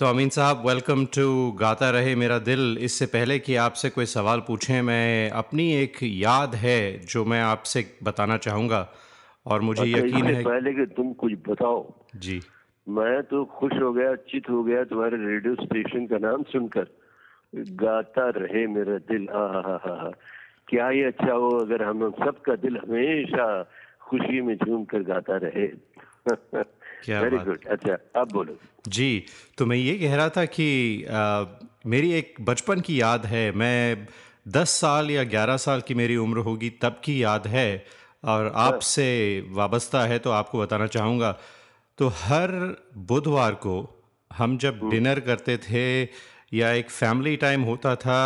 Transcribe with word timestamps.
तो 0.00 0.06
अमीन 0.06 0.28
साहब 0.28 0.62
welcome 0.66 1.04
to 1.06 1.50
गाता 1.52 1.90
रहे 1.90 2.14
मेरा 2.14 2.38
दिल। 2.38 2.78
इससे 2.80 3.06
पहले 3.06 3.38
कि 3.38 3.56
आपसे 3.56 3.90
कोई 3.90 4.06
सवाल 4.06 4.40
पूछें 4.40 4.82
मैं 4.82 5.30
अपनी 5.30 5.72
एक 5.72 5.96
याद 6.02 6.54
है 6.54 6.98
जो 7.06 7.24
मैं 7.24 7.42
आपसे 7.42 7.98
बताना 8.02 8.36
चाहूँगा। 8.36 8.88
और 9.46 9.60
मुझे 9.60 9.82
अच्छा 9.82 9.98
यकीन 9.98 10.26
है 10.26 10.44
पहले 10.44 10.72
कि 10.72 10.86
तुम 10.86 11.12
कुछ 11.12 11.32
बताओ। 11.48 11.94
जी। 12.16 12.40
मैं 12.88 13.22
तो 13.22 13.44
खुश 13.44 13.72
हो 13.82 13.92
गया 13.92 14.14
चित 14.14 14.50
हो 14.50 14.64
गया 14.64 14.84
तुम्हारे 14.84 15.16
रेडियो 15.16 15.54
स्टेशन 15.54 16.06
का 16.06 16.18
नाम 16.18 16.42
सुनकर। 16.42 16.86
गाता 17.56 18.28
रहे 18.36 18.66
मेरा 18.66 18.98
दिल 18.98 19.22
हा 19.22 19.46
हा 19.46 19.80
हा 19.84 20.02
हा। 20.02 20.12
क्या 20.68 20.88
ही 20.88 21.02
अच्छा 21.02 21.32
हो 21.32 21.50
अगर 21.50 21.82
हम 21.82 22.10
सबका 22.10 22.56
दिल 22.56 22.76
हमेशा 22.76 23.62
खुशी 24.02 24.40
में 24.40 24.56
झूम 24.56 24.84
कर 24.84 25.02
गाता 25.02 25.36
रहे? 25.36 25.68
क्या 27.04 27.20
वेरी 27.20 27.36
बात 27.36 27.46
गुड 27.46 27.66
अच्छा 27.70 27.96
अब 28.20 28.32
बोलो। 28.32 28.58
जी 28.88 29.24
तो 29.58 29.66
मैं 29.66 29.76
ये 29.76 29.98
कह 29.98 30.14
रहा 30.16 30.28
था 30.28 30.44
कि 30.44 31.04
आ, 31.04 31.44
मेरी 31.86 32.12
एक 32.12 32.34
बचपन 32.40 32.80
की 32.80 33.00
याद 33.00 33.26
है। 33.26 33.50
मैं 33.52 34.06
दस 34.48 34.70
साल 34.70 35.10
या 35.10 35.22
ग्यारह 35.24 35.56
साल 35.56 35.80
की 35.80 35.94
मेरी 35.94 36.16
उम्र 36.16 36.38
होगी 36.38 36.70
तब 36.82 37.00
की 37.04 37.22
याद 37.22 37.46
है। 37.46 37.84
और 38.24 38.52
आपसे 38.56 39.06
वाबस्ता 39.50 40.00
है 40.04 40.18
तो 40.18 40.30
आपको 40.30 40.58
बताना 40.58 40.86
चाहूँगा। 40.86 41.30
तो 41.98 42.08
हर 42.16 42.50
बुधवार 43.06 43.54
को 43.54 43.76
हम 44.30 44.56
जब 44.58 44.80
डिनर 44.90 45.20
करते 45.20 45.56
थे 45.56 46.02
या 46.54 46.70
एक 46.72 46.90
फैमिली 46.90 47.36
टाइम 47.36 47.62
होता 47.62 47.94
था 47.96 48.20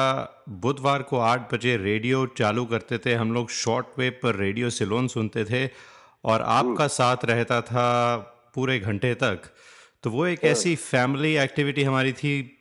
बुधवार 0.62 1.02
को 1.02 1.18
आठ 1.18 1.52
बजे 1.54 1.76
रेडियो 1.76 2.26
चालू 2.38 2.64
करते 2.64 2.98
थे। 2.98 3.14
हम 3.14 3.32
लोग 3.32 3.50
शॉर्ट 3.50 3.98
वेव 3.98 4.18
पर 4.22 4.36
रेडियो 4.36 4.70
सिलोन 4.70 5.08
सुनते 5.08 5.44
थे। 5.44 5.66
और 6.24 6.42
आपका 6.42 6.86
साथ 6.86 7.24
रहता 7.24 7.60
था 7.60 7.86
पूरे 8.54 8.78
घंटे 8.78 9.14
तक। 9.14 9.40
तो 10.02 10.10
वो 10.10 10.26
एक 10.26 10.44
ऐसी 10.44 10.76
फैमिली 10.76 11.36
एक्टिविटी 11.36 11.82
हमारी 11.82 12.12
थी। 12.12 12.56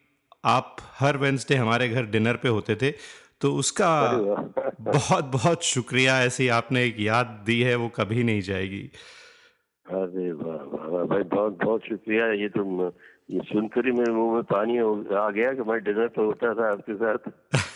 आप 0.45 0.75
हर 0.99 1.17
वेंसडे 1.17 1.55
हमारे 1.55 1.89
घर 1.89 2.05
डिनर 2.05 2.33
पे 2.33 2.49
होते 2.49 2.75
थे। 2.75 2.91
तो 3.41 3.55
उसका 3.55 4.11
बहुत 4.81 5.25
बहुत 5.25 5.63
शुक्रिया। 5.63 6.23
ऐसी 6.23 6.47
आपने 6.47 6.85
एक 6.85 6.95
याद 6.99 7.43
दी 7.45 7.61
है 7.61 7.75
वो 7.75 7.89
कभी 7.89 8.23
नहीं 8.23 8.41
जाएगी। 8.41 8.91
अरे 9.87 10.31
वाह 10.31 11.05
भाई 11.05 11.23
बहुत 11.23 11.63
बहुत 11.63 11.81
शुक्रिया। 11.81 12.31
ये 12.31 12.49
तुम 12.49 12.91
ये 13.29 13.39
सुनकर 13.39 13.85
ही 13.85 13.91
मेरे 13.91 14.11
मुँह 14.11 14.33
में 14.33 14.43
पानी 14.43 14.77
आ 15.15 15.29
गया 15.29 15.53
कि 15.53 15.61
मैं 15.61 15.83
डिनर 15.83 16.07
पे 16.07 16.21
होता 16.21 16.53
था 16.53 16.71
आपके 16.71 16.95
साथ। 16.95 17.17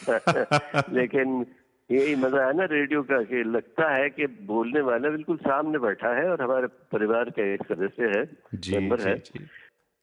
लेकिन 0.93 1.45
यही 1.89 2.15
मज़ा 2.15 2.45
है 2.47 2.53
ना 2.57 2.65
रेडियो 2.65 3.01
का 3.03 3.21
कि 3.23 3.43
लगता 3.45 3.89
है 3.95 4.09
कि 4.09 4.27
बोलने 4.47 4.81
वाला 4.81 5.09
बिल्कुल 5.09 5.37
सामने 5.37 5.79
बैठा 5.79 6.13
है 6.15 6.29
और 6.29 6.41
हमारे 6.41 6.67
परिवार 6.91 7.29
का 7.29 7.53
एक 7.53 7.63
सदस्य 7.63 8.11
है 8.15 8.23
जी 8.55 8.71
मेंबर 8.71 8.99
जी 8.99 9.09
है। 9.09 9.15
जी। 9.17 9.45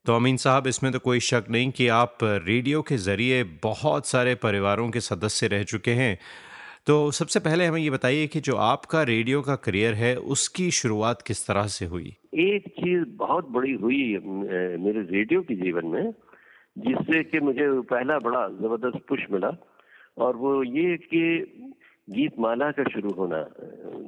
तो 0.05 0.17
अमीन 0.17 0.37
साहब 0.37 0.67
इसमें 0.67 0.93
तो 0.93 0.99
कोई 0.99 1.21
शक 1.21 1.45
नहीं 1.51 1.71
कि 1.71 1.89
आप 1.95 2.19
रेडियो 2.23 2.83
के 2.83 2.97
ज़रिए 2.99 3.43
बहुत 3.63 4.07
सारे 4.07 4.35
परिवारों 4.35 4.89
के 4.91 5.01
सदस्य 5.01 5.47
रह 5.47 5.63
चुके 5.65 5.91
हैं। 5.95 6.19
तो 6.87 7.11
सबसे 7.11 7.41
पहले 7.41 7.67
हमें 7.67 7.81
ये 7.81 7.91
बताइए 7.91 8.27
कि 8.27 8.41
जो 8.41 8.57
आपका 8.67 9.03
रेडियो 9.03 9.41
का 9.43 9.55
करियर 9.65 9.95
है 9.95 10.15
उसकी 10.35 10.71
शुरुआत 10.71 11.23
किस 11.23 11.47
तरह 11.47 11.67
से 11.69 11.87
हुई? 11.87 12.17
एक 12.35 12.69
चीज़ 12.71 13.05
बहुत 13.17 13.49
बड़ी 13.51 13.73
हुई 13.75 14.03
मेरे 14.85 15.03
रेडियो 15.11 15.41
के 15.43 15.55
जीवन 15.57 15.87
में 15.87 16.13
जिससे 16.77 17.23
कि 17.25 17.41
मुझे 17.41 17.69
पहला 17.91 18.19
बड़ा 18.19 18.47
ज़बरदस्त 18.49 19.05
पुश 19.09 19.27
मिला। 19.33 19.51
और 20.21 20.37
वो 20.37 20.53
ये 20.65 20.97
कि 21.05 21.23
गीत 22.11 22.39
माला 22.39 22.71
का 22.71 22.85
शुरू 22.93 23.11
होना 23.15 23.41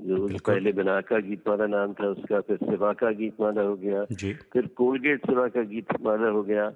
जो 0.06 0.16
पहले 0.46 0.72
बिना 0.72 1.00
का 1.00 1.18
गीत 1.26 1.48
माला 1.48 1.66
नाम 1.66 1.92
था 1.92 2.06
उसका 2.08 2.40
फिर 2.40 2.56
सिवा 2.62 2.92
का 3.00 3.10
गीत 3.18 3.40
माला 3.40 3.62
हो 3.62 3.76
गया 3.76 4.04
फिर 4.52 4.66
कोलगेट 4.76 5.26
सिवा 5.26 5.46
का 5.48 5.62
गीत 5.72 5.92
माला 6.02 6.28
हो 6.28 6.42
गया। 6.42 6.68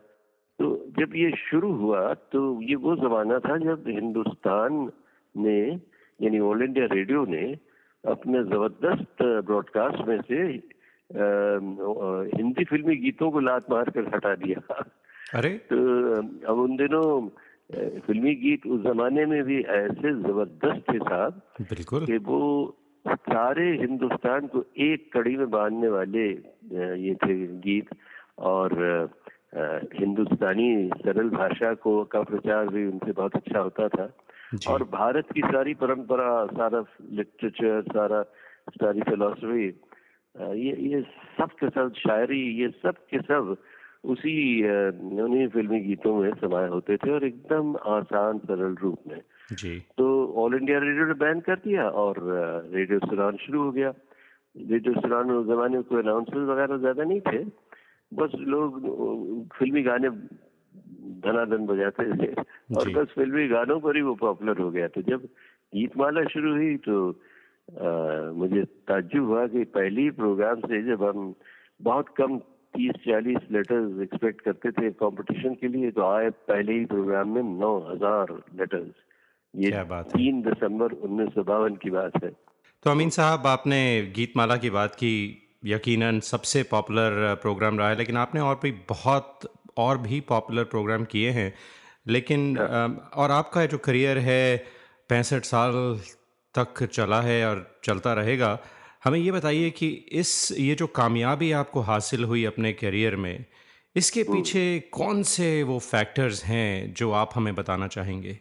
तो 0.59 0.67
जब 0.99 1.17
ये 1.17 1.31
शुरू 1.39 1.73
हुआ 1.73 2.03
तो 2.33 2.41
ये 2.63 2.75
वो 2.81 2.95
जमाना 2.97 3.39
था 3.39 3.57
जब 3.59 3.85
हिंदुस्तान 3.89 4.91
ने 5.35 5.59
यानी 6.21 6.39
ऑल 6.41 6.63
इंडिया 6.63 6.87
रेडियो 6.93 7.25
ने 7.29 7.45
अपने 8.05 8.43
ज़बरदस्त 8.45 9.23
ब्रॉडकास्ट 9.47 10.07
में 10.09 10.21
से 10.23 10.39
हिंदी 12.37 12.65
फिल्मी 12.65 12.97
गीतों 12.97 13.31
को 13.31 13.41
लात 13.41 13.71
मार 13.71 13.91
कर 13.91 14.07
हटा 14.15 14.35
दिया। 14.35 14.61
अरे! 15.35 15.51
तो 15.71 15.77
अब 16.49 16.59
उन 16.59 16.77
दिनों 16.77 17.07
फिल्मी 17.71 18.35
गीत 18.43 18.67
उस 18.67 18.81
जमाने 18.83 19.25
में 19.27 19.43
भी 19.45 19.61
ऐसे 19.77 20.13
ज़बरदस्त 20.23 20.83
थे 20.91 20.99
साहब 20.99 21.41
बिल्कुल। 21.61 22.05
कि 22.07 22.17
वो 22.27 22.41
सारे 23.07 23.67
हिंदुस्तान 23.81 24.47
को 24.53 24.65
एक 24.87 25.11
कड़ी 25.13 25.37
में 25.37 25.51
बांधने 25.51 25.89
वाले 25.89 26.27
ये 27.07 27.15
थे 27.25 27.35
गीत 27.65 27.89
और 28.51 28.75
हिंदुस्तानी 29.99 30.69
सरल 31.03 31.29
भाषा 31.31 31.73
को 31.83 32.03
का 32.13 32.23
प्रचार 32.31 32.69
भी 32.69 32.87
उनसे 32.87 33.13
बहुत 33.13 33.37
अच्छा 33.37 33.59
होता 33.59 33.89
था। 33.89 34.09
और 34.71 34.83
भारत 34.93 35.33
की 35.35 35.41
सारी 35.43 35.75
परंपरा 35.75 36.31
सारा 36.47 36.85
लिटरेचर 37.13 37.83
सारा 37.89 38.23
सारी 38.75 39.01
फिलोसफी 39.09 39.67
ये 40.61 40.75
ये 40.91 41.01
सब 41.39 41.51
के 41.61 41.69
सब 41.71 41.93
शायरी 41.99 42.41
ये 42.61 42.69
सब 42.83 42.97
के 43.11 43.19
सब 43.21 43.57
उसी 44.07 44.35
उन्हीं 45.23 45.47
फिल्मी 45.49 45.81
गीतों 45.81 46.15
में 46.17 46.31
समाये 46.35 46.69
होते 46.69 46.97
थे 46.97 47.11
और 47.11 47.25
एकदम 47.25 47.77
आसान 47.91 48.39
सरल 48.39 48.75
रूप 48.83 48.99
में। 49.09 49.21
जी। 49.53 49.79
तो 49.99 50.07
ऑल 50.37 50.55
इंडिया 50.55 50.79
रेडियो 50.79 51.07
ने 51.07 51.15
बैन 51.15 51.41
कर 51.41 51.57
दिया 51.57 51.89
और 52.03 52.17
रेडियो 52.75 52.99
सुरान 52.99 53.37
शुरू 53.37 53.63
हो 53.63 53.71
गया। 53.73 53.93
रेडियो 54.57 55.01
सुरान 55.01 55.31
उस 55.31 55.47
जमाने 55.47 55.77
में 55.77 55.83
कोई 55.83 56.03
अनाउंसर 56.03 56.39
वगैरह 56.53 56.77
ज़्यादा 56.77 57.05
नहीं 57.05 57.21
थे। 57.21 57.45
बस 58.13 58.33
लोग 58.49 58.81
फिल्मी 59.59 59.83
गाने 59.83 60.09
धनाधन 61.27 61.67
बजाते 61.67 62.05
थे 62.17 62.33
और 62.79 62.91
बस 62.91 63.13
फिल्मी 63.15 63.47
गानों 63.49 63.81
पर 63.81 63.97
ही 63.97 64.03
वो 64.03 64.15
पॉपुलर 64.15 64.59
हो 64.59 64.71
गया। 64.71 64.89
तो 64.89 65.03
जब 65.03 65.25
गीतमाला 65.73 66.25
शुरू 66.25 66.55
हुई 66.55 66.77
तो 66.77 66.99
अ, 67.11 67.89
मुझे 68.37 68.63
ताज्जुब 68.89 69.25
हुआ 69.27 69.47
कि 69.47 69.65
पहली 69.75 70.11
प्रोग्राम 70.11 70.61
से 70.61 70.83
जब 70.83 71.03
हम 71.05 71.35
बहुत 71.83 72.09
कम 72.09 72.39
तीस 72.77 73.03
चालीस 73.05 73.51
लेटर्स 73.53 74.01
एक्सपेक्ट 74.03 74.41
करते 74.45 74.71
थे 74.73 74.91
कंपटीशन 75.01 75.55
के 75.61 75.69
लिए 75.69 75.91
तो 75.93 76.07
आए 76.07 76.31
पहले 76.49 76.73
ही 76.73 76.85
प्रोग्राम 76.87 77.35
में 77.35 77.43
नौ 77.55 77.73
हज़ार 77.87 78.33
लेटर्स 78.61 78.93
ये 79.55 79.71
क्या 79.71 79.85
बात 79.87 80.11
तीन 80.13 80.41
दिसंबर 80.43 80.93
उन्नीस 81.01 81.35
सौ 81.35 81.43
बावन 81.45 81.77
की 81.83 81.91
बात 81.91 82.23
है। 82.25 82.31
तो 82.83 82.91
अमीन 82.91 83.11
साहब 83.11 83.47
आपने 83.47 83.81
गीतमाला 84.17 84.57
की 84.59 84.71
बात 84.71 84.95
की 84.95 85.13
यकीनन 85.67 86.21
सबसे 86.25 86.63
पॉपुलर 86.71 87.35
प्रोग्राम 87.43 87.79
रहा 87.79 87.89
है 87.89 87.97
लेकिन 87.99 88.17
आपने 88.17 88.41
और 88.43 88.61
भी 88.63 88.71
बहुत 88.89 89.49
और 89.79 89.99
भी 90.01 90.21
पॉपुलर 90.29 90.65
प्रोग्राम 90.67 91.05
किए 91.07 91.31
हैं। 91.31 91.53
लेकिन 92.09 92.59
और 92.59 93.31
आपका 93.31 93.65
जो 93.67 93.79
करियर 93.81 94.19
है 94.21 94.57
पैंसठ 95.11 95.45
साल 95.47 95.73
तक 96.55 96.83
चला 96.87 97.21
है 97.23 97.39
और 97.47 97.67
चलता 97.85 98.13
रहेगा। 98.15 98.53
हमें 99.07 99.19
ये 99.19 99.33
बताइए 99.33 99.71
कि 99.71 99.89
इस 100.21 100.31
ये 100.59 100.75
जो 100.75 100.87
कामयाबी 100.97 101.51
आपको 101.53 101.81
हासिल 101.89 102.25
हुई 102.25 102.45
अपने 102.45 102.73
करियर 102.73 103.17
में 103.17 103.45
इसके 103.97 104.23
पीछे 104.23 104.63
कौन 104.93 105.23
से 105.23 105.47
वो 105.63 105.79
फैक्टर्स 105.81 106.43
हैं 106.45 106.95
जो 106.95 107.11
आप 107.15 107.31
हमें 107.35 107.55
बताना 107.55 107.87
चाहेंगे? 107.87 108.39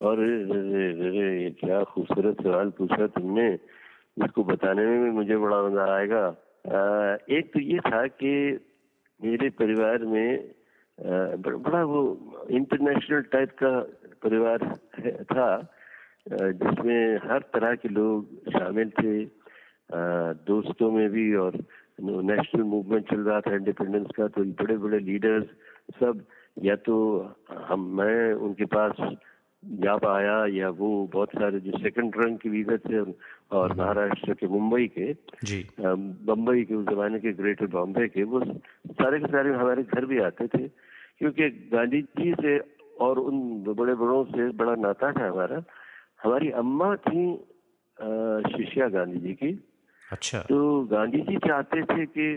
और 0.00 0.18
अरे 0.18 0.86
अरे 1.08 1.50
क्या 1.60 1.82
खूबसूरत 1.90 2.40
सवाल 2.42 2.70
पूछा 2.78 3.06
तुमने। 3.18 3.46
इसको 3.52 4.44
बताने 4.44 4.86
में 4.86 5.04
भी 5.04 5.10
मुझे 5.10 5.36
बड़ा 5.36 5.60
मज़ा 5.62 5.84
आएगा। 5.96 6.24
एक 7.36 7.52
तो 7.52 7.60
ये 7.60 7.78
था 7.80 8.06
कि 8.14 8.32
मेरे 9.20 9.50
परिवार 9.60 10.04
में 10.06 10.30
बड़ा 10.98 11.84
वो 11.84 12.02
इंटरनेशनल 12.50 13.22
टाइप 13.32 13.54
का 13.62 13.78
परिवार 14.24 14.58
था 15.32 15.46
जिसमें 16.32 17.30
हर 17.30 17.48
तरह 17.54 17.74
के 17.76 17.88
लोग 17.90 18.50
शामिल 18.50 18.90
थे। 18.98 19.14
दोस्तों 19.92 20.90
में 20.90 21.08
भी 21.10 21.34
और 21.34 21.56
नेशनल 22.00 22.62
मूवमेंट 22.62 23.10
चल 23.10 23.20
रहा 23.20 23.40
था 23.40 23.54
इंडिपेंडेंस 23.54 24.06
का 24.16 24.28
तो 24.28 24.44
बड़े 24.62 24.76
बड़े 24.76 24.98
लीडर्स 24.98 25.46
सब 26.00 26.24
या 26.62 26.76
तो 26.76 26.96
हम 27.68 27.84
मैं 27.96 28.32
उनके 28.46 28.64
पास 28.64 28.96
जा 29.62 29.96
पाया 29.96 30.34
या 30.54 30.68
वो 30.68 30.88
बहुत 31.12 31.30
सारे 31.30 31.60
जो 31.60 31.78
सेकंड 31.78 32.14
रंग 32.16 32.38
के 32.38 32.48
लीडर 32.48 32.78
थे 32.78 33.00
और 33.56 33.74
महाराष्ट्र 33.76 34.34
के 34.34 34.46
मुंबई 34.46 34.86
के 34.98 35.12
जी। 35.44 35.64
बम्बई 35.78 36.64
के 36.64 36.74
उस 36.74 36.86
जमाने 36.86 37.18
के 37.20 37.32
ग्रेटर 37.32 37.66
बॉम्बे 37.66 38.08
के 38.08 38.22
वो 38.24 38.40
सारे 38.44 39.18
के 39.18 39.26
सारे 39.26 39.54
हमारे 39.54 39.82
घर 39.82 40.06
भी 40.06 40.18
आते 40.22 40.46
थे 40.46 40.66
क्योंकि 41.18 41.48
गांधी 41.72 42.02
जी 42.18 42.34
से 42.40 42.58
और 43.00 43.18
उन 43.18 43.40
बड़े 43.68 43.94
बड़ों 43.94 44.24
से 44.24 44.48
बड़ा 44.56 44.74
नाता 44.74 45.12
था 45.12 45.28
हमारा 45.28 45.62
हमारी 46.24 46.50
अम्मा 46.58 46.94
थी 47.06 47.24
शिष्या 48.56 48.88
गांधी 48.88 49.18
जी 49.18 49.34
की 49.34 49.52
अच्छा। 50.12 50.38
तो 50.48 50.58
गांधी 50.90 51.20
जी 51.20 51.36
चाहते 51.46 51.82
थे 51.82 52.06
कि 52.06 52.28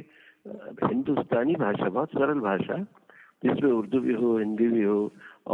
हिंदुस्तानी 0.84 1.56
भाषा 1.56 1.90
बहुत 1.90 2.10
सरल 2.10 2.40
भाषा 2.40 2.78
जिसमें 3.44 3.72
उर्दू 3.72 4.00
भी 4.00 4.14
हो 4.14 4.38
हिंदी 4.38 4.68
भी 4.68 4.84
हो 4.84 5.00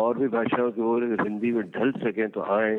और 0.01 0.17
भी 0.17 0.27
भाषाओं 0.27 0.71
के 0.71 0.81
अगर 1.05 1.23
हिंदी 1.23 1.51
में 1.51 1.63
ढल 1.71 1.91
सकें 2.03 2.29
तो 2.29 2.41
आए। 2.55 2.75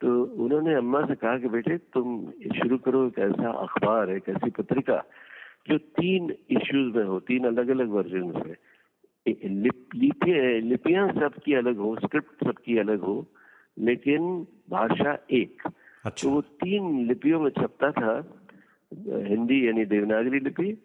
तो 0.00 0.12
उन्होंने 0.44 0.74
अम्मा 0.74 1.00
से 1.06 1.14
कहा 1.14 1.36
कि 1.38 1.48
बेटे 1.48 1.76
तुम 1.94 2.20
शुरू 2.56 2.78
करो 2.84 3.06
एक 3.06 3.18
ऐसा 3.18 3.50
अखबार 3.62 4.10
एक 4.10 4.28
ऐसी 4.28 4.50
पत्रिका 4.50 5.02
जो 5.68 5.78
तीन 5.98 6.30
इश्यूज़ 6.50 6.96
में 6.96 7.04
हो 7.04 7.18
तीन 7.20 7.46
अलग 7.46 7.68
अलग 7.68 7.90
वर्जन 7.90 8.32
में 8.36 8.54
लिप, 9.26 9.86
लिपियाँ 10.64 11.08
सबकी 11.12 11.54
अलग 11.54 11.76
हो 11.76 11.94
स्क्रिप्ट 11.96 12.44
सबकी 12.46 12.78
अलग 12.78 13.00
हो 13.00 13.16
लेकिन 13.78 14.46
भाषा 14.70 15.16
एक। 15.30 15.62
अच्छा। 15.66 16.22
तो 16.22 16.34
वो 16.34 16.40
तीन 16.40 17.06
लिपियों 17.08 17.40
में 17.40 17.50
छपता 17.50 17.90
था 17.92 18.20
हिंदी 18.98 19.66
यानी 19.66 19.84
देवनागरी 19.84 20.40
लिपि 20.40 20.78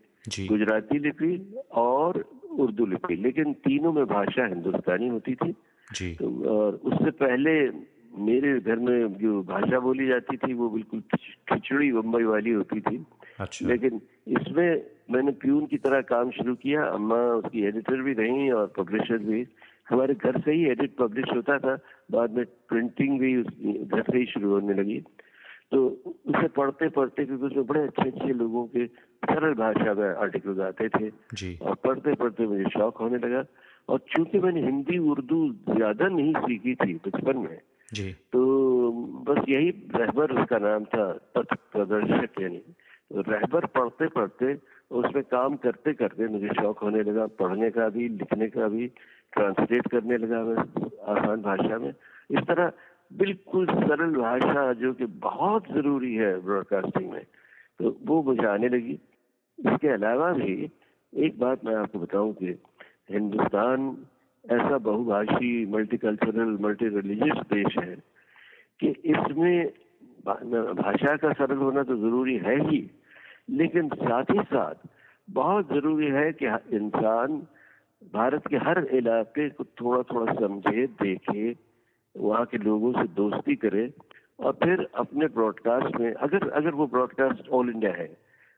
गुजराती 0.47 0.99
लिपि 0.99 1.59
और 1.71 2.25
उर्दू 2.59 2.85
लिपि। 2.85 3.15
लेकिन 3.15 3.53
तीनों 3.53 3.93
में 3.93 4.05
भाषा 4.05 4.45
हिंदुस्तानी 4.45 5.07
होती 5.07 5.35
थी। 5.35 5.55
जी। 5.93 6.15
तो 6.15 6.45
और 6.57 6.73
उससे 6.73 7.11
पहले 7.11 7.69
मेरे 8.17 8.59
घर 8.59 8.75
में 8.75 9.13
जो 9.13 9.41
भाषा 9.43 9.79
बोली 9.79 10.07
जाती 10.07 10.37
थी 10.37 10.53
वो 10.53 10.69
बिल्कुल 10.69 11.01
खिचड़ी 11.49 11.91
बम्बई 11.91 12.23
वाली 12.23 12.51
होती 12.51 12.79
थी। 12.79 13.05
अच्छा। 13.39 13.67
लेकिन 13.67 14.01
इसमें 14.27 14.85
मैंने 15.11 15.31
प्यून 15.31 15.65
की 15.65 15.77
तरह 15.77 16.01
काम 16.01 16.31
शुरू 16.31 16.55
किया। 16.55 16.83
अम्मा 16.83 17.15
उसकी 17.15 17.63
एडिटर 17.63 18.01
भी 18.01 18.13
रही 18.13 18.49
और 18.49 18.73
पब्लिशर 18.77 19.17
भी। 19.17 19.47
हमारे 19.89 20.13
घर 20.13 20.39
से 20.39 20.51
ही 20.51 20.65
एडिट 20.65 20.95
पब्लिश 20.95 21.25
होता 21.35 21.57
था। 21.59 21.77
बाद 22.11 22.31
में 22.31 22.45
प्रिंटिंग 22.45 23.19
भी 23.19 23.43
घर 23.85 24.01
से 24.01 24.17
ही 24.17 24.25
शुरू 24.25 24.49
होने 24.49 24.73
लगी। 24.73 25.03
तो 25.71 25.85
उसे 26.25 26.47
पढ़ते 26.47 26.89
पढ़ते 26.89 27.25
क्योंकि 27.25 27.45
उसमें 27.45 27.65
बड़े 27.65 27.81
अच्छे 27.81 28.09
अच्छे 28.09 28.33
लोगों 28.33 28.65
के 28.67 28.85
सरल 29.23 29.53
भाषा 29.53 29.93
में 29.93 30.07
आर्टिकल 30.07 30.61
आते 30.61 30.89
थे 30.89 31.09
जी। 31.33 31.57
और 31.61 31.75
पढ़ते 31.75 32.13
पढ़ते 32.13 32.47
मुझे 32.47 32.69
शौक 32.69 32.97
होने 32.97 33.17
लगा 33.17 33.43
और 33.89 33.99
चूँकि 34.09 34.39
मैंने 34.39 34.61
हिंदी 34.61 34.97
उर्दू 35.11 35.39
ज़्यादा 35.69 36.07
नहीं 36.07 36.33
सीखी 36.37 36.75
थी 36.75 36.93
बचपन 37.05 37.37
में 37.37 37.57
जी। 37.91 38.11
तो 38.33 38.91
बस 39.27 39.43
यही 39.49 39.69
रहबर 39.95 40.31
उसका 40.31 40.57
नाम 40.59 40.85
था 40.85 41.11
पथ 41.35 41.53
प्रदर्शक 41.71 42.41
यानी 42.41 42.57
तो 42.57 43.21
रहबर 43.21 43.65
पढ़ते 43.75 44.07
पढ़ते 44.09 44.53
उसमें 44.91 45.23
काम 45.23 45.55
करते 45.57 45.93
करते 45.93 46.27
मुझे 46.27 46.47
शौक 46.61 46.79
होने 46.79 47.03
लगा 47.03 47.25
पढ़ने 47.39 47.69
का 47.71 47.87
भी 47.89 48.07
लिखने 48.11 48.47
का 48.49 48.67
भी 48.67 48.87
ट्रांसलेट 49.33 49.87
करने 49.87 50.17
लगा 50.17 50.43
मैं 50.43 50.57
आसान 51.13 51.41
भाषा 51.41 51.77
में 51.77 51.89
इस 51.89 52.43
तरह 52.47 52.71
बिल्कुल 53.11 53.65
सरल 53.67 54.15
भाषा 54.15 54.71
जो 54.73 54.93
कि 54.93 55.05
बहुत 55.21 55.67
ज़रूरी 55.73 56.13
है 56.15 56.33
ब्रॉडकास्टिंग 56.41 57.11
में 57.11 57.23
तो 57.79 57.97
वो 58.05 58.21
मुझे 58.23 58.45
आने 58.47 58.69
लगी। 58.69 58.93
इसके 59.59 59.87
अलावा 59.87 60.31
भी 60.33 60.53
एक 61.13 61.39
बात 61.39 61.65
मैं 61.65 61.75
आपको 61.75 61.99
बताऊँ 61.99 62.33
कि 62.33 62.57
हिंदुस्तान 63.11 63.87
ऐसा 64.45 64.77
बहुभाषी 64.77 65.65
मल्टीकल्चरल 65.71 66.57
मल्टी 66.61 66.87
रिलीजियस 66.95 67.37
देश 67.53 67.77
है 67.77 67.95
कि 68.79 68.87
इसमें 69.05 69.67
भाषा 70.25 71.15
का 71.15 71.31
सरल 71.33 71.57
होना 71.57 71.83
तो 71.83 71.95
ज़रूरी 71.97 72.37
है 72.37 72.55
ही, 72.61 72.79
लेकिन 73.49 73.89
साथ 73.89 74.31
ही 74.31 74.43
साथ 74.43 74.87
बहुत 75.27 75.69
ज़रूरी 75.69 76.07
है 76.11 76.31
कि 76.33 76.45
इंसान 76.75 77.37
भारत 78.13 78.47
के 78.47 78.57
हर 78.57 78.83
इलाके 78.93 79.49
को 79.49 79.63
थोड़ा 79.81 80.01
थोड़ा 80.03 80.33
समझे, 80.33 80.85
देखे 80.87 81.53
वहाँ 82.17 82.45
के 82.45 82.57
लोगों 82.57 82.91
से 82.93 83.07
दोस्ती 83.15 83.55
करे 83.55 83.89
और 84.39 84.51
फिर 84.63 84.85
अपने 84.95 85.25
ब्रॉडकास्ट 85.27 85.99
में, 85.99 86.13
अगर 86.13 86.49
अगर 86.49 86.71
वो 86.71 86.87
ब्रॉडकास्ट 86.87 87.49
ऑल 87.49 87.69
इंडिया 87.69 87.91
है, 87.91 88.07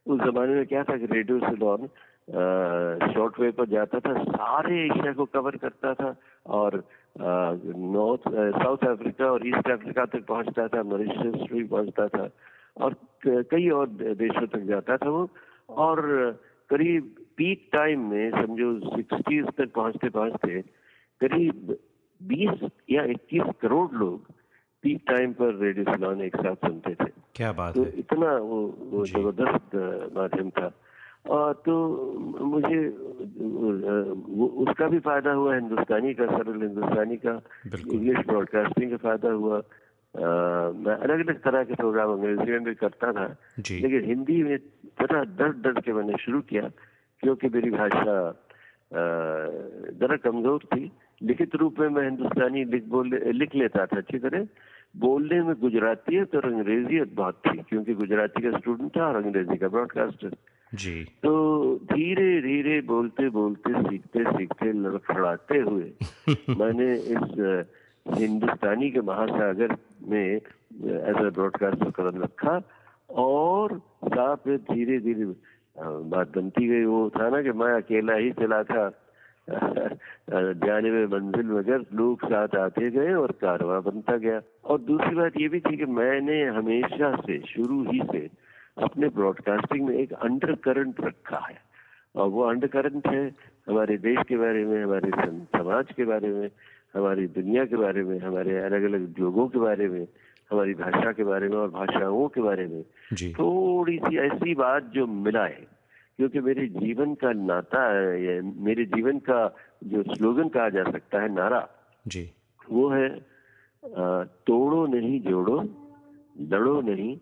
उस 0.07 0.19
जमाने 0.19 0.55
में 0.55 0.65
क्या 0.65 0.83
था 0.83 0.97
कि 0.97 1.05
रेडियो 1.05 1.39
सिलोन 1.39 1.87
शॉर्ट 3.13 3.39
वेव 3.39 3.51
पर 3.51 3.67
जाता 3.69 3.99
था, 3.99 4.23
सारे 4.23 4.83
एशिया 4.85 5.13
को 5.13 5.25
कवर 5.25 5.55
करता 5.57 5.93
था 5.93 6.15
और 6.45 6.83
नॉर्थ 7.19 8.29
साउथ 8.63 8.87
अफ्रीका 8.87 9.31
और 9.31 9.47
ईस्ट 9.47 9.69
अफ्रीका 9.71 10.05
तक 10.05 10.25
पहुँचता 10.27 10.67
था 10.67 10.83
मॉरिशस 10.83 11.51
भी 11.51 11.63
पहुँचता 11.63 12.07
था 12.07 12.29
और 12.77 12.95
कई 13.27 13.69
और 13.69 13.87
देशों 13.89 14.47
तक 14.47 14.65
जाता 14.65 14.97
था 14.97 15.09
वो 15.09 15.29
और 15.69 16.01
करीब 16.69 17.15
पीक 17.37 17.69
टाइम 17.73 18.09
में, 18.09 18.31
समझो 18.31 18.95
सिक्सटीज 18.95 19.45
तक 19.57 19.71
पहुँचते 19.75 20.09
पहुँचते 20.09 20.61
करीब 21.21 21.77
20 22.21 22.69
या 22.89 23.03
21 23.05 23.53
करोड़ 23.61 23.91
लोग 23.93 24.31
पीक 24.83 25.03
टाइम 25.09 25.33
पर 25.33 25.55
रेडियो 25.55 25.85
सिलोन 25.85 26.21
एक 26.21 26.35
साथ 26.35 26.55
सुनते 26.55 26.93
थे। 26.95 27.09
क्या 27.35 27.51
बात 27.53 27.73
तो 27.75 27.83
है। 27.83 27.89
इतना 27.99 28.35
वो, 28.37 28.59
वो 28.91 29.05
ज़बरदस्त 29.05 29.75
माध्यम 30.17 30.49
था। 30.49 30.71
और 31.29 31.53
तो 31.65 31.73
मुझे 32.45 32.77
उसका 34.63 34.87
भी 34.87 34.99
फ़ायदा 34.99 35.31
हुआ 35.31 35.55
हिंदुस्तानी 35.55 36.13
का 36.13 36.25
सरल 36.27 36.61
हिंदुस्तानी 36.61 37.17
का 37.25 37.33
इंग्लिश 37.75 38.17
ब्रॉडकास्टिंग 38.27 38.91
का 38.91 38.97
फ़ायदा 38.97 39.29
हुआ। 39.31 39.57
आ, 39.57 39.61
मैं 40.73 40.95
अलग 40.95 41.19
अलग 41.27 41.41
तरह 41.43 41.63
के 41.63 41.73
प्रोग्राम 41.75 42.11
अंग्रेज़ी 42.11 42.51
में 42.51 42.63
भी 42.63 42.73
करता 42.75 43.11
था 43.13 43.25
लेकिन 43.59 44.05
हिंदी 44.05 44.41
में 44.43 44.57
जरा 45.01 45.23
डर 45.37 45.51
डर 45.65 45.79
के 45.81 45.93
मैंने 45.93 46.17
शुरू 46.17 46.41
किया 46.49 46.69
क्योंकि 47.23 47.49
मेरी 47.53 47.69
भाषा 47.71 48.15
जरा 49.99 50.15
कमज़ोर 50.23 50.63
थी 50.73 50.91
लिखित 51.23 51.55
रूप 51.55 51.79
में 51.79 51.89
मैं 51.89 52.03
हिंदुस्तानी 52.03 52.65
लिख 52.65 52.85
बोल 52.85 53.19
लिख 53.25 53.55
लेता 53.55 53.85
था 53.85 53.97
अच्छी 53.97 54.17
तरह। 54.17 54.47
बोलने 54.97 55.41
में 55.41 55.55
गुजरातीयत 55.61 56.35
और 56.35 56.53
अंग्रेजियत 56.53 57.13
बहुत 57.13 57.41
थी 57.45 57.57
क्योंकि 57.57 57.93
गुजराती 57.93 58.41
का 58.41 58.57
स्टूडेंट 58.57 58.97
था 58.97 59.07
और 59.07 59.15
अंग्रेज़ी 59.15 59.57
का 59.57 59.67
ब्रॉडकास्टर 59.67 60.29
जी। 60.75 61.03
तो 61.03 61.75
धीरे 61.75 62.41
धीरे 62.41 62.81
बोलते 62.81 63.29
बोलते 63.29 63.73
सीखते 63.83 64.23
सीखते 64.23 64.71
लड़खड़ाते 64.71 65.57
हुए 65.57 65.91
मैंने 66.49 66.93
इस 66.93 67.65
हिंदुस्तानी 68.17 68.91
के 68.91 69.01
महासागर 69.01 69.75
में 70.07 70.35
एज 70.35 71.25
ए 71.25 71.29
ब्रॉडकास्टर 71.29 71.91
कदम 71.91 72.21
रखा 72.23 72.61
और 73.09 73.81
साथ 74.05 74.37
में 74.47 74.57
धीरे 74.57 74.99
धीरे 74.99 75.25
बात 75.79 76.37
बनती 76.37 76.67
गई। 76.67 76.83
वो 76.83 77.09
था 77.09 77.29
ना 77.29 77.41
कि 77.41 77.51
मैं 77.51 77.73
अकेला 77.73 78.13
ही 78.13 78.31
चला 78.31 78.63
था। 78.63 79.06
जाने 80.65 80.91
में 80.91 81.05
मंजिल 81.05 81.45
मगर 81.45 81.85
लोग 81.93 82.25
साथ 82.25 82.55
आते 82.55 82.89
गए 82.89 83.13
और 83.13 83.31
कारवा 83.31 83.79
बनता 83.79 84.17
गया। 84.17 84.41
और 84.65 84.81
दूसरी 84.81 85.15
बात 85.15 85.31
ये 85.37 85.47
भी 85.47 85.59
थी 85.59 85.77
कि 85.77 85.85
मैंने 85.85 86.43
हमेशा 86.43 87.15
से 87.15 87.39
शुरू 87.39 87.91
ही 87.91 88.01
से 88.11 88.29
अपने 88.83 89.07
ब्रॉडकास्टिंग 89.07 89.87
में 89.87 89.97
एक 89.97 90.13
अंडर 90.13 90.55
करंट 90.55 91.01
रखा 91.01 91.37
है। 91.37 91.57
और 92.15 92.29
वो 92.29 92.43
अंडर 92.43 92.67
करंट 92.67 93.07
है 93.07 93.31
हमारे 93.69 93.97
देश 93.97 94.17
के 94.27 94.37
बारे 94.37 94.65
में 94.65 94.83
हमारे 94.83 95.11
समाज 95.57 95.85
के 95.97 96.05
बारे 96.05 96.27
में 96.27 96.49
हमारी 96.95 97.27
दुनिया 97.27 97.65
के 97.65 97.75
बारे 97.75 98.03
में 98.03 98.19
हमारे 98.19 98.57
अलग 98.57 98.83
अलग 98.83 99.15
लोगों 99.19 99.47
के 99.47 99.59
बारे 99.59 99.87
में 99.87 100.07
हमारी 100.51 100.73
भाषा 100.73 101.11
के 101.11 101.23
बारे 101.23 101.49
में 101.49 101.57
और 101.57 101.69
भाषाओं 101.69 102.27
के 102.27 102.41
बारे 102.41 102.67
में। 102.67 102.83
थोड़ी 103.33 103.97
सी 103.97 104.17
ऐसी 104.17 104.55
बात 104.55 104.83
जो 104.83 105.07
मिलाए 105.07 105.63
क्योंकि 106.19 106.39
मेरे 106.39 106.65
जीवन 106.69 107.13
का 107.15 107.31
नाता 107.33 107.81
है 107.89 108.41
मेरे 108.41 108.85
जीवन 108.85 109.19
का 109.29 109.39
जो 109.83 110.03
स्लोगन 110.13 110.49
कहा 110.49 110.69
जा 110.69 110.83
सकता 110.91 111.21
है 111.21 111.33
नारा 111.33 111.67
जी। 112.05 112.29
वो 112.69 112.89
है 112.89 113.09
तोड़ो 114.47 114.85
नहीं 114.87 115.19
जोड़ो 115.21 115.61
लड़ो 116.49 116.79
नहीं 116.81 117.17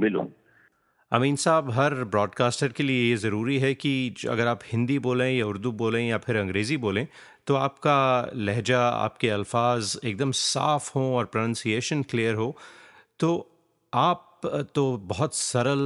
मिलो। 0.00 0.28
अमीन 1.12 1.36
साहब 1.36 1.70
हर 1.70 1.94
ब्रॉडकास्टर 2.04 2.68
के 2.68 2.82
लिए 2.82 3.08
ये 3.10 3.16
ज़रूरी 3.16 3.58
है 3.58 3.74
कि 3.74 3.92
अगर 4.28 4.46
आप 4.46 4.60
हिंदी 4.72 4.98
बोलें 4.98 5.30
या 5.30 5.46
उर्दू 5.46 5.72
बोलें 5.72 6.00
या 6.08 6.18
फिर 6.18 6.36
अंग्रेज़ी 6.36 6.76
बोलें 6.76 7.06
तो 7.46 7.54
आपका 7.56 7.98
लहजा 8.34 8.80
आपके 8.80 9.28
अल्फाज 9.30 9.98
एकदम 10.04 10.30
साफ़ 10.32 10.90
हों 10.96 11.06
और 11.14 11.24
प्रोनाउंसिएशन 11.24 12.02
क्लियर 12.02 12.34
हो। 12.34 12.54
तो 13.20 13.30
आप 13.92 14.27
तो 14.46 14.96
बहुत 15.06 15.34
सरल 15.34 15.80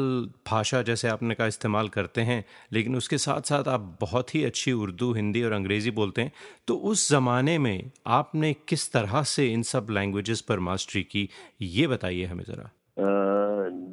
भाषा 0.46 0.82
जैसे 0.82 1.08
आपने 1.08 1.34
कहा 1.34 1.46
इस्तेमाल 1.46 1.88
करते 1.88 2.20
हैं 2.20 2.44
लेकिन 2.72 2.96
उसके 2.96 3.18
साथ 3.18 3.40
साथ 3.42 3.68
आप 3.68 3.96
बहुत 4.00 4.34
ही 4.34 4.44
अच्छी 4.44 4.72
उर्दू 4.72 5.12
हिंदी 5.12 5.42
और 5.42 5.52
अंग्रेज़ी 5.52 5.90
बोलते 5.90 6.22
हैं 6.22 6.32
तो 6.68 6.74
उस 6.90 7.08
ज़माने 7.10 7.58
में 7.58 7.90
आपने 8.06 8.52
किस 8.68 8.92
तरह 8.92 9.22
से 9.22 9.46
इन 9.52 9.62
सब 9.62 9.86
लैंग्वेजेस 9.90 10.40
पर 10.40 10.58
मास्टरी 10.60 11.02
की 11.02 11.28
ये 11.62 11.86
बताइए 11.86 12.24
हमें 12.24 12.44
ज़रा। 12.44 12.70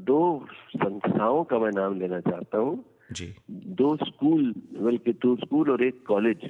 दो 0.10 0.46
संस्थाओं 0.76 1.44
का 1.44 1.60
मैं 1.60 1.72
नाम 1.72 2.00
लेना 2.00 2.20
चाहता 2.20 2.58
हूँ। 2.58 2.84
जी। 3.12 3.34
दो 3.52 3.96
स्कूल 3.96 4.54
बल्कि 4.82 5.12
दो 5.14 5.36
स्कूल 5.36 5.72
और 5.72 5.84
एक 5.84 6.04
कॉलेज 6.08 6.42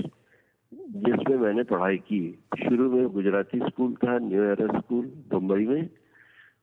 जिसमें 0.72 1.38
मैंने 1.38 1.63
पढ़ाई 1.63 1.98
की। 1.98 2.22
शुरू 2.60 2.89
में 2.92 3.08
गुजराती 3.13 3.60
स्कूल 3.60 3.94
था 4.04 4.18
न्यू 4.20 4.44
एरा 4.44 4.68
स्कूल 4.80 5.12
मुंबई 5.34 5.66
में। 5.66 5.89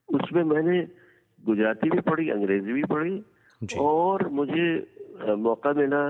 उसमें 0.08 0.42
मैंने 0.44 1.05
गुजराती 1.46 1.90
भी 1.90 2.00
पढ़ी 2.10 2.28
अंग्रेज़ी 2.30 2.72
भी 2.72 2.84
पढ़ी 2.92 3.16
और 3.80 4.28
मुझे 4.38 4.68
मौका 5.38 5.72
मिला 5.72 6.02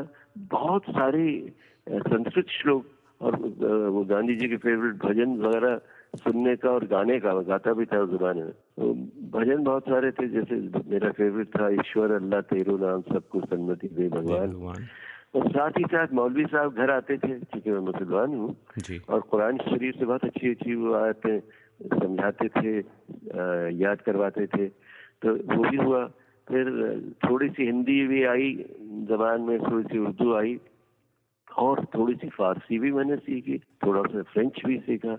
बहुत 0.50 0.85
सारे 0.90 1.26
संस्कृत 1.87 2.47
श्लोक 2.52 2.85
और 3.21 3.37
वो 3.90 4.05
गांधी 4.05 4.35
जी 4.37 4.49
के 4.49 4.57
फेवरेट 4.64 4.95
भजन 5.05 5.37
वगैरह 5.43 5.81
सुनने 6.16 6.55
का 6.57 6.71
और 6.71 6.85
गाने 6.88 7.19
का 7.21 7.33
गाता 7.49 7.73
भी 7.73 7.85
था 7.87 7.99
उस 8.00 8.11
जमाने 8.11 8.43
में। 8.43 8.52
तो 8.52 8.93
भजन 9.33 9.62
बहुत 9.64 9.85
सारे 9.85 10.11
थे 10.16 10.28
जैसे 10.28 10.57
मेरा 10.90 11.11
फेवरेट 11.12 11.49
था 11.57 11.69
ईश्वर 11.81 12.12
अल्लाह 12.12 12.40
तेरो 12.50 12.76
नाम 12.78 13.00
सबको 13.09 13.40
सन्मति 13.40 13.88
दे 13.88 14.09
भगवान। 14.09 14.55
और 15.37 15.49
साथ 15.52 15.78
ही 15.78 15.85
साथ 15.93 16.12
मौलवी 16.14 16.45
साहब 16.47 16.75
घर 16.75 16.90
आते 16.90 17.16
थे 17.19 17.28
क्योंकि 17.28 17.71
मैं 17.71 17.81
मुसलमान 17.88 18.35
हूँ। 18.35 18.50
और 19.09 19.21
कुरान 19.31 19.59
शरीफ 19.69 19.95
से 19.99 20.05
बहुत 20.05 20.25
अच्छी 20.25 20.50
अच्छी 20.50 20.75
वो 20.75 20.95
आयतें 20.95 21.38
समझाते 22.00 22.49
थे 22.49 22.73
याद 23.76 24.00
करवाते 24.07 24.47
थे। 24.47 24.66
तो 25.26 25.35
वो 25.50 25.62
भी 25.71 25.76
हुआ। 25.76 26.04
फिर 26.49 26.66
थोड़ी 27.25 27.49
सी 27.50 27.64
हिंदी 27.64 28.00
भी 28.06 28.23
आई 28.25 28.50
जबान 29.06 29.40
में 29.42 29.59
थोड़ी 29.61 29.85
सी 29.85 29.99
उर्दू 29.99 30.35
आई 30.35 30.56
और 31.59 31.85
थोड़ी 31.95 32.14
सी 32.14 32.28
फारसी 32.28 32.78
भी 32.78 32.92
मैंने 32.92 33.16
सीखी 33.18 33.59
थोड़ा 33.83 34.02
सा 34.02 34.23
फ्रेंच 34.33 34.61
भी 34.66 34.78
सीखा। 34.80 35.14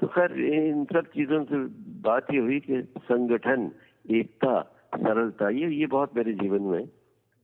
तो 0.00 0.06
खैर 0.06 0.32
इन 0.32 0.84
सब 0.84 1.06
चीज़ों 1.14 1.42
से 1.44 1.56
बात 2.02 2.26
ये 2.32 2.40
हुई 2.40 2.58
कि 2.60 2.82
संगठन 3.02 3.70
एकता 4.10 4.60
सरलता 4.94 5.48
ये 5.50 5.70
ये 5.74 5.86
बहुत 5.86 6.16
मेरे 6.16 6.32
जीवन 6.34 6.62
में 6.64 6.84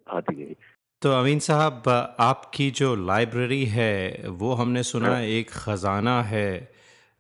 आती 0.06 0.34
गई। 0.34 0.54
तो 1.02 1.10
अमीन 1.12 1.38
साहब 1.38 1.88
आपकी 2.20 2.70
जो 2.70 2.94
लाइब्रेरी 2.96 3.64
है 3.64 4.28
वो 4.38 4.52
हमने 4.54 4.82
सुना 4.82 5.08
हाँ। 5.08 5.22
एक 5.32 5.50
ख़जाना 5.50 6.20
है। 6.22 6.73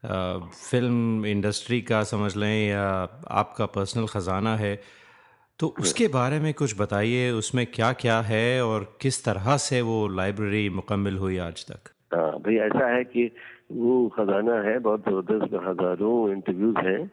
फ़िल्म 0.04 1.26
इंडस्ट्री 1.26 1.80
का 1.82 2.02
समझ 2.04 2.34
लें 2.36 2.68
या 2.68 2.84
आपका 3.34 3.66
पर्सनल 3.74 4.06
ख़जाना 4.08 4.54
है 4.56 4.74
तो 5.60 5.66
हाँ। 5.68 5.82
उसके 5.82 6.08
बारे 6.08 6.38
में 6.40 6.52
कुछ 6.54 6.74
बताइए 6.78 7.30
उसमें 7.32 7.66
क्या 7.72 7.92
क्या 7.94 8.20
है 8.22 8.64
और 8.64 8.84
किस 9.00 9.24
तरह 9.24 9.56
से 9.64 9.80
वो 9.82 9.96
लाइब्रेरी 10.16 10.68
मुकम्मल 10.70 11.16
हुई 11.16 11.38
आज 11.40 11.64
तक? 11.66 11.90
हाँ 12.14 12.30
भाई 12.40 12.56
ऐसा 12.64 12.88
है 12.94 13.04
कि 13.06 13.30
वो 13.72 14.08
खजाना 14.16 14.60
है 14.62 14.78
बहुत 14.80 15.08
ज़बरदस्त 15.08 15.54
हज़ारों 15.66 16.16
इंटरव्यूज़ 16.32 16.78
हैं 16.86 17.10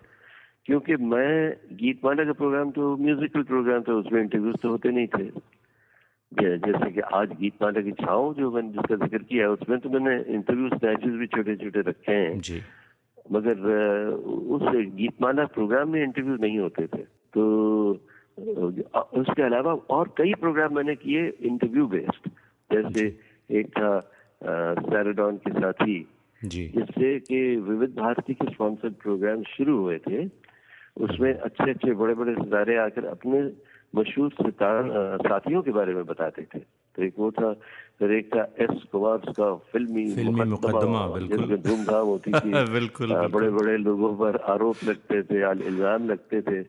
क्योंकि 0.66 0.96
मैं 1.06 1.32
गीत 1.78 2.02
माला 2.06 2.24
का 2.26 2.34
प्रोग्राम 2.34 2.72
तो 2.72 2.96
म्यूजिकल 2.98 3.44
प्रोग्राम 3.44 3.82
था 3.84 3.94
उसमें 3.94 4.22
इंटरव्यूज़ 4.22 4.58
तो 4.62 4.70
होते 4.70 4.92
नहीं 4.92 5.08
थे। 5.16 5.30
जैसे 6.32 6.92
कि 6.92 7.02
आज 7.14 7.32
गीत 7.40 7.54
माला 7.62 7.82
की 7.82 7.92
छाओ 7.94 8.34
जो 8.34 8.52
मैंने 8.52 8.70
जिसका 8.70 8.96
ज़िक्र 9.06 9.24
किया 9.24 9.46
है 9.46 9.50
उसमें 9.52 9.80
तो 9.80 9.90
मैंने 9.90 10.14
इंटरव्यू 10.36 10.70
स्नैचेस 10.70 11.14
भी 11.20 11.28
छोटे 11.28 11.56
छोटे 11.56 11.82
रखे 11.90 12.12
हैं। 12.14 12.40
जी। 12.42 12.62
मगर 13.32 13.60
उस 14.56 14.62
गीत 14.96 15.22
माला 15.22 15.46
प्रोग्राम 15.46 15.90
में 15.90 16.04
इंटरव्यू 16.04 16.36
नहीं 16.36 16.60
होते 16.60 16.88
थे। 16.88 17.04
तो 17.34 17.44
उसके 19.14 19.44
अलावा 19.44 19.74
और 19.90 20.14
कई 20.18 20.34
प्रोग्राम 20.34 20.76
मैंने 20.76 20.96
किए 20.96 21.28
इंटरव्यू 21.42 21.88
बेस्ड 21.88 22.30
जैसे 22.70 23.06
एक 23.50 23.68
था 23.68 24.00
सैराडॉन 24.42 25.38
के 25.38 25.52
साथी। 25.52 26.08
जिससे 26.44 27.20
कि 27.20 27.56
विविध 27.56 27.90
भारती 27.90 28.34
के 28.34 28.52
स्पॉन्सर्ड 28.52 28.94
प्रोग्राम 28.94 29.44
शुरू 29.44 29.78
हुए 29.78 29.98
थे। 29.98 30.26
उसमें 30.98 31.34
अच्छे 31.34 31.70
अच्छे 31.70 31.94
बड़े 31.94 32.14
बड़े 32.14 32.34
सितारे 32.34 32.78
आकर 32.78 33.06
अपने 33.06 33.42
मशहूर 33.96 34.32
सितार 34.32 34.90
साथियों 35.18 35.62
के 35.62 35.72
बारे 35.72 35.94
में 35.94 36.06
बताते 36.06 36.42
थे। 36.42 36.60
तो 36.96 37.04
एक 37.04 37.14
वो 37.18 37.32
था 37.32 37.54
फिर 38.00 38.12
एक 38.12 38.30
था 38.36 38.44
एस 38.60 38.84
का 38.96 39.56
फिल्मी 39.56 40.16
फिल्मी 40.16 40.44
मुकदमा 40.44 41.20
जिसमें 41.20 41.62
धूमधाम 41.62 42.06
होती 42.06 42.32
थी। 42.32 42.52
बिल्कुल, 42.74 43.14
बड़े 43.28 43.50
बड़े 43.50 43.78
लोगों 43.78 44.14
पर 44.16 44.36
आरोप 44.36 44.84
लगते 44.84 45.22
थे 45.24 45.42
इल्ज़ाम 45.68 46.10
लगते 46.10 46.42
थे 46.42 46.64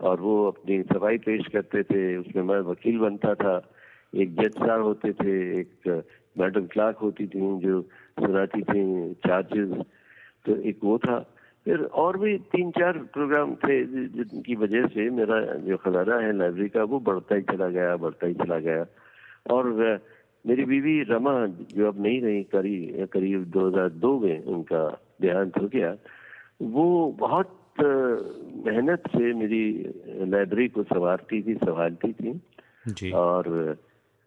और 0.00 0.20
वो 0.20 0.34
अपनी 0.46 0.82
सफ़ाई 0.82 1.18
पेश 1.18 1.46
करते 1.52 1.82
थे। 1.82 2.16
उसमें 2.16 2.42
मैं 2.42 2.60
वकील 2.60 2.98
बनता 2.98 3.34
था। 3.34 3.54
एक 4.14 4.34
जज 4.34 4.52
साहब 4.52 4.82
होते 4.82 5.12
थे 5.12 5.60
एक 5.60 6.04
मैडम 6.38 6.66
क्लार्क 6.66 6.96
होती 6.96 7.26
थी 7.26 7.40
जो 7.60 7.80
सुनाती 8.20 8.62
थी 8.62 9.14
चार्जेस 9.14 9.70
तो 10.46 10.56
एक 10.56 10.78
वो 10.84 10.98
था। 10.98 11.18
फिर 11.64 11.82
और 11.82 12.18
भी 12.18 12.38
तीन 12.38 12.70
चार 12.70 12.98
प्रोग्राम 12.98 13.54
थे 13.54 13.84
जिनकी 13.84 14.54
वजह 14.54 14.86
से 14.86 15.10
मेरा 15.10 15.40
जो 15.64 15.76
खजाना 15.76 16.16
है 16.16 16.36
लाइब्रेरी 16.36 16.68
का 16.68 16.84
वो 16.84 17.00
बढ़ता 17.00 17.34
ही 17.34 17.42
चला 17.42 17.68
गया 17.68 17.96
बढ़ता 17.96 18.26
ही 18.26 18.34
चला 18.34 18.58
गया। 18.58 18.84
और 19.50 20.00
मेरी 20.46 20.64
बीवी 20.64 21.02
रमा 21.02 21.34
जो 21.46 21.88
अब 21.88 22.02
नहीं 22.02 22.20
रही 22.22 22.42
करी 22.42 23.06
करीब 23.12 23.44
2002 23.50 24.18
में 24.20 24.44
उनका 24.44 24.82
देहांत 25.20 25.58
हो 25.58 25.68
गया 25.68 25.96
वो 26.62 26.86
बहुत 27.18 27.60
मेहनत 28.66 29.02
से 29.08 29.32
मेरी 29.34 29.64
लाइब्रेरी 30.30 30.68
को 30.68 30.82
संवारती 30.82 31.42
थी 31.42 31.54
संभालती 31.54 32.12
थी। 32.12 32.40
जी। 32.88 33.10
और 33.10 33.48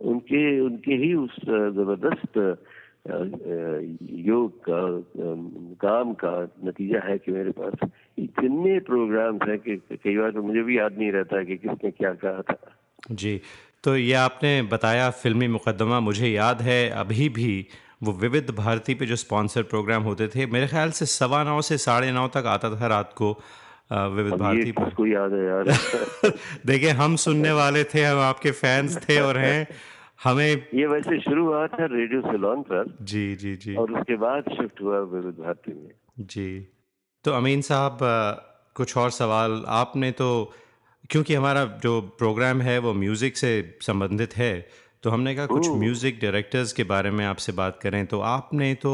उनके 0.02 0.60
उनके 0.60 0.94
ही 0.94 1.14
उस 1.14 1.36
ज़बरदस्त 1.46 2.38
योग 4.12 4.60
का 4.70 4.82
काम 5.82 6.14
का 6.14 6.32
नतीजा 6.66 7.00
है 7.00 7.18
कि 7.18 7.32
मेरे 7.32 7.52
पास 7.52 7.90
इतने 8.18 8.80
प्रोग्राम्स 8.80 9.48
हैं 9.48 9.60
कि 9.60 9.76
कई 9.78 10.18
बार 10.18 10.32
तो 10.32 10.42
मुझे 10.42 10.62
भी 10.62 10.78
याद 10.78 10.98
नहीं 10.98 11.12
रहता 11.12 11.44
कि 11.44 11.58
किसने 11.58 11.92
क्या 11.92 12.14
कहा 12.14 12.42
था। 12.42 12.60
जी। 13.12 13.42
तो 13.88 13.98
ये 13.98 14.14
आपने 14.14 14.62
बताया 14.62 15.10
फिल्मी 15.10 15.48
मुकदमा 15.48 16.00
मुझे 16.00 16.28
याद 16.28 16.62
है। 16.62 16.90
अभी 16.90 17.30
भी 17.30 17.68
वो 18.04 18.12
विविध 18.12 18.50
भारती 18.50 18.94
पे 18.94 19.06
जो 19.06 19.16
स्पॉन्सर 19.16 19.64
प्रोग्राम 19.64 20.04
होते 20.04 20.28
थे 20.28 20.46
मेरे 20.46 20.68
ख्याल 20.68 20.92
से 20.92 21.06
सवा 21.06 21.44
नौ 21.44 21.62
से 21.62 21.78
साढ़े 21.78 22.12
नौ 22.12 22.28
तक 22.28 22.44
आता 22.46 22.82
था 22.82 22.88
रात 22.88 23.14
को 23.14 23.42
विविध 23.92 24.34
भारती 24.34 24.72
पर 24.72 24.90
को 24.90 25.06
याद 25.06 25.34
है 25.34 25.46
यार? 25.46 25.64
देखिए 26.66 26.90
हम 26.90 27.16
सुनने 27.16 27.52
वाले 27.52 27.84
थे 27.84 28.04
हम 28.04 28.20
आपके 28.20 28.52
फैंस 28.52 28.98
थे 28.98 29.22
और 29.22 29.38
हैं। 29.38 29.68
हमें 30.24 30.68
ये 30.74 30.88
वैसे 30.88 31.20
शुरू 31.20 31.46
हुआ 31.46 31.68
था 31.68 31.86
रेडियो 31.86 32.22
सिलोन 32.22 32.62
पर 32.62 32.98
जी 33.02 33.36
जी 33.36 33.56
जी। 33.56 33.76
और 33.76 33.92
उसके 33.92 34.16
बाद 34.16 34.44
शिफ्ट 34.52 34.82
हुआ 34.82 35.00
विविध 35.00 35.34
भारती 35.40 35.74
में। 35.74 35.92
जी। 36.20 36.68
तो 37.24 37.32
अमीन 37.32 37.62
साहब 37.62 37.98
कुछ 38.76 38.98
और 38.98 39.10
सवाल? 39.10 39.64
आपने 39.68 40.12
तो 40.12 40.54
क्योंकि 41.10 41.34
हमारा 41.34 41.64
जो 41.84 42.00
प्रोग्राम 42.20 42.62
है 42.62 42.78
वो 42.80 42.94
म्यूज़िक 42.96 43.38
से 43.38 43.52
संबंधित 43.82 44.38
है 44.38 44.54
तो 45.04 45.10
हमने 45.10 45.34
कहा 45.36 45.46
कुछ 45.48 45.68
म्यूज़िक 45.80 46.20
डायरेक्टर्स 46.22 46.74
के 46.74 46.84
बारे 46.86 47.12
में 47.12 47.26
आपसे 47.26 47.52
बात 47.54 47.80
करें। 47.82 48.06
तो 48.06 48.20
आपने 48.28 48.74
तो 48.82 48.94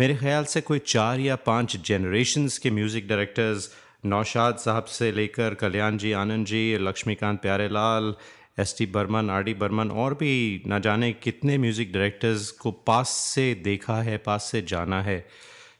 मेरे 0.00 0.14
ख्याल 0.16 0.44
से 0.44 0.60
कोई 0.62 0.78
चार 0.86 1.20
या 1.20 1.36
पाँच 1.46 1.76
जनरेशन्स 1.86 2.58
के 2.58 2.70
म्यूज़िक 2.70 3.08
डायरेक्टर्स 3.08 3.68
नौशाद 4.06 4.56
साहब 4.58 4.84
से 4.90 5.10
लेकर 5.12 5.54
Kalyan 5.54 5.98
ji 5.98 6.12
Anand 6.14 6.46
ji 6.46 6.62
Laxmikant 6.80 7.40
Pyarelal 7.42 8.14
S 8.60 8.74
T 8.78 8.86
Burman 8.94 9.30
R 9.30 9.42
D 9.42 9.54
Burman 9.54 9.90
और 10.02 10.14
भी 10.14 10.32
ना 10.66 10.78
जाने 10.78 11.12
कितने 11.22 11.58
म्यूज़िक 11.58 11.92
डायरेक्टर्स 11.92 12.50
को 12.58 12.70
पास 12.86 13.08
से 13.26 13.52
देखा 13.64 14.00
है 14.02 14.16
पास 14.26 14.48
से 14.52 14.62
जाना 14.68 15.00
है। 15.02 15.18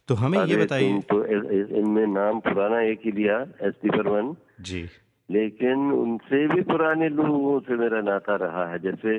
तो 0.09 0.15
हमें 0.15 0.39
ये 0.41 0.57
बताइए। 0.57 0.99
तो 1.11 1.25
इनमें 1.25 2.07
नाम 2.09 2.41
पुराना 2.41 2.83
एक 2.91 3.01
ही 3.05 3.13
लिया 3.13 3.41
एस 3.63 3.75
टी 3.83 3.89
बर्मन। 3.91 4.35
जी। 4.63 4.87
लेकिन 5.29 5.91
उनसे 5.93 6.47
भी 6.49 6.61
पुराने 6.63 7.09
लोगों 7.11 7.59
से 7.61 7.77
मेरा 7.77 8.01
नाता 8.03 8.37
रहा 8.37 8.67
है 8.71 8.79
जैसे 8.81 9.19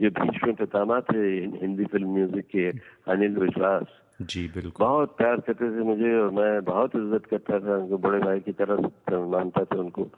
जो 0.00 0.08
भीष्म 0.12 0.52
पितामा 0.54 1.00
थे 1.10 1.26
हिंदी 1.56 1.84
फ़िल्म 1.84 2.08
म्यूज़िक 2.14 2.46
के 2.46 2.66
अनिल 3.12 3.36
विश्वास। 3.38 3.86
जी 4.22 4.46
बिल्कुल। 4.48 4.86
बहुत 4.86 5.16
प्यार 5.16 5.40
करते 5.46 5.70
थे 5.70 5.82
मुझे 5.84 6.14
और 6.20 6.30
मैं 6.32 6.64
बहुत 6.64 6.96
इज़्ज़त 6.96 7.26
करता 7.30 7.58
था 7.60 7.76
उनको 7.76 7.98
बड़े 7.98 8.18
भाई 8.20 8.40
की 8.40 8.52
तरह 8.52 9.18
मानता 9.28 9.64
था 9.64 9.78
उनको। 9.80 10.08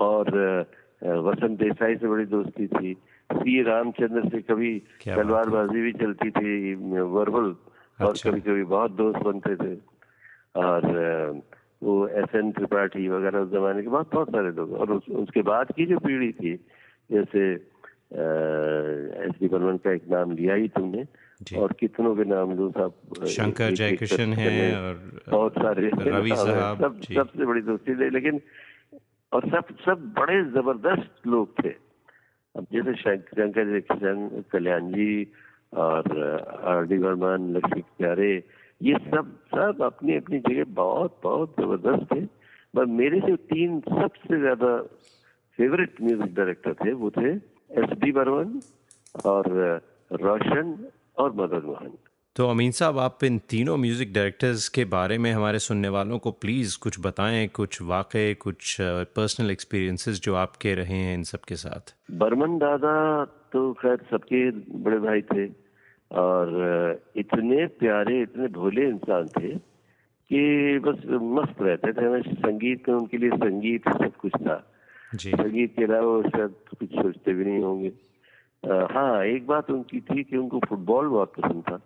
और 0.00 0.30
वसंत 1.02 1.58
देसाई 1.58 1.96
से 1.96 2.08
बड़ी 2.08 2.24
दोस्ती 2.28 2.66
थी 2.68 2.94
सी 3.30 3.62
रामचंद्र 3.62 4.28
से 4.28 4.40
कभी 4.42 4.78
तलवारबाजी 5.04 5.80
भी 5.82 5.92
चलती 5.94 6.30
थी 6.30 6.74
वर्बल 7.14 7.54
और 7.98 8.10
अच्छा। 8.10 8.30
कभी 8.30 8.40
कभी 8.40 8.64
बहुत 8.64 8.90
दोस्त 8.96 9.18
बनते 9.24 9.54
थे। 9.56 9.74
और 10.56 10.82
वो 11.82 11.94
एस 12.20 12.34
एन 12.34 12.50
त्रिपाठी 12.52 13.08
वगैरह 13.08 13.38
उस 13.38 13.50
जमाने 13.52 13.82
के 13.82 13.88
बाद 13.88 14.06
बहुत 14.12 14.28
सारे 14.30 14.50
लोग। 14.52 14.72
और 14.72 14.92
उस, 14.92 15.08
उसके 15.08 15.42
बाद 15.42 15.72
की 15.76 15.86
जो 15.86 15.98
पीढ़ी 15.98 16.32
थी 16.32 16.54
जैसे 17.10 17.42
एस 19.24 19.34
डी 19.40 19.48
बर्मन 19.48 19.76
का 19.84 19.92
एक 19.92 20.04
नाम 20.10 20.32
लिया 20.36 20.54
ही 20.54 20.68
तुमने 20.76 21.04
और 21.58 21.72
कितनों 21.80 22.14
के 22.16 22.24
नाम 22.24 22.56
लो 22.58 22.68
साहब 22.70 23.24
शंकर 23.30 23.70
जयकिशन 23.80 24.32
है 24.34 24.54
और 24.76 24.94
बहुत 25.28 25.52
सारे 25.58 25.90
रवि 25.98 26.36
साहब 26.36 26.80
सब 26.82 27.00
सबसे 27.14 27.46
बड़ी 27.46 27.60
दोस्ती 27.68 27.94
थी 27.94 28.10
लेकिन 28.10 28.40
और 29.32 29.48
सब 29.50 29.74
सब 29.84 30.12
बड़े 30.18 30.42
ज़बरदस्त 30.52 31.26
लोग 31.26 31.52
थे। 31.58 31.72
अब 32.54 32.66
जैसे 32.72 32.94
शंकर 32.96 33.78
किशन 33.80 34.42
कल्याण 34.52 34.88
जी 34.92 35.12
और 35.72 36.02
आर 36.64 36.86
डी 36.90 36.98
वर्मन 36.98 37.52
लक्ष्मी 37.56 37.82
प्यारे 37.98 38.32
ये 38.80 38.94
सब 39.04 39.36
सब 39.54 39.82
अपनी 39.82 40.16
अपनी 40.16 40.38
जगह 40.40 40.64
बहुत 40.74 41.20
बहुत 41.22 41.54
ज़बरदस्त 41.60 42.12
थे। 42.12 42.20
पर 42.74 42.86
मेरे 42.96 43.20
जो 43.20 43.36
तीन 43.52 43.78
सबसे 43.82 44.38
ज़्यादा 44.40 44.76
फेवरेट 45.58 45.94
म्यूज़िक 46.02 46.34
डायरेक्टर 46.34 46.74
थे 46.74 46.92
वो 46.94 47.10
थे 47.10 47.30
एस 47.82 47.96
डी 48.00 48.12
बर्मन 48.12 48.60
और 49.26 49.48
रोशन 50.10 50.76
और 51.18 51.32
मदन 51.36 51.66
मोहन। 51.66 51.96
तो 52.36 52.48
अमीन 52.48 52.70
साहब 52.70 52.98
आप 52.98 53.24
इन 53.24 53.38
तीनों 53.48 53.76
म्यूज़िक 53.76 54.12
डायरेक्टर्स 54.12 54.68
के 54.68 54.84
बारे 54.86 55.16
में 55.18 55.30
हमारे 55.32 55.58
सुनने 55.58 55.88
वालों 55.88 56.18
को 56.18 56.30
प्लीज़ 56.42 56.78
कुछ 56.82 56.98
बताएँ 57.00 57.46
कुछ 57.54 57.80
वाक़े 57.82 58.34
कुछ 58.42 58.76
पर्सनल 59.16 59.50
एक्सपीरियंसेस 59.50 60.20
जो 60.22 60.34
आपके 60.36 60.74
रहे 60.74 60.98
हैं 60.98 61.14
इन 61.14 61.22
सब 61.24 61.40
के 61.48 61.56
साथ। 61.56 61.94
बर्मन 62.18 62.58
दादा 62.58 63.24
तो 63.52 63.72
खैर 63.72 63.96
सबके 64.10 64.50
बड़े 64.78 64.98
भाई 65.00 65.22
थे। 65.32 65.46
और 66.10 67.00
इतने 67.16 67.66
प्यारे 67.66 68.20
इतने 68.22 68.46
भोले 68.48 68.88
इंसान 68.88 69.26
थे 69.28 69.48
कि 70.30 70.78
बस 70.78 71.02
मस्त 71.06 71.62
रहते 71.62 71.92
थे। 71.92 72.04
हमें 72.04 72.22
संगीत 72.22 72.88
में 72.88 72.96
उनके 72.96 73.16
लिए 73.16 73.30
संगीत 73.30 73.88
सब 73.88 74.16
कुछ 74.16 74.32
था। 74.36 74.56
जी। 75.14 75.30
संगीत 75.30 75.76
के 75.76 75.84
अलावा 75.84 76.06
वो 76.06 76.22
शायद 76.22 76.54
कुछ 76.80 76.88
सोचते 76.92 77.32
भी 77.32 77.44
नहीं 77.44 77.62
होंगे। 77.62 77.92
हाँ 78.62 79.24
एक 79.24 79.46
बात 79.46 79.70
उनकी 79.70 80.00
थी 80.00 80.22
कि 80.24 80.36
उनको 80.36 80.60
फुटबॉल 80.68 81.08
बहुत 81.08 81.32
पसंद 81.38 81.62
था। 81.62 81.80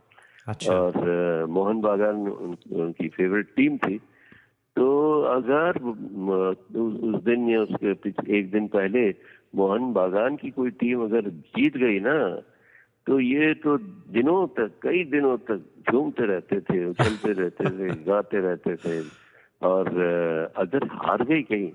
अच्छा। 0.48 0.72
और 0.72 1.46
मोहन 1.46 1.80
बागान 1.80 2.16
उन, 2.16 2.56
उनकी 2.72 3.08
फेवरेट 3.08 3.46
टीम 3.56 3.76
थी। 3.78 3.98
तो 4.76 4.86
अगर 5.22 5.78
उस 5.80 7.22
दिन 7.24 7.48
या 7.48 7.60
उसके 7.62 8.38
एक 8.38 8.50
दिन 8.50 8.68
पहले 8.68 9.14
मोहन 9.54 9.92
बागान 9.92 10.36
की 10.36 10.50
कोई 10.50 10.70
टीम 10.70 11.04
अगर 11.04 11.28
जीत 11.30 11.76
गई 11.76 12.00
ना 12.00 12.14
तो 13.06 13.20
ये 13.20 13.54
तो 13.54 13.78
दिनों 14.12 14.46
तक 14.46 14.70
कई 14.82 15.04
दिनों 15.04 15.36
तक 15.36 15.64
झूमते 15.90 16.26
रहते 16.26 16.60
थे 16.60 16.84
उछलते 16.84 17.32
रहते 17.32 17.64
थे 17.64 17.88
गाते 18.08 18.38
रहते 18.38 18.76
थे 18.76 19.00
और 19.62 19.86
अगर 20.56 20.86
हार 20.86 21.24
गई 21.24 21.42
कहीं 21.42 21.68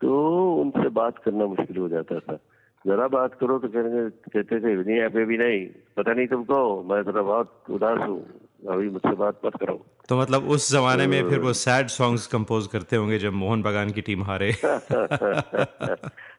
तो 0.00 0.54
उनसे 0.54 0.88
बात 0.88 1.18
करना 1.18 1.46
मुश्किल 1.46 1.76
हो 1.76 1.88
जाता 1.88 2.18
था। 2.18 2.38
जरा 2.86 3.08
बात 3.08 3.34
करो 3.34 3.58
तो 3.58 3.68
कहेंगे 3.68 4.10
कहते 4.10 4.60
थे 4.60 4.74
नहीं 4.82 5.00
अभी 5.00 5.24
भी 5.24 5.38
नहीं 5.38 5.66
पता 5.96 6.12
नहीं 6.12 6.26
तुमको 6.26 6.82
मैं 6.82 7.04
थोड़ा 7.04 7.22
बहुत 7.22 7.62
उदास 7.70 7.98
हूँ 7.98 8.40
अभी 8.68 8.88
मुझसे 8.88 9.14
बात 9.16 9.40
मत 9.46 9.52
करो। 9.60 9.86
तो 10.08 10.20
मतलब 10.20 10.48
उस 10.48 10.72
जमाने 10.72 11.06
में 11.06 11.28
फिर 11.28 11.38
वो 11.38 11.52
सैड 11.64 11.86
सॉन्ग्स 11.86 12.26
कंपोज 12.26 12.66
करते 12.66 12.96
होंगे 12.96 13.18
जब 13.18 13.32
मोहन 13.32 13.62
बगान 13.62 13.90
की 13.90 14.00
टीम 14.00 14.22
हारे। 14.22 14.50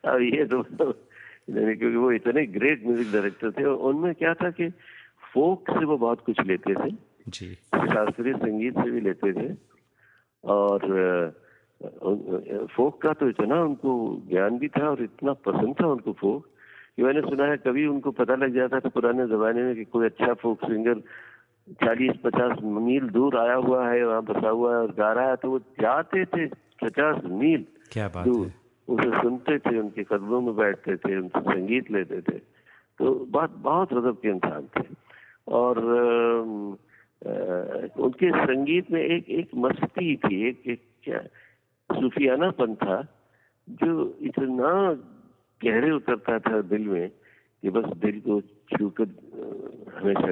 अब 0.07 0.21
ये 0.21 0.45
तो 0.45 0.63
क्योंकि 1.49 1.95
वो 1.95 2.11
इतने 2.11 2.45
ग्रेट 2.45 2.85
म्यूज़िक 2.85 3.11
डायरेक्टर 3.13 3.51
थे 3.51 3.63
और 3.63 3.75
उनमें 3.75 4.15
क्या 4.15 4.33
था 4.33 4.49
कि 4.49 4.69
फोक 5.33 5.71
से 5.71 5.85
वो 5.85 5.97
बहुत 5.97 6.21
कुछ 6.21 6.41
लेते 6.45 6.73
थे 6.73 6.89
जी। 7.29 7.53
शास्त्रीय 7.73 8.33
संगीत 8.33 8.73
से 8.73 8.91
भी 8.91 9.01
लेते 9.01 9.33
थे 9.33 9.55
और 10.43 10.79
फोक 12.65 13.01
का 13.01 13.13
तो 13.13 13.29
इतना 13.29 13.61
उनको 13.61 14.21
ज्ञान 14.29 14.57
भी 14.57 14.67
था 14.67 14.89
और 14.89 15.03
इतना 15.03 15.33
पसंद 15.33 15.75
था 15.81 15.87
उनको 15.87 16.11
फोक 16.11 16.45
कि 16.95 17.03
मैंने 17.03 17.21
सुना 17.21 17.45
है 17.45 17.57
कभी 17.57 17.85
उनको 17.85 18.11
पता 18.11 18.35
लग 18.35 18.55
जाता 18.55 18.79
था 18.79 18.89
पुराने 18.89 19.27
जमाने 19.27 19.63
में 19.63 19.75
कि 19.75 19.83
कोई 19.85 20.05
अच्छा 20.05 20.33
फोक 20.33 20.63
सिंगर 20.65 20.99
चालीस 21.69 22.15
पचास 22.23 22.57
मील 22.63 23.09
दूर 23.09 23.37
आया 23.37 23.55
हुआ 23.55 23.89
है 23.89 24.05
वहाँ 24.07 24.23
बसा 24.23 24.49
हुआ 24.49 24.71
है 24.71 24.81
और 24.81 24.91
गा 24.91 25.11
रहा 25.13 25.29
है 25.29 25.35
तो 25.35 25.49
वो 25.49 25.59
जाते 25.59 26.25
थे 26.25 26.45
पचास 26.83 27.21
मील 27.25 27.65
क्या 27.91 28.07
बात 28.07 28.25
दूर। 28.25 28.45
है। 28.47 28.66
उसे 28.89 29.09
सुनते 29.21 29.59
थे 29.59 29.79
उनके 29.79 30.03
कदमों 30.03 30.41
में 30.41 30.55
बैठते 30.55 30.95
थे 30.95 31.15
उनसे 31.17 31.39
संगीत 31.39 31.91
लेते 31.91 32.21
थे। 32.21 32.37
तो 32.97 33.25
बहुत 33.25 33.57
बहुत 33.57 33.93
रजब 33.93 34.17
के 34.21 34.29
इंसान 34.29 34.67
थे। 34.75 34.85
और 35.47 35.77
आ, 37.27 37.29
उनके 38.03 38.29
संगीत 38.31 38.91
में 38.91 39.01
एक 39.01 39.29
एक 39.29 39.49
मस्ती 39.55 40.15
थी 40.15 40.49
एक 40.49 40.61
एक 40.67 40.81
क्या 41.03 41.19
सूफियानापन 41.91 42.75
था 42.75 43.01
जो 43.69 44.17
इतना 44.21 44.93
गहरे 45.63 45.91
उतरता 45.91 46.39
था 46.39 46.61
दिल 46.61 46.87
में 46.87 47.09
कि 47.61 47.69
बस 47.69 47.97
दिल 47.97 48.19
को 48.19 48.41
छूकर 48.41 49.07
हमेशा 49.95 50.31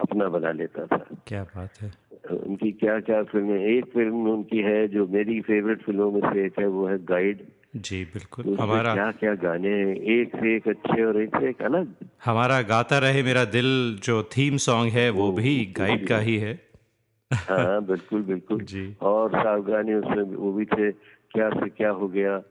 अपना 0.00 0.28
बना 0.28 0.52
लेता 0.52 0.86
था। 0.86 1.06
क्या 1.26 1.42
बात 1.44 1.70
है। 1.80 1.90
उनकी 2.30 2.72
क्या 2.72 3.00
क्या 3.00 3.22
फ़िल्में 3.22 3.64
एक 3.66 3.84
फ़िल्म 3.84 4.30
उनकी 4.30 4.58
है 4.58 4.88
जो 4.88 5.06
मेरी 5.06 5.40
फेवरेट 5.40 5.82
फ़िल्मों 5.82 6.10
में 6.10 6.20
से 6.20 6.46
एक 6.46 6.58
है 6.58 6.66
वो 6.66 6.86
है 6.86 6.98
गाइड 7.04 7.46
जी 7.76 8.04
बिल्कुल। 8.04 8.44
तो 8.44 8.62
हमारा 8.62 8.94
क्या 8.94 9.10
क्या 9.12 9.34
गाने 9.34 9.68
हैं 9.68 9.96
एक 9.96 10.36
से 10.36 10.56
एक 10.56 10.68
अच्छे 10.68 11.04
और 11.04 11.22
एक 11.22 11.28
से 11.36 11.48
एक 11.48 11.62
अलग। 11.62 11.94
हमारा 12.24 12.62
गाता 12.62 12.98
रहे 12.98 13.22
मेरा 13.22 13.44
दिल 13.44 13.98
जो 14.02 14.22
थीम 14.22 14.56
सॉन्ग 14.56 14.92
है 14.92 15.10
वो 15.10 15.32
भी 15.32 15.64
गाइड 15.76 16.08
का 16.08 16.18
ही 16.18 16.36
है। 16.36 16.60
हाँ 17.30 17.84
बिल्कुल 17.84 18.22
बिल्कुल। 18.22 18.60
जी। 18.64 18.96
और 19.02 19.30
सावधानी 19.30 19.94
उसमें 19.94 20.22
वो 20.22 20.52
भी 20.52 20.64
थे 20.64 20.92
क्या 21.32 21.50
से 21.50 21.68
क्या 21.68 21.90
हो 21.90 22.08
गया 22.08 22.42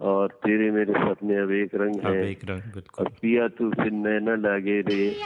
और 0.00 0.28
तेरे 0.28 0.70
मेरे 0.70 0.92
सपने 0.92 1.36
अब 1.36 1.50
एक 1.50 1.74
रंग 1.74 2.00
अब 2.00 2.14
है 2.14 2.30
एक 2.30 2.38
रंग 2.44 2.72
बिल्कुल। 2.74 3.06
और 3.06 3.12
पिया 3.22 3.48
तू 3.48 3.70
फिर 3.70 3.92
नैना 3.92 4.34
लागे 4.34 4.80
रे। 4.80 5.16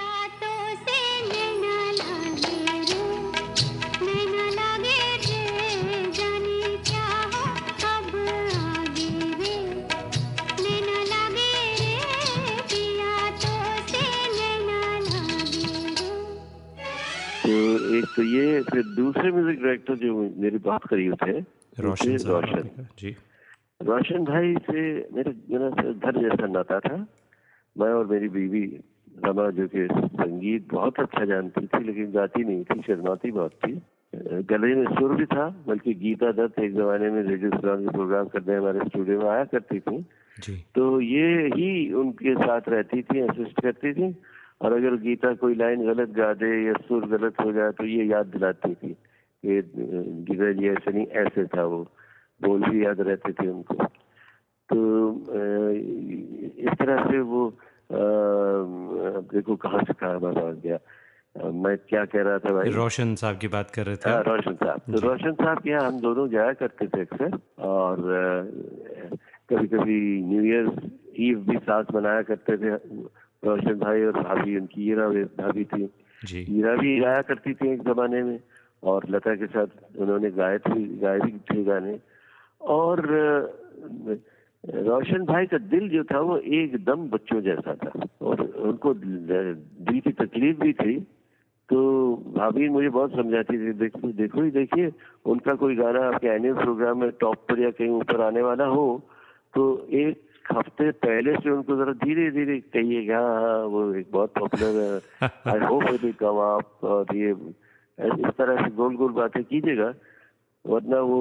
तो 18.16 18.22
ये 18.22 18.60
फिर 18.62 18.82
दूसरे 18.96 19.30
म्यूज़िक 19.32 19.62
डायरेक्टर 19.62 19.94
जो 19.96 20.16
मेरे 20.38 20.58
बहुत 20.58 20.84
करीब 20.84 21.14
थे 21.22 21.38
रोशन 21.78 22.16
रोशन। 22.28 22.86
जी। 22.98 23.16
रोशन 23.82 24.24
भाई 24.24 24.54
से 24.70 24.80
मेरे 25.14 25.32
मेरा 25.50 25.68
घर 25.92 26.20
जैसा 26.20 26.46
नाता 26.46 26.78
था। 26.80 26.96
मैं 27.76 27.88
और 27.88 28.06
मेरी 28.06 28.28
बीवी 28.28 28.64
रमा 29.24 29.48
जो 29.50 29.66
कि 29.68 29.86
संगीत 29.92 30.68
बहुत 30.72 31.00
अच्छा 31.00 31.24
जानती 31.24 31.66
थी 31.66 31.84
लेकिन 31.84 32.10
गाती 32.12 32.44
नहीं 32.44 32.64
थी 32.64 32.82
शर्माती 32.82 33.30
बहुत 33.30 33.52
थी। 33.64 33.72
गले 34.48 34.74
में 34.74 34.86
सुर 34.94 35.14
भी 35.16 35.26
था 35.26 35.48
बल्कि 35.66 35.94
गीता 35.94 36.32
दत्त 36.32 36.58
एक 36.58 36.74
जमाने 36.74 37.10
में 37.10 37.22
रेडियो 37.22 37.50
के 37.50 37.88
प्रोग्राम 37.88 38.26
करने 38.28 38.56
हमारे 38.56 38.80
स्टूडियो 38.88 39.18
में 39.20 39.28
आया 39.30 39.44
करती 39.44 39.80
थी। 39.80 40.04
जी। 40.40 40.56
तो 40.74 41.00
ये 41.00 41.46
ही 41.54 41.92
उनके 41.92 42.34
साथ 42.34 42.68
रहती 42.68 43.02
थी 43.02 43.20
असिस्ट 43.20 43.60
करती 43.60 43.92
थी। 43.92 44.10
और 44.62 44.72
अगर 44.72 44.96
गीता 45.02 45.32
कोई 45.42 45.54
लाइन 45.54 45.84
गलत 45.86 46.10
गा 46.16 46.32
दे 46.38 46.50
या 46.66 46.72
सुर 46.86 47.06
गलत 47.08 47.40
हो 47.40 47.52
जाए 47.52 47.70
तो 47.78 47.84
ये 47.84 48.04
याद 48.06 48.26
दिलाती 48.34 48.74
थी 48.74 48.92
कि 48.92 49.60
गीता 50.28 50.52
जी 50.52 50.68
ऐसे 50.68 50.92
नहीं 50.92 51.06
ऐसे 51.22 51.44
था 51.54 51.64
वो। 51.64 51.86
बोल 52.40 52.60
भी 52.70 52.84
याद 52.84 53.00
रहते 53.00 53.32
थे 53.32 53.48
उनको। 53.48 53.74
तो 54.68 54.78
इस 56.62 56.72
तरह 56.78 57.04
से 57.10 57.18
वो 57.32 57.42
देखो 59.32 59.56
कहाँ 59.56 59.82
से 59.82 59.92
कहाँ 59.92 60.20
बात 60.20 60.36
आ 60.36 60.50
गया। 60.64 60.78
मैं 61.36 61.76
क्या 61.88 62.04
कह 62.04 62.22
रहा 62.22 62.38
था 62.38 62.52
भाई? 62.52 62.70
रोशन 62.70 63.14
साहब 63.14 63.38
की 63.38 63.48
बात 63.48 63.70
कर 63.70 63.86
रहे 63.86 63.96
थे 63.96 64.10
हाँ 64.10 64.22
रोशन 64.26 64.54
साहब। 64.54 64.80
तो 64.92 65.00
रोशन 65.00 65.32
साहब 65.32 65.58
के 65.58 65.70
यहाँ 65.70 65.86
हम 65.86 66.00
दोनों 66.00 66.28
जाया 66.28 66.52
करते 66.62 66.86
थे 66.86 67.00
अक्सर 67.00 67.38
और 67.58 67.96
कभी 69.50 69.66
कभी 69.68 69.98
न्यू 70.22 70.42
ईयर 70.44 70.66
ईव 71.20 71.38
भी 71.48 71.56
साथ 71.58 71.94
मनाया 71.94 72.22
करते 72.30 72.56
थे। 72.56 72.70
रोशन 73.42 73.78
भाई 73.78 74.02
और 74.04 74.22
भाभी 74.22 74.56
उनकी 74.56 74.82
हीरा 74.82 75.08
भाभी 75.38 75.64
थी। 75.64 75.88
जी। 76.22 76.44
हीरा 76.44 76.74
भी 76.76 76.98
गाया 77.00 77.22
करती 77.22 77.54
थी 77.54 77.72
एक 77.72 77.82
जमाने 77.82 78.22
में 78.22 78.38
और 78.82 79.06
लता 79.10 79.34
के 79.34 79.46
साथ 79.46 79.98
उन्होंने 79.98 80.30
गाए 80.30 80.58
थे 80.58 80.80
गाए 80.98 81.18
भी 81.20 81.32
थे 81.50 81.64
गाने। 81.64 81.98
और 82.60 83.00
रोशन 84.64 85.24
भाई 85.24 85.46
का 85.46 85.58
दिल 85.58 85.88
जो 85.88 86.04
था 86.04 86.20
वो 86.20 86.36
एकदम 86.38 87.08
बच्चों 87.10 87.40
जैसा 87.40 87.74
था 87.74 87.92
और 88.22 88.40
उनको 88.40 88.94
दिल 88.94 90.00
की 90.00 90.12
तकलीफ़ 90.12 90.60
भी 90.60 90.72
थी। 90.72 91.00
तो 91.68 91.80
भाभी 92.36 92.68
मुझे 92.68 92.88
बहुत 92.88 93.12
समझाती 93.12 93.58
थी 93.58 93.72
देखो 93.72 94.08
देखो 94.12 94.42
ही 94.42 94.50
देखिए 94.50 94.90
उनका 95.24 95.54
कोई 95.54 95.76
गाना 95.76 96.00
आपके 96.06 96.26
एनुअल 96.28 96.62
प्रोग्राम 96.62 97.00
में 97.00 97.10
टॉप 97.20 97.46
पर 97.48 97.60
या 97.60 97.70
कहीं 97.70 97.88
ऊपर 97.90 98.20
आने 98.20 98.42
वाला 98.42 98.64
हो 98.66 98.84
तो 99.54 99.64
एक 99.90 100.20
हफ़्ते 100.52 100.90
पहले 100.90 101.34
से 101.36 101.50
उनको 101.50 101.76
जरा 101.76 101.92
धीरे 101.92 102.30
धीरे 102.30 102.58
कहिए 102.60 103.12
हाँ 103.12 103.40
हाँ 103.42 103.58
वो 103.64 103.94
एक 103.94 104.06
बहुत 104.12 104.32
पॉपुलर 104.38 105.02
आई 105.22 105.58
होप 105.58 105.84
विल 105.90 106.24
आप 106.40 106.84
और 106.84 107.16
ये 107.16 107.30
इस 107.30 108.34
तरह 108.38 108.64
से 108.64 108.70
गोल 108.70 108.96
गोल 108.96 109.12
बातें 109.12 109.44
कीजिएगा। 109.44 109.92
वरना 110.64 111.00
वो 111.00 111.20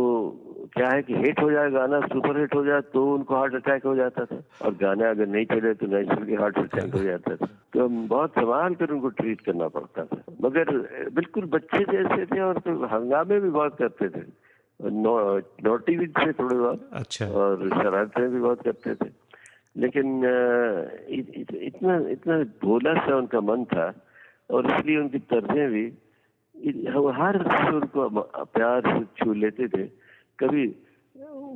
क्या 0.73 0.89
है 0.89 1.01
कि 1.01 1.13
हिट 1.15 1.39
हो 1.41 1.51
जाए, 1.51 1.69
गाना 1.71 1.99
सुपर 2.01 2.39
हिट 2.39 2.55
हो 2.55 2.65
जाए 2.65 2.81
तो 2.81 3.13
उनको 3.13 3.35
हार्ट 3.35 3.55
अटैक 3.55 3.85
हो 3.85 3.95
जाता 3.95 4.25
था। 4.25 4.41
और 4.61 4.73
गाना 4.73 5.09
अगर 5.09 5.27
नहीं 5.27 5.45
चले 5.45 5.73
तो 5.73 5.87
नेचुरली 5.87 6.35
हार्ट 6.35 6.57
अटैक 6.57 6.95
हो 6.95 7.03
जाता 7.03 7.35
था। 7.35 7.45
तो 7.45 7.87
बहुत 7.87 8.31
संभाल 8.31 8.75
कर 8.75 8.91
उनको 8.91 9.09
ट्रीट 9.09 9.41
करना 9.41 9.67
पड़ता 9.67 10.05
था। 10.05 10.21
मगर 10.41 10.65
बिल्कुल 11.13 11.45
बच्चे 11.45 11.79
जैसे 11.79 12.25
थे 12.25 12.39
और 12.39 12.59
तो 12.59 12.85
हंगामे 12.85 13.39
भी 13.39 13.49
बहुत 13.49 13.77
करते 13.77 14.09
थे। 14.09 14.50
नोटी 14.81 15.95
भी 15.97 16.07
थे 16.07 16.31
थोड़े 16.33 16.55
बहुत 16.55 16.89
अच्छा। 16.93 17.25
और 17.27 17.69
शरारतें 17.69 18.29
भी 18.29 18.39
बहुत 18.39 18.61
करते 18.61 18.95
थे। 18.95 19.09
लेकिन 19.77 20.23
इत, 21.09 21.29
इत, 21.37 21.53
इतना 21.53 21.97
इतना 22.09 22.37
भोला 22.63 22.93
सा 22.93 23.15
उनका 23.15 23.41
मन 23.41 23.63
था 23.63 23.93
और 24.51 24.65
इसलिए 24.65 24.97
उनकी 24.97 25.19
तर्जें 25.19 25.69
भी 25.71 25.85
हर 27.17 27.37
सुर 27.51 27.85
को 27.85 28.09
प्यार 28.45 28.81
से 28.87 29.03
छू 29.17 29.33
लेते 29.33 29.67
थे। 29.67 29.83
कभी 30.39 30.65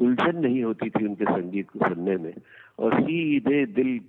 उलझन 0.02 0.38
नहीं 0.38 0.64
होती 0.64 0.90
थी 0.90 1.06
उनके 1.06 1.26
संगीत 1.26 1.70
को 1.70 1.80
सुनने 1.80 2.16
में। 2.18 2.34
और 2.80 3.02
सीधे 3.02 3.66
दिल 3.66 4.00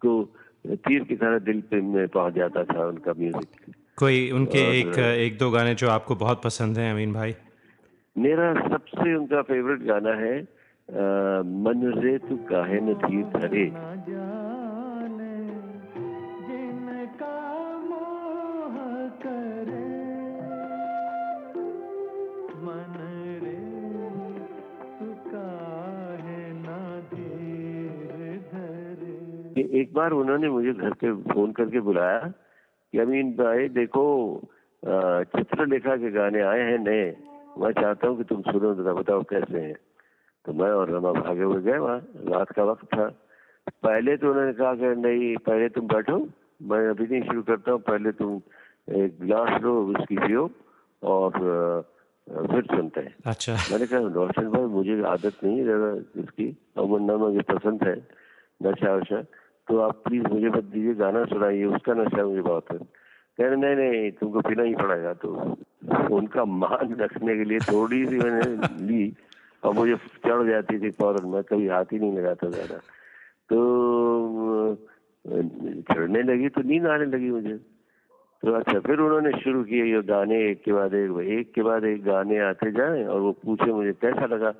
को 0.00 0.24
तीर 0.68 1.04
की 1.04 1.16
तरह 1.16 1.38
दिल 1.38 1.60
पे 1.60 1.80
में 1.80 2.08
पहुँच 2.08 2.34
जाता 2.34 2.64
था 2.64 2.86
उनका 2.86 3.12
म्यूज़िक। 3.18 3.74
कोई 3.98 4.30
उनके 4.30 4.58
एक 4.80 4.98
एक 4.98 5.38
दो 5.38 5.50
गाने 5.50 5.74
जो 5.74 5.88
आपको 5.88 6.14
बहुत 6.14 6.42
पसंद 6.44 6.78
हैं 6.78 6.92
अमीन 6.92 7.12
भाई? 7.12 7.34
मेरा 8.20 8.46
सबसे 8.68 9.14
उनका 9.16 9.40
फेवरेट 9.42 9.82
गाना 9.82 10.12
है 10.14 10.34
मन 11.64 11.82
रे 11.96 12.16
तू 12.18 12.36
काहे 12.48 12.80
न 12.80 12.94
थी 13.02 13.22
धरे। 13.34 13.64
एक 29.80 29.92
बार 29.94 30.12
उन्होंने 30.12 30.48
मुझे 30.48 30.72
घर 30.72 30.92
पे 31.00 31.12
फ़ोन 31.32 31.52
करके 31.52 31.80
बुलाया 31.80 32.18
कि, 32.18 32.98
अमीन 32.98 33.32
भाई, 33.32 33.68
देखो 33.68 34.04
चित्रलेखा 34.82 35.96
के 35.96 36.10
गाने 36.10 36.40
आए 36.42 36.60
हैं 36.60 36.78
नए। 36.78 37.08
मैं 37.58 37.72
चाहता 37.72 38.08
हूँ 38.08 38.16
कि 38.16 38.24
तुम 38.24 38.42
सुनो 38.42 38.74
जरा 38.74 38.92
बताओ 38.94 39.22
कैसे 39.30 39.60
हैं। 39.60 39.74
तो 40.44 40.52
मैं 40.52 40.70
और 40.72 40.90
रमा 40.90 41.12
भागे 41.12 41.42
हुए 41.42 41.60
गए 41.62 41.78
वहाँ 41.78 41.98
रात 42.28 42.52
का 42.56 42.64
वक्त 42.64 42.84
था। 42.94 43.06
पहले 43.84 44.16
तो 44.16 44.30
उन्होंने 44.30 44.52
कहा 44.52 44.74
कि 44.74 44.94
नहीं 45.00 45.36
पहले 45.46 45.68
तुम 45.68 45.86
बैठो 45.88 46.18
मैं 46.70 46.78
अभी 46.88 47.06
नहीं 47.06 47.22
शुरू 47.22 47.42
करता 47.42 47.72
हूँ 47.72 47.80
पहले 47.82 48.12
तुम 48.12 48.40
एक 48.96 49.18
गिलास 49.20 49.62
लो 49.62 49.72
उसकी 49.86 50.16
पियो 50.16 50.50
और 51.02 51.30
फिर 52.26 52.62
सुनते 52.66 53.00
हैं। 53.00 53.14
अच्छा। 53.26 53.52
मैंने 53.70 53.86
कहा 53.86 54.00
रोशन 54.14 54.48
भाई 54.50 54.64
मुझे 54.72 55.02
आदत 55.08 55.44
नहीं 55.44 55.58
है 55.58 55.64
ज़्यादा 55.64 55.90
इसकी 56.22 56.48
और 56.76 56.86
वरना 56.86 57.16
मुझे 57.16 57.42
पसंद 57.50 57.82
है 57.84 57.94
नशा 58.60 58.94
वशा। 58.94 59.22
तो 59.68 59.78
आप 59.80 60.02
प्लीज़ 60.06 60.26
मुझे 60.32 60.48
मत 60.48 60.64
दीजिए 60.72 60.94
गाना 60.94 61.24
सुनाइए 61.24 61.64
उसका 61.76 61.94
नशा 61.94 62.24
मुझे 62.24 62.42
बहुत 62.42 62.72
है। 62.72 62.78
कह 63.40 63.46
रहे, 63.46 63.56
नहीं 63.56 63.76
नहीं, 63.76 64.10
तुमको 64.12 64.40
पीना 64.40 64.62
ही 64.62 64.74
पड़ेगा 64.74 65.12
तो। 65.14 65.28
उनका 66.12 66.44
मान 66.44 66.94
रखने 67.00 67.36
के 67.36 67.44
लिए 67.44 67.60
थोड़ी 67.60 68.04
सी 68.06 68.18
मैंने 68.18 68.86
ली। 68.86 69.12
और 69.64 69.72
मुझे 69.74 69.96
चढ़ 69.96 70.46
जाती 70.48 70.78
थी 70.80 70.90
फ़ौरन 70.90 71.28
मैं, 71.28 71.42
कभी 71.42 71.68
हाथ 71.68 71.92
ही 71.92 71.98
नहीं 71.98 72.12
लगाता 72.12 72.50
ज़्यादा। 72.50 72.76
तो 73.50 73.58
चढ़ने 75.92 76.22
लगी 76.22 76.48
तो 76.48 76.62
नींद 76.62 76.86
आने 76.86 77.04
लगी 77.06 77.30
मुझे। 77.30 77.56
तो 78.42 78.52
अच्छा 78.52 78.78
फिर 78.80 79.00
उन्होंने 79.00 79.30
शुरू 79.40 79.62
किए 79.64 79.84
ये 79.84 80.02
गाने 80.02 80.36
एक 80.50 80.62
के 80.64 80.72
बाद 80.72 80.94
एक 80.94 81.18
एक 81.30 81.52
के 81.54 81.62
बाद 81.62 81.84
एक 81.84 82.04
गाने 82.04 82.38
आते 82.38 82.70
जाए 82.72 83.04
और 83.04 83.20
वो 83.20 83.32
पूछे 83.32 83.72
मुझे, 83.72 83.92
कैसा 83.92 84.26
लगा? 84.26 84.52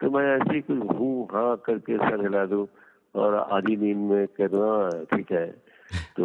तो 0.00 0.10
मैं 0.10 0.24
ऐसे 0.36 0.54
ही 0.54 0.60
कुछ 0.60 0.78
हूँ 0.98 1.28
हाँ 1.32 1.56
करके 1.56 1.96
सर 1.96 2.20
हिला 2.20 2.44
दूँ 2.46 2.66
और 3.14 3.34
आधी 3.34 3.76
नींद 3.76 4.10
में 4.10 4.26
कह 4.28 4.46
दूँ 4.46 4.62
हाँ 4.68 5.04
ठीक 5.04 5.32
है। 5.32 5.46
तो 6.16 6.24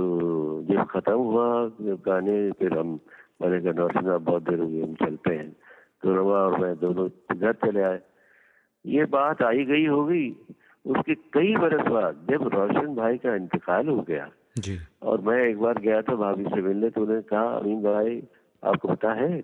जब 0.70 0.86
खत्म 0.90 1.18
हुआ 1.18 1.48
जब 1.82 2.02
गाने 2.06 2.36
फिर 2.60 2.78
हम 2.78 3.00
मैंने 3.42 3.60
कहा 3.62 3.72
नौसिन 3.74 4.18
बहुत 4.20 4.44
देर 4.50 4.60
हो 4.60 4.68
गई 4.68 4.82
हम 4.82 4.94
चलते 4.96 5.36
हैं। 5.36 5.52
तो 6.04 6.16
रवा 6.16 6.40
और 6.40 6.60
मैं 6.60 6.74
दोनों 6.80 7.08
घर 7.38 7.54
चले 7.66 7.82
आए। 7.82 8.00
ये 8.86 9.06
बात 9.10 9.42
आई 9.44 9.64
गई 9.66 9.86
हो 9.86 10.04
गई 10.06 10.30
उसके 10.86 11.16
कई 11.34 11.56
बरस 11.58 11.88
बाद 11.88 12.26
जब 12.30 12.48
रोशन 12.54 12.96
भाई 12.96 13.18
का 13.18 13.36
इंतकाल 13.36 13.88
हो 13.88 14.02
गया। 14.08 14.30
जी। 14.58 14.78
और 15.02 15.22
मैं 15.22 15.38
एक 15.44 15.60
बार 15.60 15.80
गया 15.80 16.02
था 16.02 16.16
भाभी 16.16 16.44
से 16.46 16.62
मिलने 16.62 16.90
तो 16.90 17.02
उन्होंने 17.02 17.22
कहा 17.30 17.44
अमीन 17.52 17.82
भाई 17.84 18.22
आपको 18.64 18.88
पता 18.88 19.14
है 19.14 19.44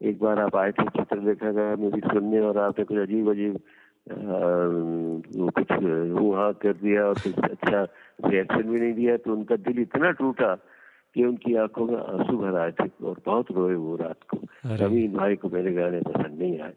एक 0.00 0.18
बार 0.20 0.38
आप 0.40 0.56
आए 0.56 0.72
थे 0.72 0.84
चित्र 0.88 1.18
देखा 1.24 1.50
गया 1.50 1.76
म्यूज़िक 1.76 2.04
सुनने 2.12 2.40
और 2.40 2.58
आपने 2.58 2.84
कुछ 2.84 2.98
अजीब 2.98 3.30
अजीब 3.30 3.58
कुछ 5.48 5.72
हाँ 5.72 6.52
कर 6.62 6.72
दिया 6.82 7.04
और 7.04 7.14
कुछ 7.18 7.38
अच्छा 7.50 7.84
रिएक्शन 8.18 8.62
भी 8.62 8.80
नहीं 8.80 8.94
दिया 8.94 9.16
तो 9.16 9.32
उनका 9.32 9.56
दिल 9.56 9.78
इतना 9.78 10.10
टूटा 10.10 10.54
कि 11.14 11.24
उनकी 11.24 11.54
आँखों 11.54 11.86
में 11.86 11.96
आँसू 11.96 12.36
भर 12.36 12.58
आए 12.58 12.70
थे 12.70 12.88
और 13.04 13.20
बहुत 13.26 13.50
रोए 13.50 13.74
वो 13.74 13.96
रात 13.96 14.18
को। 14.28 14.36
अमीन 14.84 15.12
भाई 15.12 15.36
को 15.36 15.48
मेरे 15.48 15.72
गाने 15.72 16.00
पसंद 16.00 16.38
नहीं 16.38 16.60
आए। 16.60 16.72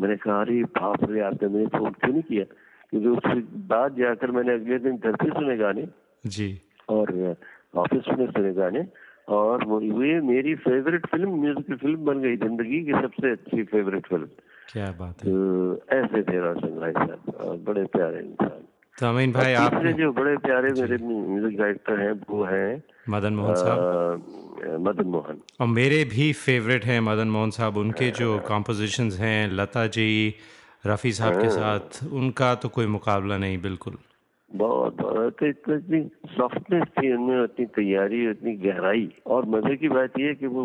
मैंने 0.00 0.16
कहा 0.16 0.40
अरे 0.40 0.62
बाप 0.64 1.10
रे 1.10 1.20
आपने 1.20 1.48
मुझे 1.48 1.66
फ़ोन 1.66 1.90
क्यों 1.90 2.12
नहीं 2.12 2.22
किया? 2.22 2.44
क्योंकि 2.90 3.08
उसके 3.08 3.40
बाद 3.66 3.96
जाकर 3.96 4.30
मैंने 4.30 4.54
अगले 4.54 4.78
दिन 4.78 4.96
घर 4.96 5.16
पे 5.16 5.30
सुने 5.30 5.56
गाने। 5.56 5.86
जी। 6.26 6.60
और 6.88 7.36
ऑफ़िस 7.74 8.08
में 8.18 8.26
सुने 8.26 8.52
गाने। 8.52 8.86
और 9.28 9.64
वो 9.64 9.80
ये 9.80 10.20
मेरी 10.20 10.54
फेवरेट 10.54 11.06
फ़िल्म 11.06 11.40
म्यूजिकल 11.40 11.76
फ़िल्म 11.76 12.04
बन 12.04 12.20
गई 12.20 12.36
ज़िंदगी 12.36 12.84
की 12.84 12.92
सबसे 12.92 13.30
अच्छी 13.30 13.62
फेवरेट 13.62 14.06
फ़िल्म 14.06 14.26
क्या 14.72 14.90
बात 14.92 15.24
है। 15.24 15.30
तो 15.30 15.82
ऐसे 15.96 16.22
थे 16.22 16.38
रोशन 16.40 16.78
भाई 16.78 16.92
साहब 16.92 17.64
बड़े 17.64 17.84
प्यारे 17.84 18.18
इंसान। 18.18 18.66
तो 19.00 19.06
अमीन 19.06 19.32
भाई 19.32 19.52
आप 19.56 19.74
जो 19.98 20.10
बड़े 20.12 20.36
प्यारे 20.38 20.72
मेरे 20.72 20.96
म्यूज़िक 21.02 21.56
डायरेक्टर 21.58 22.00
हैं 22.00 22.12
वो 22.30 22.42
हैं 22.44 22.82
मदन 23.08 23.34
मोहन 23.34 23.54
साहब। 23.54 24.80
मदन 24.86 25.06
मोहन। 25.08 25.40
और 25.60 25.66
मेरे 25.68 26.02
भी 26.04 26.32
फेवरेट 26.36 26.84
हैं 26.84 27.00
मदन 27.00 27.28
मोहन 27.28 27.50
साहब 27.50 27.76
उनके 27.76 28.10
जो 28.18 28.38
कॉम्पोजिशंस 28.48 29.18
हैं 29.20 29.48
लता 29.52 29.86
जी 29.96 30.08
रफ़ी 30.86 31.12
साहब 31.12 31.40
के 31.40 31.48
साथ 31.50 32.02
उनका 32.12 32.54
तो 32.54 32.68
कोई 32.68 32.86
मुकाबला 32.86 33.38
नहीं 33.38 33.58
बिल्कुल। 33.62 33.96
बहुत 34.50 34.94
बहुत 35.00 35.36
तो 35.40 35.46
इतनी 35.46 36.00
सॉफ्टनेस 36.36 36.84
थी 36.98 37.12
उनमें 37.14 37.42
इतनी 37.44 37.66
तैयारी 37.76 38.20
इतनी 38.30 38.54
गहराई। 38.66 39.08
और 39.26 39.46
मज़े 39.48 39.76
की 39.76 39.88
बात 39.88 40.18
यह 40.20 40.34
कि 40.40 40.46
वो 40.46 40.64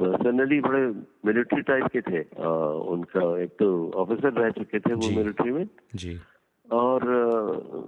पर्सनली 0.00 0.60
बड़े 0.60 0.84
मिलिट्री 1.26 1.62
टाइप 1.62 1.86
के 1.92 2.00
थे। 2.02 2.20
आ, 2.20 2.48
उनका 2.94 3.24
एक 3.42 3.56
तो 3.58 3.68
ऑफिसर 4.04 4.32
रह 4.42 4.50
चुके 4.60 4.78
थे 4.80 4.94
वो 4.94 5.08
मिलिट्री 5.16 5.50
में। 5.50 5.66
जी। 5.94 6.18
और 6.72 7.04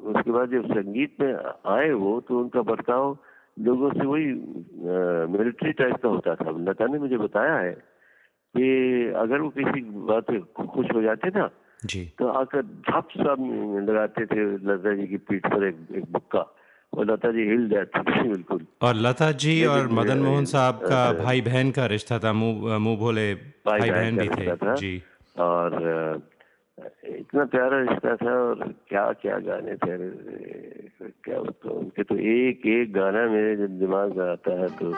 उसके 0.05 0.31
बाद 0.31 0.51
जब 0.51 0.67
संगीत 0.67 1.17
में 1.21 1.35
आए 1.77 1.91
वो 1.91 2.21
तो 2.21 2.39
उनका 2.39 2.63
बर्ताव 2.63 3.19
लोगों 3.61 3.91
से 3.91 4.07
वही 4.07 4.27
मिलिट्री 5.33 5.73
टाइप 5.73 5.97
का 5.97 6.09
होता 6.09 6.35
था। 6.35 6.51
लता 6.51 6.87
ने 6.87 6.99
मुझे 6.99 7.17
बताया 7.17 7.55
है 7.55 7.73
कि 8.55 8.69
अगर 9.17 9.41
वो 9.41 9.49
किसी 9.49 9.81
बात 9.81 10.27
खुश 10.67 10.87
हो 10.95 11.03
जाते 11.03 11.29
ना 11.29 11.51
जी। 11.85 12.13
तो 12.19 12.29
आकर 12.29 12.63
झप 12.63 13.09
सब 13.17 13.37
लगाते 13.89 14.27
थे 14.27 14.45
लता 14.45 14.95
जी 14.95 15.07
की 15.07 15.17
पीठ 15.17 15.47
पर 15.47 15.65
एक 15.65 15.77
एक 15.97 16.05
बुक्का 16.13 16.55
और 16.95 17.13
लता 17.13 17.31
जी 17.33 17.43
हिल 17.43 17.69
जाती 17.69 18.01
थी 18.01 18.29
बिल्कुल। 18.29 18.67
और 18.83 18.95
लता 18.95 19.33
जी 19.33 19.65
और 19.65 19.89
मदन 19.89 20.19
मोहन 20.19 20.45
साहब 20.45 20.75
का 20.75 21.13
भाई 21.13 21.41
बहन 21.41 21.71
का 21.71 21.87
रिश्ता 21.87 22.19
था 22.19 22.33
मुँह 22.33 22.79
मुँह 22.79 22.97
भोले 22.97 23.35
भाई 23.35 23.91
बहन 23.91 24.17
भी 24.17 24.29
थे। 24.29 24.77
जी। 24.77 25.03
और 25.39 25.71
इतना 27.05 27.45
प्यारा 27.45 27.81
रिश्ता 27.81 28.17
था 28.17 28.33
और 28.33 28.75
क्या 28.89 29.13
क्या 29.13 29.39
गाने 29.39 29.73
थे? 29.73 29.97
क्या 31.09 31.43
तो 31.43 31.71
उनके 31.71 32.03
तो 32.03 32.17
एक 32.17 32.67
एक 32.67 32.93
गाना 32.93 33.27
मेरे 33.27 33.57
जब 33.57 33.79
दिमाग 33.79 34.17
में 34.17 34.31
आता 34.31 34.53
है 34.53 34.69
तो। 34.69 34.93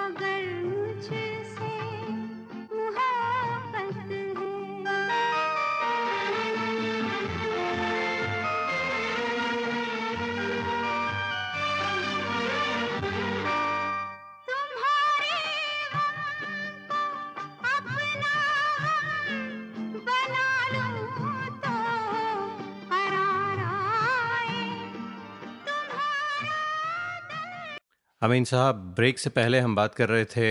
अमीन 28.23 28.45
साहब, 28.45 28.77
ब्रेक 28.97 29.19
से 29.19 29.31
पहले 29.31 29.59
हम 29.59 29.75
बात 29.77 29.95
कर 29.95 30.09
रहे 30.09 30.25
थे 30.25 30.47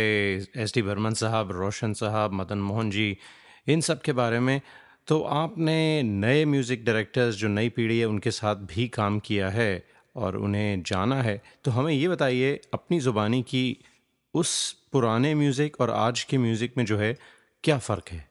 एस 0.61 0.73
डी 0.75 0.81
बर्मन 0.81 1.13
साहब, 1.13 1.51
रोशन 1.51 1.93
साहब, 1.93 2.33
मदन 2.33 2.57
मोहन 2.57 2.89
जी, 2.89 3.17
इन 3.67 3.81
सब 3.81 4.01
के 4.01 4.11
बारे 4.11 4.39
में। 4.39 4.61
तो 5.07 5.19
आपने 5.21 6.03
नए 6.03 6.45
म्यूज़िक 6.45 6.85
डायरेक्टर्स, 6.85 7.35
जो 7.35 7.47
नई 7.47 7.69
पीढ़ी 7.69 7.99
है, 7.99 8.05
उनके 8.05 8.31
साथ 8.31 8.55
भी 8.55 8.87
काम 8.87 9.19
किया 9.19 9.49
है 9.49 9.83
और 10.15 10.37
उन्हें 10.37 10.83
जाना 10.83 11.21
है। 11.21 11.41
तो 11.63 11.71
हमें 11.71 11.91
ये 11.93 12.07
बताइए, 12.07 12.59
अपनी 12.73 12.99
ज़ुबानी 12.99 13.41
की 13.41 13.65
उस 14.33 14.71
पुराने 14.93 15.33
म्यूज़िक 15.35 15.81
और 15.81 15.89
आज 15.89 16.23
के 16.23 16.37
म्यूज़िक 16.37 16.77
में 16.77 16.85
जो 16.85 16.97
है, 16.97 17.17
क्या 17.63 17.77
फ़र्क 17.77 18.09
है? 18.11 18.25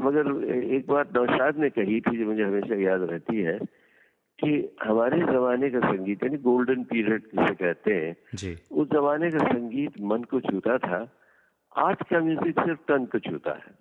मगर 0.00 0.32
एक 0.74 0.86
बात 0.86 1.12
नौशाद 1.16 1.58
ने 1.58 1.70
कही 1.70 2.00
थी, 2.00 2.18
जो 2.18 2.26
मुझे 2.26 2.42
हमेशा 2.42 2.82
याद 2.82 3.08
रहती 3.10 3.42
है। 3.42 3.58
कि 4.40 4.50
हमारे 4.82 5.18
जमाने 5.22 5.70
का 5.70 5.80
संगीत 5.80 6.22
यानी 6.24 6.36
गोल्डन 6.44 6.82
पीरियड 6.90 7.22
जिसे 7.24 7.54
कहते 7.54 7.94
हैं 7.94 8.16
जी। 8.34 8.56
उस 8.72 8.88
जमाने 8.88 9.30
का 9.30 9.44
संगीत 9.46 10.00
मन 10.10 10.22
को 10.30 10.40
छूता 10.40 10.78
था 10.78 11.06
आज 11.72 11.96
का 12.10 12.20
म्यूज़िक 12.20 12.60
सिर्फ़ 12.60 12.80
तन 12.88 13.04
को 13.04 13.18
छूता 13.18 13.52
है। 13.56 13.78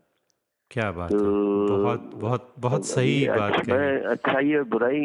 क्या 0.72 0.92
बात 0.92 1.12
तो, 1.12 1.18
है 1.18 1.68
बहुत 1.70 2.12
बहुत 2.16 2.54
बहुत 2.60 2.86
सही 2.86 3.28
बात 3.28 3.54
अच्छा, 3.54 3.76
मैं 3.76 4.02
अच्छाई 4.06 4.54
और 4.56 4.64
बुराई 4.64 5.00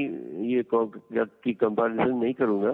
ये 0.48 0.64
की 0.74 1.54
कंपैरिजन 1.54 2.16
नहीं 2.16 2.34
करूँगा। 2.34 2.72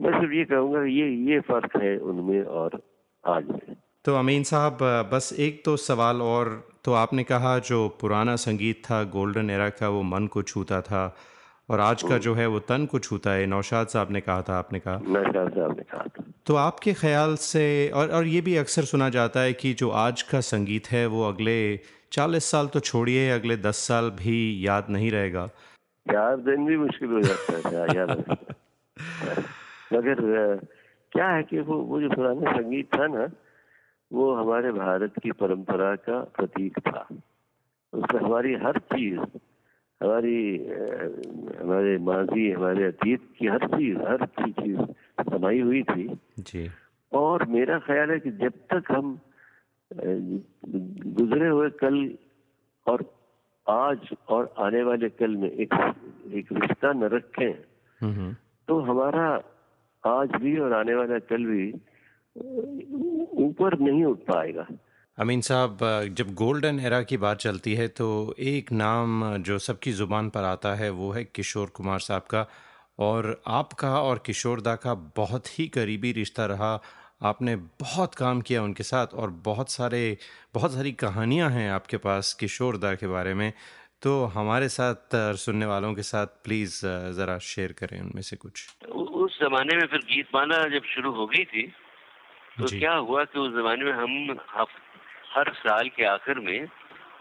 मैं 0.00 0.10
सिर्फ़ 0.10 0.32
ये 0.32 0.44
कहूँगा 0.44 0.84
ये 0.84 1.08
ये 1.30 1.40
फ़र्क 1.40 1.76
है 1.76 1.96
उनमें 2.10 2.42
और 2.42 2.80
आज 3.24 3.48
में। 3.48 3.74
तो 4.04 4.14
अमीन 4.14 4.42
साहब 4.42 4.78
बस 5.12 5.32
एक 5.38 5.62
तो 5.64 5.76
सवाल 5.78 6.22
और 6.22 6.52
तो 6.84 6.92
आपने 6.92 7.24
कहा 7.24 7.58
जो 7.64 7.88
पुराना 8.00 8.36
संगीत 8.36 8.82
था 8.84 9.02
गोल्डन 9.10 9.50
एरा 9.50 9.68
का 9.70 9.88
वो 9.88 10.02
मन 10.02 10.26
को 10.26 10.42
छूता 10.42 10.80
था। 10.80 11.04
और 11.70 11.80
आज 11.80 12.02
का 12.02 12.18
जो 12.18 12.34
है 12.34 12.46
वो 12.46 12.58
तन 12.58 12.86
को 12.86 12.98
छूता 12.98 13.30
है। 13.30 13.46
नौशाद 13.46 13.86
साहब 13.86 14.10
ने 14.10 14.20
कहा 14.20 14.42
था 14.42 14.58
आपने 14.58 14.78
कहा। 14.78 14.98
नौशाद 15.08 15.50
साहब 15.50 15.76
ने 15.76 15.82
कहा 15.82 16.02
था। 16.02 16.24
तो 16.46 16.54
आपके 16.54 16.92
ख्याल 16.92 17.34
से 17.34 17.90
और 17.94 18.08
और 18.08 18.26
ये 18.26 18.40
भी 18.40 18.56
अक्सर 18.56 18.82
सुना 18.82 19.08
जाता 19.08 19.40
है 19.40 19.52
कि 19.52 19.72
जो 19.74 19.90
आज 19.90 20.22
का 20.22 20.40
संगीत 20.40 20.86
है 20.90 21.06
वो 21.06 21.28
अगले 21.28 21.58
चालीस 22.12 22.44
साल 22.44 22.66
तो 22.66 22.80
छोड़िए 22.80 23.30
अगले 23.30 23.56
दस 23.56 23.76
साल 23.88 24.10
भी 24.10 24.66
याद 24.66 24.86
नहीं 24.90 25.10
रहेगा। 25.10 25.46
चार 26.06 26.36
दिन 26.36 26.66
भी 26.66 26.76
मुश्किल 26.76 27.08
हो 27.08 27.20
जाता 27.20 27.68
है 27.68 27.96
याद 27.96 28.10
मगर 29.92 30.16
क्या 31.12 31.28
है 31.28 31.42
कि 31.42 31.60
वो 31.60 31.76
वो 31.82 32.00
जो 32.00 32.08
पुराना 32.08 32.52
संगीत 32.52 32.94
था 32.94 33.06
ना 33.06 33.28
वो 34.12 34.34
हमारे 34.34 34.72
भारत 34.72 35.12
की 35.22 35.30
परंपरा 35.32 35.94
का 35.96 36.18
प्रतीक 36.36 36.78
था। 36.78 37.06
उसमें 37.92 38.20
हमारी 38.22 38.54
हर 38.54 38.78
चीज़ 38.78 39.20
हमारी 40.00 40.38
हमारे 41.60 41.96
माजी 42.00 42.50
हमारे 42.50 42.84
अतीत 42.84 43.22
की 43.38 43.46
हर 43.46 43.66
चीज़ 43.68 43.98
हर 44.00 44.26
चीज़ 44.38 44.80
समाई 45.22 45.60
हुई 45.60 45.82
थी। 45.82 46.06
जी। 46.40 46.68
और 47.12 47.44
मेरा 47.48 47.78
ख्याल 47.78 48.10
है 48.10 48.18
कि 48.20 48.30
जब 48.40 48.52
तक 48.72 48.90
हम 48.90 49.18
गुजरे 49.90 51.48
हुए 51.48 51.68
कल 51.80 51.96
और 52.86 53.04
आज 53.66 54.08
और 54.28 54.52
आने 54.58 54.82
वाले 54.82 55.08
कल 55.10 55.36
में 55.36 55.50
एक 55.50 55.74
एक 56.34 56.52
रिश्ता 56.52 56.92
न 56.92 57.10
रखें 57.14 57.52
तो 58.68 58.78
हमारा 58.80 59.26
आज 60.04 60.30
भी 60.42 60.56
और 60.58 60.72
आने 60.72 60.94
वाला 60.94 61.18
कल 61.30 61.44
भी 61.46 61.64
ऊपर 63.44 63.78
नहीं 63.80 64.04
उठ 64.04 64.18
पाएगा। 64.28 64.66
अमीन 65.20 65.40
साहब 65.40 65.78
जब 66.18 66.32
गोल्डन 66.34 66.78
एरा 66.80 67.00
की 67.02 67.16
बात 67.22 67.38
चलती 67.38 67.74
है 67.74 67.86
तो 67.90 68.06
एक 68.50 68.70
नाम 68.72 69.24
जो 69.38 69.58
सबकी 69.58 69.92
ज़ुबान 69.92 70.28
पर 70.30 70.44
आता 70.44 70.72
है 70.74 70.88
वो 70.90 71.10
है 71.12 71.24
किशोर 71.26 71.68
कुमार 71.76 71.98
साहब 71.98 72.22
का। 72.30 72.46
और 72.98 73.28
आपका 73.48 73.90
और 74.00 74.22
किशोर 74.26 74.60
दा 74.60 74.74
का 74.76 74.94
बहुत 75.16 75.46
ही 75.58 75.66
करीबी 75.74 76.12
रिश्ता 76.12 76.46
रहा। 76.46 76.72
आपने 77.22 77.56
बहुत 77.56 78.14
काम 78.14 78.40
किया 78.40 78.62
उनके 78.62 78.82
साथ 78.82 79.14
और 79.14 79.30
बहुत 79.44 79.70
सारे 79.70 80.00
बहुत 80.54 80.74
सारी 80.74 80.92
कहानियाँ 81.04 81.50
हैं 81.50 81.70
आपके 81.70 81.96
पास 82.06 82.32
किशोर 82.40 82.76
दा 82.78 82.94
के 82.94 83.06
बारे 83.08 83.34
में। 83.34 83.52
तो 84.02 84.24
हमारे 84.34 84.68
साथ 84.70 85.20
सुनने 85.44 85.66
वालों 85.66 85.94
के 85.94 86.02
साथ 86.12 86.40
प्लीज़ 86.44 86.80
ज़रा 87.20 87.38
शेयर 87.50 87.72
करें 87.78 88.00
उनमें 88.00 88.22
से 88.22 88.36
कुछ। 88.36 88.66
उस 88.88 89.38
जमाने 89.42 89.76
में 89.76 89.86
फिर 89.86 90.08
गीत 90.08 90.34
माला 90.34 90.66
जब 90.74 90.92
शुरू 90.94 91.12
हो 91.12 91.26
गई 91.26 91.44
थी 91.52 91.70
तो 92.58 92.66
क्या 92.68 92.94
हुआ 92.94 93.24
कि 93.24 93.38
उस 93.38 93.52
जमाने 93.52 93.84
में 93.84 93.92
हम 93.94 94.38
हर 95.30 95.52
साल 95.54 95.88
के 95.88 96.04
आखिर 96.04 96.38
में 96.38 96.66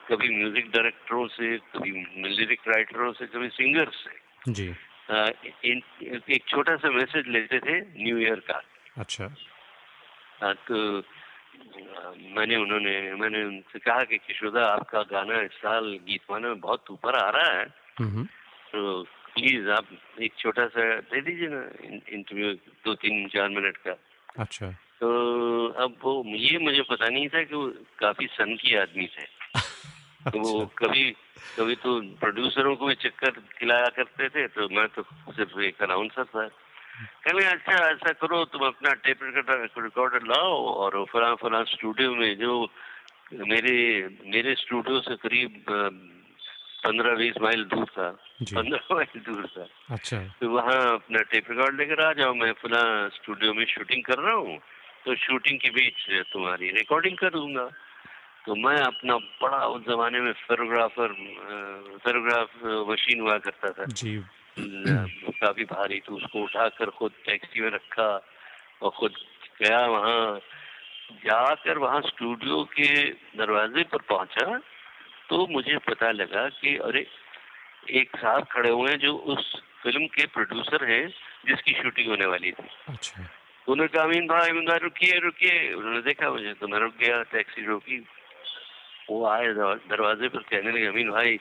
कभी 0.10 0.30
म्यूज़िक 0.38 0.72
डायरेक्टरों 0.72 1.28
से 1.28 1.58
कभी 1.58 1.92
लिरिक 2.36 2.62
राइटरों 2.68 3.12
से 3.14 3.26
कभी 3.26 3.50
सिंगर्स 3.50 3.96
से 3.96 4.52
जी। 4.52 4.76
आ, 5.12 5.30
इन, 5.66 5.82
एक 6.30 6.44
छोटा 6.48 6.76
सा 6.76 6.90
मैसेज 6.90 7.28
लेते 7.28 7.60
थे 7.60 8.04
न्यू 8.04 8.18
ईयर 8.18 8.40
का। 8.40 8.62
अच्छा। 8.98 9.36
आ, 10.44 10.54
तो 10.54 11.04
मैंने 12.36 12.56
उन्होंने 12.56 13.14
मैंने 13.14 13.44
उनसे 13.44 13.80
कहा 13.80 14.04
कि 14.04 14.18
किशोदा 14.18 14.66
आपका 14.66 15.02
गाना 15.04 15.42
इस 15.42 15.52
साल 15.52 16.00
गीत 16.04 16.22
माना 16.32 16.48
में 16.48 16.60
बहुत 16.60 16.92
ऊपर 16.92 17.16
आ 17.16 17.30
रहा 17.30 17.60
है। 17.60 17.66
तो 18.72 19.04
प्लीज़ 19.04 19.70
आप 19.70 19.88
एक 20.22 20.34
छोटा 20.38 20.68
सा 20.68 20.96
दे 20.96 21.22
दीजिए 21.22 21.48
ना 21.52 21.64
इंटरव्यू 22.10 22.54
दो 22.86 22.94
तीन 22.96 23.28
चार 23.28 23.50
मिनट 23.50 23.78
का। 23.78 23.96
अच्छा। 24.40 24.76
तो 25.02 25.08
अब 25.84 25.96
वो 26.04 26.12
ये 26.36 26.58
मुझे 26.60 26.82
पता 26.90 27.08
नहीं 27.10 27.28
था 27.30 27.44
कि 27.44 27.56
वो 27.56 27.68
काफ़ी 28.00 28.28
सन 28.36 28.56
की 28.62 28.76
आदमी 28.76 29.06
थे। 29.08 29.24
अच्छा। 29.56 30.30
तो 30.32 30.40
वो 30.40 30.66
कभी 30.78 31.04
कभी 31.58 31.76
तो 31.84 31.92
प्रोड्यूसरों 32.20 32.76
को 32.76 32.88
भी 32.88 32.96
चक्कर 33.04 33.40
खिलाया 33.60 33.88
करते 33.98 34.30
थे 34.30 34.48
तो 34.56 34.68
मैं 34.76 34.88
तो 34.96 35.04
सिर्फ़ 35.36 35.60
एक 35.62 35.84
अनाउंसर 35.84 36.24
था। 36.24 36.48
कहने 37.24 37.46
अच्छा 37.46 37.74
ऐसा 37.90 38.12
करो 38.22 38.44
तुम 38.52 38.66
अपना 38.68 38.94
टेप 39.06 39.20
रिकॉर्डर 39.24 40.24
लाओ 40.28 40.56
और 40.84 41.04
फला 41.14 41.34
फला 41.36 41.64
स्टूडियो 41.74 42.16
में 42.16 42.38
जो 42.38 42.52
मेरे 43.48 43.76
मेरे 44.26 44.56
स्टूडियो 44.56 45.00
से 45.02 45.16
करीब 45.24 45.64
पंद्रह 46.84 47.16
बीस 47.16 47.38
माइल 47.42 47.64
दूर 47.72 47.86
था। 47.86 48.10
पंद्रह 48.42 48.94
माइल 48.96 49.20
दूर 49.26 49.46
था। 49.56 49.68
अच्छा। 49.96 50.18
तो 50.42 50.50
वहाँ 50.50 50.78
अपना 50.94 51.22
टेप 51.32 51.50
रिकॉर्ड 51.52 51.80
लेकर 51.80 52.04
आ 52.04 52.12
जाओ 52.20 52.34
मैं 52.34 52.52
फला 52.62 52.84
स्टूडियो 53.16 53.54
में 53.54 53.66
शूटिंग 53.66 54.04
कर 54.04 54.20
रहा 54.20 54.34
हूँ 54.36 54.58
तो 55.06 55.16
शूटिंग 55.16 55.60
के 55.60 55.70
बीच 55.70 56.08
तुम्हारी 56.34 56.70
रिकॉर्डिंग 56.72 57.18
कर 57.18 57.30
दूँगा। 57.30 57.70
तो 58.46 58.56
मैं 58.56 58.78
अपना 58.78 59.18
बड़ा 59.42 59.66
उस 59.68 59.82
जमाने 59.86 60.20
में 60.20 60.32
फेरोग्राफर 60.34 61.14
फेरोग्राफ 62.04 62.50
मशीन 62.90 63.22
हुआ 63.22 63.38
करता 63.38 63.72
था। 63.72 63.86
जी। 63.86 64.16
काफ़ी 65.40 65.64
भारी 65.66 66.00
तो 66.00 66.16
उसको 66.16 66.44
उठाकर 66.44 66.90
खुद 66.90 67.12
टैक्सी 67.26 67.62
में 67.62 67.70
रखा 67.72 68.10
और 68.82 68.92
खुद 68.92 69.14
गया 69.62 69.86
वहाँ। 69.88 70.40
जाकर 71.26 71.78
वहाँ 71.78 72.02
स्टूडियो 72.02 72.64
के 72.74 72.90
दरवाजे 73.38 73.84
पर 73.84 74.02
पहुँचा 74.10 74.58
तो 75.30 75.46
मुझे 75.48 75.78
पता 75.88 76.12
लगा 76.12 76.48
कि 76.50 76.76
अरे 76.78 77.06
एक 77.92 78.16
साहब 78.18 78.46
खड़े 78.52 78.70
हुए 78.70 78.90
हैं 78.92 79.00
जो 79.00 79.14
उस 79.34 79.56
फ़िल्म 79.84 80.06
के 80.08 80.26
प्रोड्यूसर 80.28 80.86
हैं 80.86 81.08
जिसकी 81.48 81.74
शूटिंग 81.74 82.10
होने 82.10 82.26
वाली 82.26 82.52
थी। 82.52 82.68
अच्छा। 82.88 83.24
उन्होंने 83.68 83.88
कहा 83.88 84.04
अमीन 84.04 84.28
भाई 84.28 84.50
अमीन 84.50 84.66
भाई 84.66 84.78
रुकिए 84.78 85.20
रुकिए 85.20 85.74
उन्होंने 85.74 86.02
देखा 86.02 86.30
मुझे 86.30 86.54
तो 86.54 86.68
मैं 86.68 86.80
रुक 86.80 86.94
गया 87.00 87.22
टैक्सी 87.24 87.66
रोकी 87.66 87.98
वो 89.10 89.26
आए 89.26 89.48
दरवाजे 89.90 90.28
पर 90.28 90.40
कहने 90.40 90.72
लगे 90.72 90.86
अमीन 90.86 91.10
भाई 91.12 91.40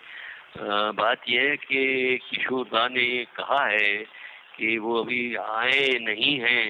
आ, 0.60 0.92
बात 0.92 1.20
यह 1.28 1.42
है 1.42 1.56
कि 1.56 2.18
किशोर 2.30 2.64
दा 2.66 2.88
ने 2.88 3.24
कहा 3.36 3.64
है 3.66 3.94
कि 4.56 4.78
वो 4.78 5.02
अभी 5.02 5.34
आए 5.34 5.98
नहीं 6.02 6.40
हैं 6.40 6.62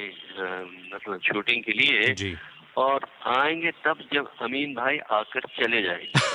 मतलब 0.94 1.20
शूटिंग 1.20 1.62
के 1.64 1.72
लिए 1.72 2.14
जी। 2.14 2.36
और 2.76 3.06
आएँगे 3.26 3.70
तब 3.70 4.08
जब 4.12 4.30
अमीन 4.42 4.74
भाई 4.74 4.98
आकर 4.98 5.40
चले 5.40 5.82
जाएँगे। 5.82 6.26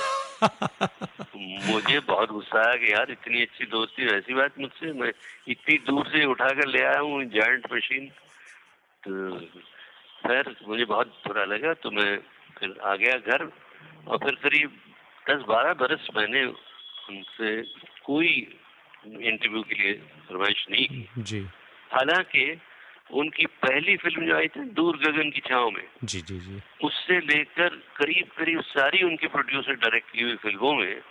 मुझे 1.72 2.00
बहुत 2.00 2.30
गुस्सा 2.30 2.58
आया 2.66 2.76
कि 2.76 2.92
यार 2.92 3.10
इतनी 3.10 3.42
अच्छी 3.42 3.66
दोस्ती 3.66 4.06
ऐसी 4.06 4.34
बात 4.34 4.58
मुझसे? 4.60 4.92
मैं 4.92 5.12
इतनी 5.48 5.78
दूर 5.78 6.06
से 6.06 6.24
उठाकर 6.24 6.66
ले 6.68 6.82
आया 6.82 6.98
हूँ 6.98 7.24
जॉइंट 7.24 7.72
मशीन 7.72 8.10
तो 9.04 9.38
फिर 10.24 10.54
मुझे 10.68 10.84
बहुत 10.84 11.06
बुरा 11.26 11.44
लगा 11.44 11.72
तो 11.74 11.90
मैं 11.90 12.10
फिर 12.58 12.78
आ 12.82 12.94
गया 12.96 13.16
घर 13.18 13.50
और 14.08 14.18
फिर 14.18 14.34
करीब 14.34 14.76
दस 15.30 15.42
बारह 15.48 15.72
बरस 15.74 16.08
मैंने 16.16 16.44
उनसे 16.44 17.50
कोई 18.04 18.28
इंटरव्यू 19.06 19.62
के 19.62 19.74
लिए 19.74 19.92
फरमाइश 20.28 20.66
नहीं 20.70 20.86
की। 20.86 21.08
जी। 21.22 21.40
हालाँकि 21.92 22.44
उनकी 23.12 23.46
पहली 23.62 23.96
फ़िल्म 23.96 24.26
जो 24.26 24.36
आई 24.36 24.48
थी 24.48 24.60
दूर 24.76 24.96
गगन 24.96 25.30
की 25.30 25.40
छाव 25.40 25.70
में 25.70 25.82
जी 26.04 26.20
जी 26.20 26.38
जी। 26.40 26.60
उससे 26.84 27.18
लेकर 27.20 27.76
करीब 27.96 28.30
करीब 28.38 28.60
सारी 28.60 29.02
उनके 29.02 29.26
प्रोड्यूसर 29.26 29.74
डायरेक्ट 29.74 30.10
की 30.12 30.22
हुई 30.22 30.36
फ़िल्मों 30.36 30.74
में 30.74 31.02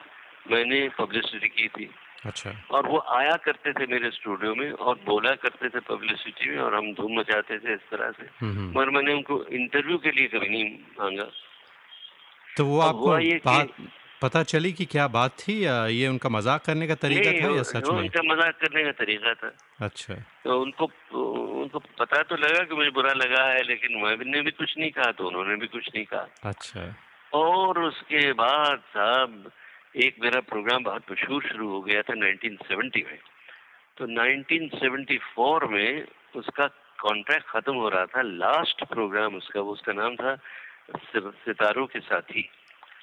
मैंने 0.51 0.87
पब्लिसिटी 0.89 1.47
की 1.47 1.67
थी। 1.67 1.89
अच्छा। 2.25 2.51
और 2.71 2.87
वो 2.87 2.99
आया 3.15 3.35
करते 3.45 3.73
थे 3.73 3.85
मेरे 3.85 4.09
स्टूडियो 4.11 4.55
में 4.55 4.71
और 4.71 4.99
बोला 5.05 5.33
करते 5.35 5.69
थे 5.69 5.79
पब्लिसिटी 5.79 6.49
में 6.49 6.57
और 6.57 6.75
हम 6.75 6.93
धूम 6.93 7.19
मचाते 7.19 7.57
थे 7.59 7.73
इस 7.73 7.89
तरह 7.91 8.11
से। 8.11 8.29
हम्म, 8.39 8.53
हम्म। 8.57 8.69
मगर 8.77 8.89
मैंने 8.89 9.13
उनको 9.13 9.43
इंटरव्यू 9.53 9.97
के 9.97 10.11
लिए 10.11 10.27
कभी 10.27 10.49
नहीं 10.49 10.65
मांगा। 10.99 11.27
तो 12.57 12.65
वो 12.65 12.79
आपको 12.81 13.17
बात 13.45 13.75
पता 14.21 14.43
चली 14.43 14.71
कि 14.73 14.85
क्या 14.85 15.07
बात 15.07 15.31
थी 15.39 15.53
या 15.65 15.75
ये 15.87 16.07
उनका 16.07 16.29
मज़ाक 16.29 16.61
करने 16.65 16.87
का 16.87 16.95
तरीका 16.95 17.31
था 17.31 17.55
या 17.55 17.63
सच 17.63 17.89
में? 17.89 17.99
उनका 17.99 18.21
मज़ाक 18.23 18.55
करने 18.61 18.83
का 18.83 18.91
तरीका 18.91 19.33
था। 19.33 19.51
अच्छा। 19.79 20.13
तो 20.43 20.61
उनको 20.61 20.85
उनको 21.63 21.79
पता 21.99 22.21
तो 22.23 22.35
लगा 22.35 22.63
कि 22.63 22.75
मुझे 22.75 22.89
बुरा 22.89 23.13
लगा 23.13 23.43
है 23.43 23.63
लेकिन 23.63 23.99
मैंने 24.03 24.41
भी 24.41 24.51
कुछ 24.51 24.77
नहीं 24.77 24.91
कहा 24.91 25.11
तो 25.11 25.27
उन्होंने 25.27 25.55
भी 25.55 25.67
कुछ 25.67 25.89
नहीं 25.95 26.05
कहा। 26.05 26.49
अच्छा। 26.49 26.93
और 27.33 27.79
उसके 27.83 28.31
बाद 28.33 28.79
साहब 28.95 29.51
एक 29.95 30.15
मेरा 30.21 30.39
प्रोग्राम 30.39 30.83
बहुत 30.83 31.03
मशहूर 31.11 31.43
शुरू 31.43 31.69
हो 31.69 31.81
गया 31.81 32.01
था 32.01 32.13
1970 32.13 33.05
में। 33.05 33.19
तो 33.97 34.07
1974 34.07 35.67
में 35.67 36.07
उसका 36.35 36.67
कॉन्ट्रैक्ट 36.99 37.47
खत्म 37.47 37.75
हो 37.75 37.89
रहा 37.89 38.05
था। 38.05 38.21
लास्ट 38.21 38.83
प्रोग्राम 38.83 39.35
उसका 39.35 39.61
वो 39.61 39.71
उसका 39.71 39.93
नाम 39.93 40.15
था 40.15 40.35
सितारों 41.27 41.87
के 41.87 41.99
साथी। 41.99 42.49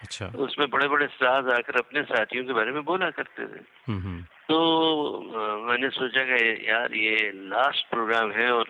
अच्छा। 0.03 0.29
तो 0.29 0.39
उसमें 0.39 0.71
बड़े 0.71 0.89
बड़े 0.89 1.07
स्टार्स 1.07 1.47
आकर 1.47 1.79
अपने 1.81 2.03
साथियों 2.03 2.45
के 2.45 2.53
बारे 2.53 2.73
में 2.73 2.85
बोला 2.85 3.11
करते 3.11 3.47
थे। 3.47 3.61
हम्म, 3.89 4.01
हम्म। 4.01 4.23
तो 4.23 5.67
मैंने 5.69 5.91
सोचा 5.91 6.25
कि 6.25 6.71
यार 6.71 6.95
ये 6.95 7.33
लास्ट 7.35 7.91
प्रोग्राम 7.91 8.33
है 8.33 8.53
और 8.53 8.67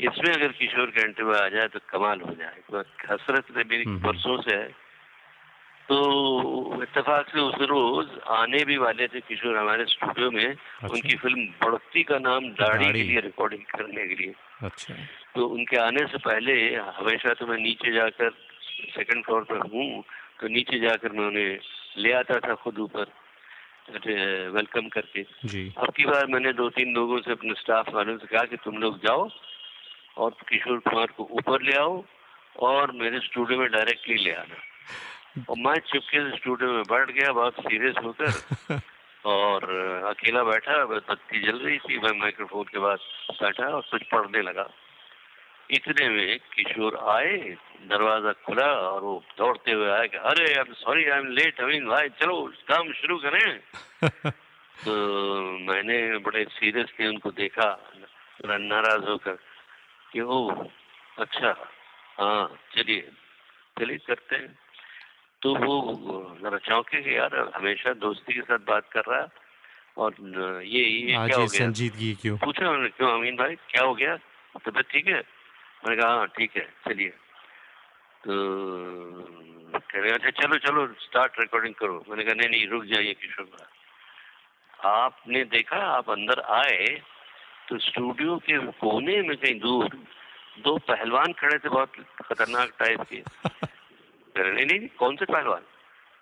इसमें 0.00 0.34
अगर 0.34 0.48
किशोर 0.48 0.86
का 0.86 1.02
इंटरव्यू 1.02 1.34
आ 1.34 1.48
जाए 1.48 1.68
तो 1.68 1.78
कमाल 1.88 2.20
हो 2.20 2.34
जाए। 2.34 2.56
हसरत 3.10 3.66
मेरी 3.66 3.84
हम्म, 3.84 4.00
बरसों 4.00 4.42
से 4.42 4.56
है 4.56 4.85
तो 5.88 6.82
इतफाक 6.82 7.28
से 7.28 7.40
उस 7.40 7.54
रोज 7.70 8.06
आने 8.36 8.64
भी 8.64 8.76
वाले 8.76 9.06
थे 9.08 9.20
किशोर 9.22 9.56
हमारे 9.56 9.84
स्टूडियो 9.86 10.30
में। 10.30 10.46
अच्छा। 10.46 10.88
उनकी 10.88 11.16
फ़िल्म 11.16 11.44
बढ़ती 11.62 12.02
का 12.02 12.18
नाम 12.20 12.48
दाढ़ी 12.60 12.86
के 12.86 13.02
लिए 13.02 13.20
रिकॉर्डिंग 13.22 13.62
करने 13.66 14.06
के 14.08 14.14
लिए। 14.14 14.32
अच्छा। 14.62 14.94
तो 15.34 15.46
उनके 15.48 15.76
आने 15.78 16.06
से 16.06 16.18
पहले 16.26 16.54
हमेशा 16.98 17.34
तो 17.34 17.46
मैं 17.46 17.58
नीचे 17.58 17.92
जाकर 17.92 18.30
सेकंड 18.96 19.24
फ्लोर 19.24 19.44
पर 19.44 19.66
हूँ 19.68 20.02
तो 20.40 20.48
नीचे 20.48 20.78
जाकर 20.80 21.12
मैं 21.12 21.26
उन्हें 21.26 21.58
ले 21.98 22.12
आता 22.14 22.38
था 22.40 22.54
खुद 22.64 22.78
ऊपर 22.80 23.12
वेलकम 24.52 24.88
करके। 24.90 25.22
अब 25.22 25.92
की 25.96 26.04
बार 26.04 26.26
मैंने 26.26 26.52
दो 26.52 26.68
तीन 26.70 26.94
लोगों 26.94 27.20
से 27.20 27.32
अपने 27.32 27.54
स्टाफ 27.54 27.94
वालों 27.94 28.16
से 28.18 28.26
कहा 28.26 28.44
कि 28.44 28.56
तुम 28.64 28.78
लोग 28.78 28.98
जाओ 29.04 29.28
और 30.16 30.30
किशोर 30.48 30.78
कुमार 30.78 31.06
को 31.16 31.28
ऊपर 31.32 31.62
ले 31.62 31.76
आओ 31.78 32.02
और 32.62 32.92
मेरे 33.00 33.20
स्टूडियो 33.24 33.58
में 33.58 33.70
डायरेक्टली 33.70 34.16
ले 34.24 34.32
आना। 34.34 34.56
और 35.36 35.56
मैं 35.58 35.74
चुपके 35.78 36.30
से 36.30 36.36
स्टूडियो 36.36 36.72
में 36.72 36.82
बैठ 36.82 37.10
गया 37.10 37.32
बहुत 37.32 37.54
सीरियस 37.60 37.94
होकर। 38.04 38.80
और 39.26 39.64
अकेला 40.08 40.42
बैठा 40.44 40.84
बत्ती 40.86 41.40
जल 41.40 41.58
रही 41.58 41.78
थी 41.78 41.98
मैं 41.98 42.12
माइक्रोफोन 42.20 42.64
के 42.64 42.78
पास 42.78 43.00
बैठा 43.42 43.66
और 43.66 43.80
कुछ 43.90 44.02
पढ़ने 44.02 44.42
लगा। 44.42 44.68
इतने 45.70 46.08
में 46.08 46.38
किशोर 46.54 46.96
आए 47.10 47.36
दरवाज़ा 47.90 48.32
खुला 48.46 48.66
और 48.66 49.02
वो 49.02 49.22
दौड़ते 49.38 49.72
हुए 49.72 49.90
आए 49.90 50.08
कि 50.08 50.16
अरे 50.16 50.44
I 50.44 50.60
am 50.60 50.72
sorry 50.72 51.04
I 51.04 51.18
am 51.18 51.26
late 51.26 51.60
Amin 51.60 51.86
भाई 51.86 52.08
चलो 52.08 52.52
काम 52.68 52.92
शुरू 52.92 53.16
करें। 53.18 53.58
तो 54.84 54.92
मैंने 55.58 56.18
बड़े 56.18 56.44
सीरियस 56.44 56.54
सीरियसली 56.58 57.06
उनको 57.06 57.30
देखा 57.30 57.68
नाराज़ 58.46 59.04
होकर 59.04 59.38
कि 60.12 60.20
ओ 60.20 60.48
अच्छा 61.18 61.50
हाँ 62.20 62.58
चलिए 62.76 63.10
चलिए 63.78 63.96
करते 63.96 64.36
हैं। 64.36 64.58
तो 65.42 65.54
वो 65.56 65.74
जरा 66.42 66.58
चौंके 66.66 67.00
कि 67.02 67.16
यार 67.16 67.34
हमेशा 67.56 67.92
दोस्ती 68.02 68.32
के 68.34 68.40
साथ 68.40 68.58
बात 68.68 68.88
कर 68.92 69.04
रहा 69.08 69.20
है 69.20 69.28
और 69.98 70.14
ये 70.64 70.82
ये 70.84 71.12
क्या 71.26 71.36
हो 71.36 71.46
गया? 71.46 71.46
संजीदगी 71.46 72.12
क्यों? 72.22 72.36
पूछा 72.38 72.68
उन्होंने 72.68 72.88
क्यों 72.96 73.10
अमीन 73.12 73.36
भाई 73.36 73.54
क्या 73.70 73.82
हो 73.84 73.94
गया? 73.94 74.16
तबियत 74.64 74.86
ठीक 74.92 75.06
है? 75.06 75.20
मैंने 75.84 75.96
कहा 76.02 76.10
हाँ 76.10 76.26
ठीक 76.36 76.56
है 76.56 76.66
चलिए। 76.88 77.08
तो 78.24 78.32
कह 79.76 80.00
रहे 80.00 80.12
अच्छा 80.12 80.30
चलो 80.42 80.56
चलो 80.58 80.86
स्टार्ट 81.00 81.40
रिकॉर्डिंग 81.40 81.74
करो। 81.74 82.04
मैंने 82.08 82.24
कहा 82.24 82.34
नहीं 82.34 82.48
नहीं 82.50 82.66
रुक 82.68 82.84
जाइए 82.92 83.12
किशोर 83.20 83.46
भाई। 83.46 84.90
आपने 84.90 85.44
देखा 85.52 85.76
आप 85.92 86.10
अंदर 86.10 86.40
आए 86.56 86.86
तो 87.68 87.78
स्टूडियो 87.84 88.36
के 88.46 88.58
कोने 88.80 89.20
में 89.28 89.36
कहीं 89.36 89.58
दूर 89.60 89.88
दो 90.64 90.76
पहलवान 90.88 91.32
खड़े 91.38 91.58
थे 91.58 91.68
बहुत 91.68 91.92
खतरनाक 92.24 92.72
टाइप 92.78 93.00
के। 93.12 93.22
नहीं 94.42 94.66
नहीं 94.66 94.88
कौन 94.88 95.16
से 95.16 95.24
पहलवान? 95.24 95.62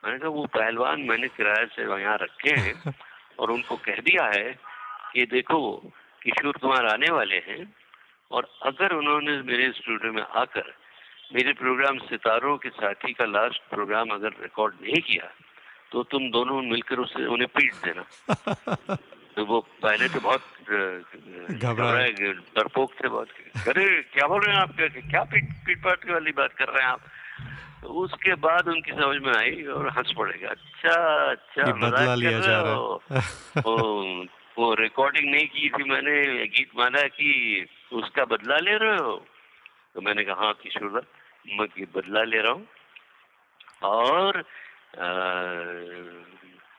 मैंने 0.05 0.18
कहा 0.18 0.29
वो 0.29 0.46
पहलवान 0.46 1.00
मैंने 1.00 1.29
किराए 1.29 1.66
से 1.66 2.03
यहाँ 2.03 2.18
रखे 2.18 2.50
हैं 2.50 2.94
और 3.38 3.50
उनको 3.50 3.77
कह 3.77 3.94
दिया 3.94 4.24
है 4.27 4.59
कि 5.12 5.27
देखो 5.27 5.77
किशोर 6.22 6.57
कुमार 6.57 6.87
आने 6.87 7.11
वाले 7.11 7.37
हैं 7.37 7.74
और 8.31 8.59
अगर 8.62 8.92
उन्होंने 8.92 9.42
मेरे 9.42 9.72
स्टूडियो 9.72 10.12
में 10.12 10.22
आकर 10.22 10.74
मेरे 11.35 11.53
प्रोग्राम 11.53 11.98
सितारों 11.98 12.57
के 12.57 12.68
साथी 12.68 13.12
का 13.12 13.24
लास्ट 13.24 13.62
प्रोग्राम 13.70 14.09
अगर 14.09 14.29
रिकॉर्ड 14.29 14.74
नहीं 14.83 15.03
किया 15.03 15.31
तो 15.92 16.03
तुम 16.03 16.31
दोनों 16.31 16.62
मिलकर 16.62 16.98
उसे 16.98 17.27
उन्हें 17.27 17.48
पीट 17.48 17.74
देना। 17.74 18.05
तो 19.37 19.44
वो 19.44 19.61
पहले 19.83 20.09
तो 20.09 20.20
बहुत 20.20 20.40
घबराए। 21.50 22.11
डरपोक 22.11 22.92
थे 23.05 23.09
बहुत। 23.09 23.29
अरे 23.68 24.03
क्या 24.03 24.27
बोल 24.27 24.40
रहे 24.42 24.55
हैं 24.55 24.62
आप? 24.62 24.77
क्या 25.11 25.22
पीट 25.22 25.44
पीट 25.66 25.79
पाट 25.85 26.11
वाली 26.11 26.33
बात 26.33 26.53
कर 26.53 26.68
रहे 26.68 26.83
हैं 26.83 26.90
आप? 26.90 27.00
तो 27.85 27.92
उसके 27.92 28.35
बाद 28.35 28.68
उनकी 28.68 28.92
समझ 28.92 29.16
में 29.23 29.33
आई 29.37 29.62
और 29.62 29.88
हंस 29.88 30.12
पड़ेगा। 30.18 30.49
अच्छा 30.49 30.94
अच्छा 31.31 31.73
बदला 31.73 32.14
लिया 32.14 32.38
जा 32.40 32.61
रहा 32.62 32.75
वो 33.66 34.27
वो 34.59 34.75
रिकॉर्डिंग 34.75 35.31
नहीं 35.31 35.47
की 35.47 35.68
थी 35.68 35.85
मैंने 35.85 36.47
गीत 36.47 36.70
माना 36.77 37.03
कि 37.03 37.66
उसका 37.92 38.25
बदला 38.25 38.57
ले 38.57 38.77
रहे 38.77 38.97
हो। 38.97 39.27
तो 39.94 40.01
मैंने 40.01 40.25
कहा 40.25 40.44
हाँ 40.44 40.53
किशोर 40.55 41.07
मैं 41.59 41.66
बदला 41.94 42.23
ले 42.23 42.40
रहा 42.40 42.53
हूँ। 42.53 42.66
और 43.83 44.38
आ, 44.99 45.09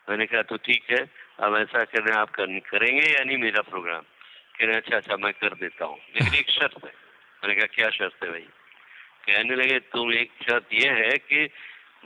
मैंने 0.09 0.25
कहा 0.25 0.41
तो 0.41 0.57
ठीक 0.57 0.83
है 0.91 1.05
अब 1.39 1.55
ऐसा 1.57 1.83
करें 1.83 2.13
आप 2.13 2.29
कर, 2.29 2.59
करेंगे 2.59 3.13
या 3.13 3.23
नहीं 3.23 3.37
मेरा 3.37 3.61
प्रोग्राम 3.61 4.01
कह 4.59 4.65
रहे 4.65 4.75
अच्छा 4.75 4.97
अच्छा 4.97 5.17
मैं 5.17 5.33
कर 5.33 5.53
देता 5.53 5.85
हूँ। 5.85 5.97
लेकिन 5.97 6.33
एक 6.33 6.49
शर्त 6.49 6.85
है। 6.85 6.93
मैंने 7.43 7.55
कहा 7.55 7.65
क्या 7.65 7.89
शर्त 7.89 8.23
है 8.23 8.29
भाई? 8.31 8.47
कहने 9.27 9.55
लगे 9.55 9.79
तुम 9.91 10.11
एक 10.13 10.31
शर्त 10.47 10.73
यह 10.73 10.93
है 10.93 11.17
कि 11.29 11.49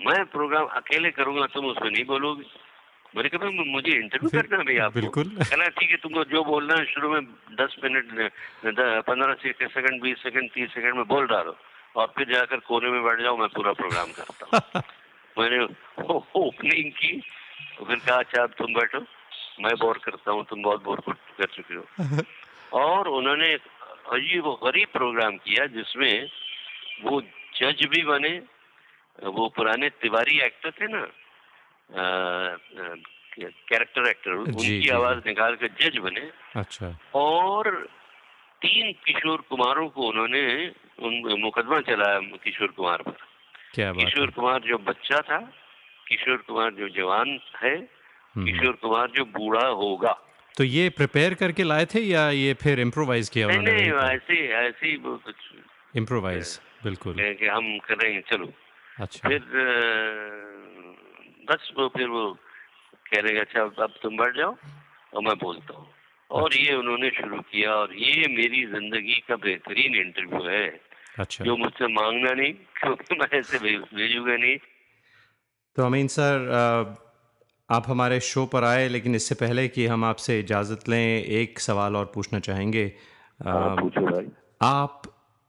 मैं 0.07 0.23
प्रोग्राम 0.31 0.65
अकेले 0.79 1.11
करूँगा 1.11 1.45
तुम 1.53 1.65
उसमें 1.65 1.89
नहीं 1.91 2.05
बोलोगे। 2.05 2.43
मैंने 3.15 3.29
कहा 3.29 3.49
मुझे 3.49 3.91
इंटरव्यू 3.91 4.29
करना 4.29 4.57
है 4.57 4.63
भैया 4.65 4.87
बिल्कुल। 4.89 5.29
कहना 5.39 5.67
ठीक 5.79 5.89
है 5.91 5.97
तुमको 5.97 6.23
जो 6.31 6.43
बोलना 6.45 6.75
है 6.75 6.85
शुरू 6.85 7.09
में 7.13 7.21
दस 7.59 7.75
मिनट 7.83 8.05
पंद्रह 9.07 9.33
सेकंड 9.43 10.01
बीस 10.01 10.17
सेकंड 10.23 10.51
तीस 10.53 10.69
सेकंड 10.73 10.95
में 10.95 11.07
बोल 11.07 11.27
डालो। 11.27 11.55
और 11.95 12.13
फिर 12.17 12.27
जाकर 12.33 12.59
कोने 12.67 12.89
में 12.89 13.03
बैठ 13.03 13.21
जाओ 13.21 13.37
मैं 13.37 13.47
पूरा 13.49 13.71
प्रोग्राम 13.73 14.11
करता 14.17 14.45
हूँ। 14.45 14.83
मैंने 15.39 15.59
ओपनिंग 16.39 16.91
की 16.93 17.11
तो 17.77 17.85
फिर 17.85 17.97
कहा 17.97 18.17
अच्छा 18.17 18.43
अब 18.43 18.53
तुम 18.57 18.73
बैठो। 18.73 18.99
मैं 19.63 19.73
बोर 19.79 19.97
करता 20.05 20.31
हूँ 20.31 20.45
तुम 20.49 20.61
बहुत 20.63 20.83
बोर 20.83 20.99
कर 21.07 21.45
चुके 21.55 21.75
हो। 21.75 22.23
और 22.81 23.07
उन्होंने 23.09 23.53
अजीब 24.13 24.45
गरीब 24.63 24.87
प्रोग्राम 24.93 25.37
किया 25.37 25.65
जिसमें 25.73 26.13
वो 27.03 27.21
जज 27.55 27.85
भी 27.91 28.01
बने 28.03 28.33
वो 29.29 29.47
पुराने 29.55 29.89
तिवारी 30.01 30.39
एक्टर 30.41 30.71
थे 30.71 30.87
ना 30.87 31.01
कैरेक्टर 33.39 34.07
एक्टर 34.09 34.31
उनकी 34.33 34.89
आवाज़ 34.89 35.19
निकाल 35.25 35.55
कर 35.55 35.67
जज 35.81 35.97
बने। 36.03 36.21
अच्छा। 36.55 36.87
और 37.15 37.69
तीन 38.61 38.91
किशोर 39.05 39.41
कुमारों 39.49 39.87
को 39.89 40.07
उन्होंने 40.07 40.43
उन 40.99 41.41
मुकदमा 41.41 41.79
चलाया 41.89 42.19
किशोर 42.43 42.71
कुमार 42.77 43.01
पर। 43.01 43.17
क्या 43.73 43.91
बात 43.91 44.03
किशोर 44.03 44.29
कुमार 44.31 44.59
जो 44.61 44.77
बच्चा 44.87 45.19
था 45.29 45.39
किशोर 46.07 46.37
कुमार 46.47 46.71
जो 46.73 46.89
जवान 46.95 47.39
है 47.63 47.75
हम्म। 47.75 48.45
किशोर 48.45 48.73
कुमार 48.81 49.11
जो 49.17 49.25
बूढ़ा 49.27 49.67
होगा। 49.81 50.13
तो 50.55 50.63
ये 50.65 50.89
प्रिपेयर 50.91 51.33
करके 51.33 51.63
लाए 51.63 51.85
थे 51.85 51.99
या 52.01 52.29
ये 52.31 52.53
फिर 52.61 52.79
इम्प्रोवाइज 52.79 53.29
किया 53.29 53.47
उन्होंने? 53.47 53.71
नहीं 53.71 53.91
ऐसे 53.91 54.35
ऐसे 54.57 54.97
इम्प्रोवाइज 55.95 56.59
बिल्कुल। 56.83 57.15
कि 57.39 57.47
हम 57.47 57.77
करेंगे 57.79 58.21
चलो। 58.31 58.51
अच्छा। 58.99 59.29
फिर 59.29 59.41
बस 61.49 61.71
वो 61.77 61.87
फिर 61.87 62.07
वो 62.07 62.25
कह 63.05 63.21
रहे 63.21 63.39
अच्छा 63.39 63.61
अब 63.83 63.93
तुम 64.03 64.17
बैठ 64.17 64.35
जाओ 64.37 64.55
और 65.13 65.21
मैं 65.23 65.37
बोलता 65.37 65.77
हूँ। 65.77 65.87
और 66.29 66.45
अच्छा। 66.45 66.61
ये 66.61 66.75
उन्होंने 66.75 67.09
शुरू 67.09 67.39
किया 67.41 67.73
और 67.73 67.93
ये 67.95 68.27
मेरी 68.27 68.65
ज़िंदगी 68.65 69.19
का 69.29 69.35
बेहतरीन 69.35 69.95
इंटरव्यू 69.95 70.43
है। 70.49 70.65
अच्छा। 71.19 71.45
जो 71.45 71.55
मुझसे 71.57 71.87
मांगना 71.93 72.31
नहीं 72.31 72.53
क्योंकि 72.77 73.15
मैं 73.15 73.27
ऐसे 73.39 73.59
भेजूँगा 73.59 74.35
नहीं। 74.35 74.57
तो 75.77 75.85
अमीन 75.85 76.07
सर 76.07 76.47
आप 77.69 77.83
हमारे 77.87 78.19
शो 78.19 78.45
पर 78.45 78.63
आए 78.63 78.87
लेकिन 78.87 79.15
इससे 79.15 79.35
पहले 79.35 79.67
कि 79.67 79.85
हम 79.87 80.05
आपसे 80.05 80.39
इजाज़त 80.39 80.87
लें 80.89 81.23
एक 81.23 81.59
सवाल 81.59 81.95
और 81.95 82.11
पूछना 82.15 82.39
चाहेंगे। 82.39 82.85
हाँ, 83.39 83.75
आप 84.61 85.01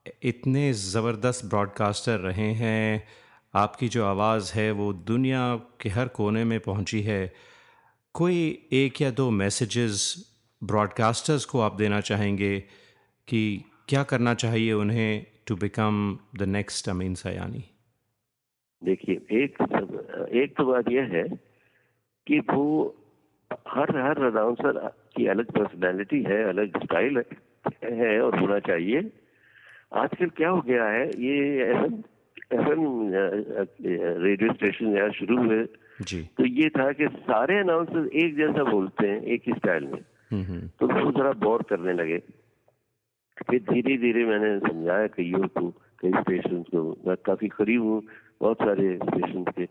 इतने 0.07 0.73
ज़बरदस्त 0.73 1.45
ब्रॉडकास्टर 1.45 2.19
रहे 2.19 2.51
हैं 2.55 3.03
आपकी 3.55 3.89
जो 3.89 4.05
आवाज़ 4.05 4.53
है 4.55 4.71
वो 4.73 4.93
दुनिया 4.93 5.43
के 5.81 5.89
हर 5.89 6.09
कोने 6.09 6.45
में 6.45 6.59
पहुँची 6.61 7.01
है। 7.03 7.33
कोई 8.15 8.69
एक 8.73 9.01
या 9.03 9.11
दो 9.11 9.31
मैसेजेस 9.31 10.15
ब्रॉडकास्टर्स 10.63 11.45
को 11.45 11.61
आप 11.61 11.75
देना 11.77 12.01
चाहेंगे 12.01 12.59
कि 13.29 13.43
क्या 13.89 14.03
करना 14.03 14.35
चाहिए 14.35 14.73
उन्हें 14.73 15.27
to 15.49 15.57
become 15.57 16.19
the 16.39 16.49
next 16.49 16.89
Amin 16.89 17.15
Sayani 17.15 17.65
देखिए 18.83 19.15
एक 19.43 19.63
एक 20.35 20.55
तो 20.57 20.65
बात 20.65 20.89
यह 20.91 21.11
है 21.13 21.25
कि 22.27 22.39
वो 22.51 22.67
हर 23.69 23.97
हर 23.99 24.25
अनाउंसर 24.25 24.87
की 25.17 25.27
अलग 25.27 25.51
पर्सनैलिटी 25.53 26.23
है 26.23 26.43
अलग 26.49 26.83
स्टाइल 26.85 27.23
है, 27.85 28.21
और 28.21 28.39
होना 28.41 28.59
चाहिए। 28.59 29.01
आजकल 29.95 30.27
क्या 30.27 30.49
हो 30.49 30.61
गया 30.61 30.85
है? 30.85 31.07
ये 31.07 31.65
एफ़ 31.71 32.71
रेडियो 34.19 34.53
स्टेशन 34.53 34.97
यहाँ 34.97 35.11
शुरू 35.11 35.43
हुए। 35.43 35.67
जी। 36.03 36.23
तो 36.23 36.47
ये 36.47 36.69
था 36.69 36.93
कि 36.93 37.09
सारे 37.09 37.59
अनाउंसर 37.59 38.07
एक 38.07 38.37
जैसा 38.37 38.65
बोलते 38.65 39.07
हैं 39.07 39.23
एक 39.23 39.43
ही 39.47 39.53
स्टाइल 39.53 39.85
में। 39.85 40.01
हम्म, 40.33 40.43
हम्म। 40.43 40.61
तो 40.61 41.05
वो 41.05 41.13
जरा 41.13 41.33
बोर 41.33 41.63
करने 41.63 41.93
लगे। 41.93 42.19
फिर 43.51 43.63
धीरे 43.63 43.97
धीरे 43.97 44.25
मैंने 44.25 44.59
समझाया 44.59 45.07
कईयों 45.07 45.49
को 45.49 45.71
कई 45.71 46.11
स्टेशन 46.11 46.63
को। 46.63 46.99
मैं 47.07 47.17
काफ़ी 47.27 47.49
करीब 47.49 47.83
हूँ 47.83 48.03
बहुत 48.41 48.57
सारे 48.57 48.97
स्टेशन 48.97 49.45
के। 49.45 49.67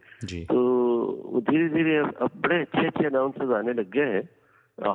तो 0.45 1.41
धीरे 1.49 1.69
धीरे 1.69 1.97
अब 1.97 2.31
बड़े 2.35 2.61
अच्छे 2.61 2.87
अच्छे 2.87 3.05
अनाउंसर 3.05 3.53
आने 3.53 3.73
लग 3.73 3.89
गए 3.91 4.05
हैं। 4.05 4.29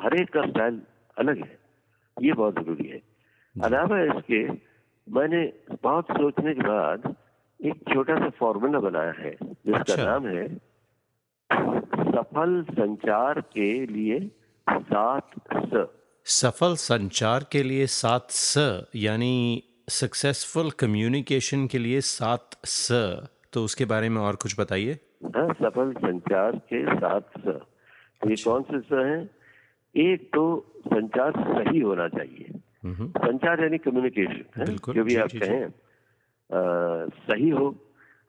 हर 0.04 0.14
एक 0.14 0.30
का 0.30 0.46
स्टाइल 0.46 0.80
अलग 1.18 1.38
है। 1.38 1.58
ये 2.22 2.32
बहुत 2.32 2.64
ज़रूरी 2.64 2.88
है। 2.88 3.02
अलावा 3.64 4.02
इसके 4.02 4.73
मैंने 5.08 5.52
बहुत 5.82 6.04
सोचने 6.04 6.54
के 6.54 6.60
बाद 6.60 7.16
एक 7.60 7.74
छोटा 7.94 8.16
सा 8.18 8.28
फॉर्मूला 8.28 8.78
बनाया 8.78 9.12
है 9.18 9.30
जिसका 9.42 9.78
अच्छा। 9.78 10.04
नाम 10.04 10.26
है 10.26 10.48
सफल 12.14 12.64
संचार 12.70 13.40
के 13.40 13.86
लिए 13.86 14.30
सात 14.70 15.30
स। 15.56 15.86
सफल 16.26 16.74
संचार 16.74 17.46
के 17.52 17.62
लिए 17.62 17.86
सात 17.86 18.26
स 18.30 18.82
यानी 18.96 19.62
सक्सेसफुल 19.88 20.70
कम्युनिकेशन 20.70 21.66
के 21.66 21.78
लिए 21.78 22.00
सात 22.00 22.50
स। 22.64 22.88
तो 23.52 23.64
उसके 23.64 23.84
बारे 23.84 24.08
में 24.08 24.20
और 24.20 24.36
कुछ 24.36 24.60
बताइए। 24.60 24.92
हाँ 25.24 25.48
सफल 25.52 25.92
संचार 25.92 26.56
के 26.56 26.96
सात 26.96 27.30
स। 27.38 27.42
तो 27.44 28.28
ये 28.28 28.32
अच्छा। 28.32 28.50
कौन 28.50 28.62
से 28.62 28.80
स 28.80 28.92
हैं? 28.92 29.30
एक 29.96 30.30
तो 30.34 30.44
संचार 30.86 31.32
सही 31.36 31.80
होना 31.80 32.08
चाहिए। 32.08 32.60
संचार 32.86 33.62
यानी 33.62 33.78
कम्युनिकेशन 33.78 34.76
जो 34.92 35.04
भी 35.04 35.16
आप 35.16 35.28
कहें। 35.34 35.68
सही 37.28 37.48
हो। 37.50 37.66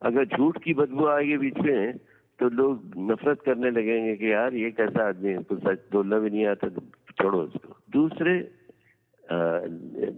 अगर 0.01 0.25
झूठ 0.27 0.57
की 0.63 0.73
बदबू 0.73 1.05
आएगी 1.07 1.37
बीच 1.37 1.57
में 1.57 1.97
तो 2.39 2.49
लोग 2.49 2.93
नफरत 3.11 3.41
करने 3.41 3.69
लगेंगे 3.71 4.15
कि 4.15 4.31
यार 4.31 4.53
ये 4.53 4.71
कैसा 4.71 5.07
आदमी 5.09 5.29
है? 5.29 5.43
कुछ 5.43 5.59
सच 5.63 5.79
बोलना 5.91 6.19
भी 6.19 6.29
नहीं 6.29 6.45
आता 6.45 6.67
तो 6.69 6.81
छोड़ो 7.11 7.41
उसको 7.41 7.75
दूसरे 7.91 8.33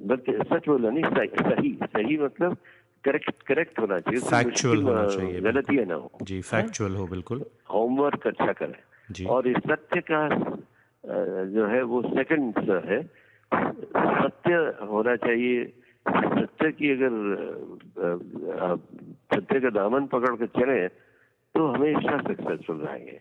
बल्कि 0.06 0.32
सच 0.50 0.68
बोलना 0.68 0.90
नहीं 0.90 1.04
सही 1.04 1.28
सही, 1.28 1.74
सही 1.84 2.18
मतलब 2.18 2.58
करेक्ट 3.04 3.44
करेक्ट 3.44 3.80
होना 3.80 4.00
चाहिए। 4.00 4.20
फैक्चुअल 4.22 4.82
होना 4.84 5.06
चाहिए 5.08 5.40
गलतियाँ 5.42 5.86
ना 5.86 5.96
हो। 5.96 6.12
जी 6.24 6.42
फैक्चुअल 6.42 6.96
हो 6.96 7.06
बिल्कुल। 7.08 7.46
होमवर्क 7.74 8.28
अच्छा 8.28 8.52
करें। 8.54 9.26
और 9.26 9.48
इस 9.48 9.58
सत्य 9.58 10.02
का 10.12 10.22
जो 11.48 11.68
है 11.68 11.82
वो 11.84 12.02
सेकंड 12.02 12.60
है। 12.86 13.00
सत्य 13.52 14.54
होना 14.90 15.16
चाहिए। 15.16 15.66
सत्य 16.06 16.72
की 16.72 16.92
अगर 16.92 17.14
सत्य 19.34 19.60
का 19.60 19.70
दामन 19.70 20.06
पकड़ 20.08 20.36
के 20.36 20.48
चले 20.60 20.88
तो 20.88 21.68
हमेशा 21.68 22.18
सक्सेसफुल 22.22 22.78
रहेंगे 22.78 23.20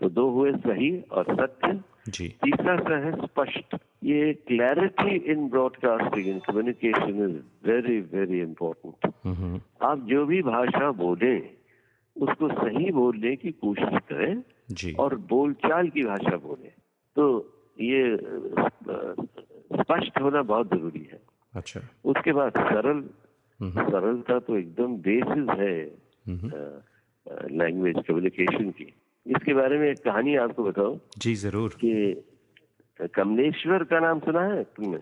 तो 0.00 0.08
दो 0.10 0.28
हुए 0.30 0.52
सही 0.52 0.90
और 1.10 1.24
सत्य। 1.30 1.68
जी। 2.08 2.28
तीसरा 2.42 2.76
सा 2.78 2.96
है 3.04 3.12
स्पष्ट। 3.16 3.76
ये 4.04 4.32
clarity 4.46 5.14
in 5.32 5.48
broadcasting 5.48 6.26
in 6.28 6.38
communication 6.46 7.22
is 7.24 7.36
very 7.68 7.98
very 8.12 8.40
important 8.40 9.62
आप 9.82 9.98
जो 10.08 10.24
भी 10.26 10.42
भाषा 10.42 10.90
बोले 11.00 11.36
उसको 12.16 12.48
सही 12.50 12.90
बोलने 12.92 13.34
की 13.36 13.50
कोशिश 13.52 13.98
करें 14.08 14.42
जी। 14.72 14.92
और 14.92 15.14
बोलचाल 15.30 15.88
की 15.88 16.02
भाषा 16.02 16.36
बोले। 16.36 16.68
तो 17.16 17.24
ये 17.80 18.02
स्पष्ट 19.70 20.20
होना 20.20 20.42
बहुत 20.42 20.68
ज़रूरी 20.70 21.08
है। 21.12 21.20
अच्छा। 21.54 21.80
उसके 22.04 22.32
बाद 22.32 22.52
सरल 22.58 23.04
हम्म, 23.60 23.82
सरलता 23.90 24.38
तो 24.38 24.56
एकदम 24.58 24.96
बेसिस 24.96 25.48
है 25.58 25.74
हम्म, 26.28 26.50
लैंग्वेज 27.58 27.96
कम्युनिकेशन 28.08 28.70
की। 28.70 28.92
इसके 29.26 29.54
बारे 29.54 29.78
में 29.78 29.88
एक 29.90 29.98
कहानी 29.98 30.36
आपको 30.36 30.64
बताऊँ 30.64 30.98
जी 31.18 31.34
ज़रूर। 31.34 31.76
कि 31.84 33.08
कमलेश्वर 33.14 33.84
का 33.84 34.00
नाम 34.00 34.20
सुना 34.20 34.42
है 34.42 34.62
तुमने? 34.76 34.98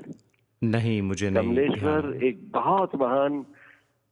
नहीं 0.63 1.01
मुझे 1.03 1.31
नहीं। 1.31 1.49
कमलेश्वर 1.49 2.15
एक 2.25 2.41
बहुत 2.53 2.95
महान 2.97 3.45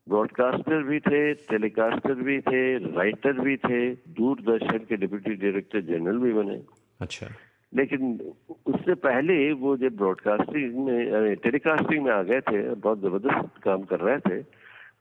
ब्रॉडकास्टर 0.06 0.82
भी 0.82 0.98
थे 1.00 1.22
टेलीकास्टर 1.34 2.14
भी 2.14 2.40
थे 2.40 2.62
राइटर 2.96 3.40
भी 3.40 3.56
थे 3.56 3.80
दूरदर्शन 3.94 4.78
के 4.78 4.96
डिप्टी 4.96 5.34
डायरेक्टर 5.34 5.80
जनरल 5.80 6.18
भी 6.18 6.32
बने। 6.32 6.60
अच्छा। 7.00 7.26
लेकिन 7.74 8.32
उससे 8.66 8.94
पहले 8.94 9.52
वो 9.52 9.76
जब 9.76 9.96
ब्रॉडकास्टिंग 9.96 10.74
में 10.86 11.34
टेलीकास्टिंग 11.36 12.04
में 12.04 12.12
आ 12.12 12.22
गए 12.22 12.40
थे 12.40 12.74
बहुत 12.74 13.00
ज़बरदस्त 13.00 13.62
काम 13.62 13.82
कर 13.82 14.00
रहे 14.00 14.18
थे 14.18 14.44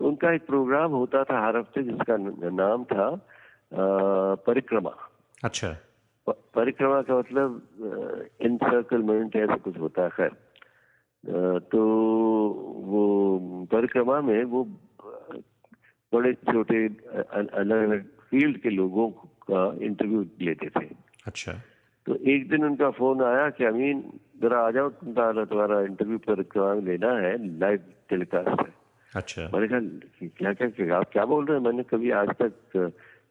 उनका 0.05 0.33
एक 0.33 0.45
प्रोग्राम 0.45 0.91
होता 0.91 1.23
था 1.23 1.45
हर 1.45 1.57
हफ़्ते 1.57 1.83
जिसका 1.83 2.17
नाम 2.49 2.83
था 2.83 3.07
अ, 3.73 3.83
परिक्रमा। 4.47 4.93
अच्छा। 5.43 5.77
प- 6.29 6.37
परिक्रमा 6.55 7.01
का 7.01 7.17
मतलब 7.19 7.61
इनसर्कलमेंट 8.41 9.35
ऐसा 9.35 9.55
कुछ 9.55 9.77
होता 9.79 10.03
है 10.03 10.09
खैर। 10.09 10.31
तो 11.59 11.79
वो 12.85 13.29
परिक्रमा 13.71 14.21
में 14.21 14.43
वो 14.43 14.63
बड़े 16.13 16.33
छोटे 16.33 16.85
अलग 17.33 17.89
अलग 17.89 18.03
फ़ील्ड 18.03 18.57
के 18.57 18.69
लोगों 18.69 19.09
का 19.51 19.85
इंटरव्यू 19.85 20.21
लेते 20.41 20.69
थे। 20.69 20.85
अच्छा। 21.27 21.51
तो 22.05 22.15
एक 22.33 22.47
दिन 22.49 22.63
उनका 22.65 22.89
फ़ोन 22.91 23.21
आया 23.23 23.49
कि 23.49 23.65
अमीन 23.65 24.03
जरा 24.41 24.59
आ 24.59 24.71
जाओ 24.71 24.89
तुम्हारा 24.89 25.45
तुम्हारा 25.45 25.81
इंटरव्यू 25.81 26.19
में 26.27 26.81
लेना 26.85 27.11
है 27.19 27.33
लाइव 27.59 27.79
टेलीकास्ट 28.09 28.61
है। 28.61 28.73
अच्छा। 29.15 29.49
मैंने 29.53 29.67
कहा 29.67 29.79
क्या 30.37 30.53
क्या 30.53 30.69
क्या 30.69 30.97
आप 30.97 31.09
क्या 31.13 31.25
बोल 31.25 31.45
रहे 31.45 31.57
हैं? 31.57 31.63
मैंने 31.65 31.83
कभी 31.83 32.11
आज 32.21 32.29
तक 32.41 32.53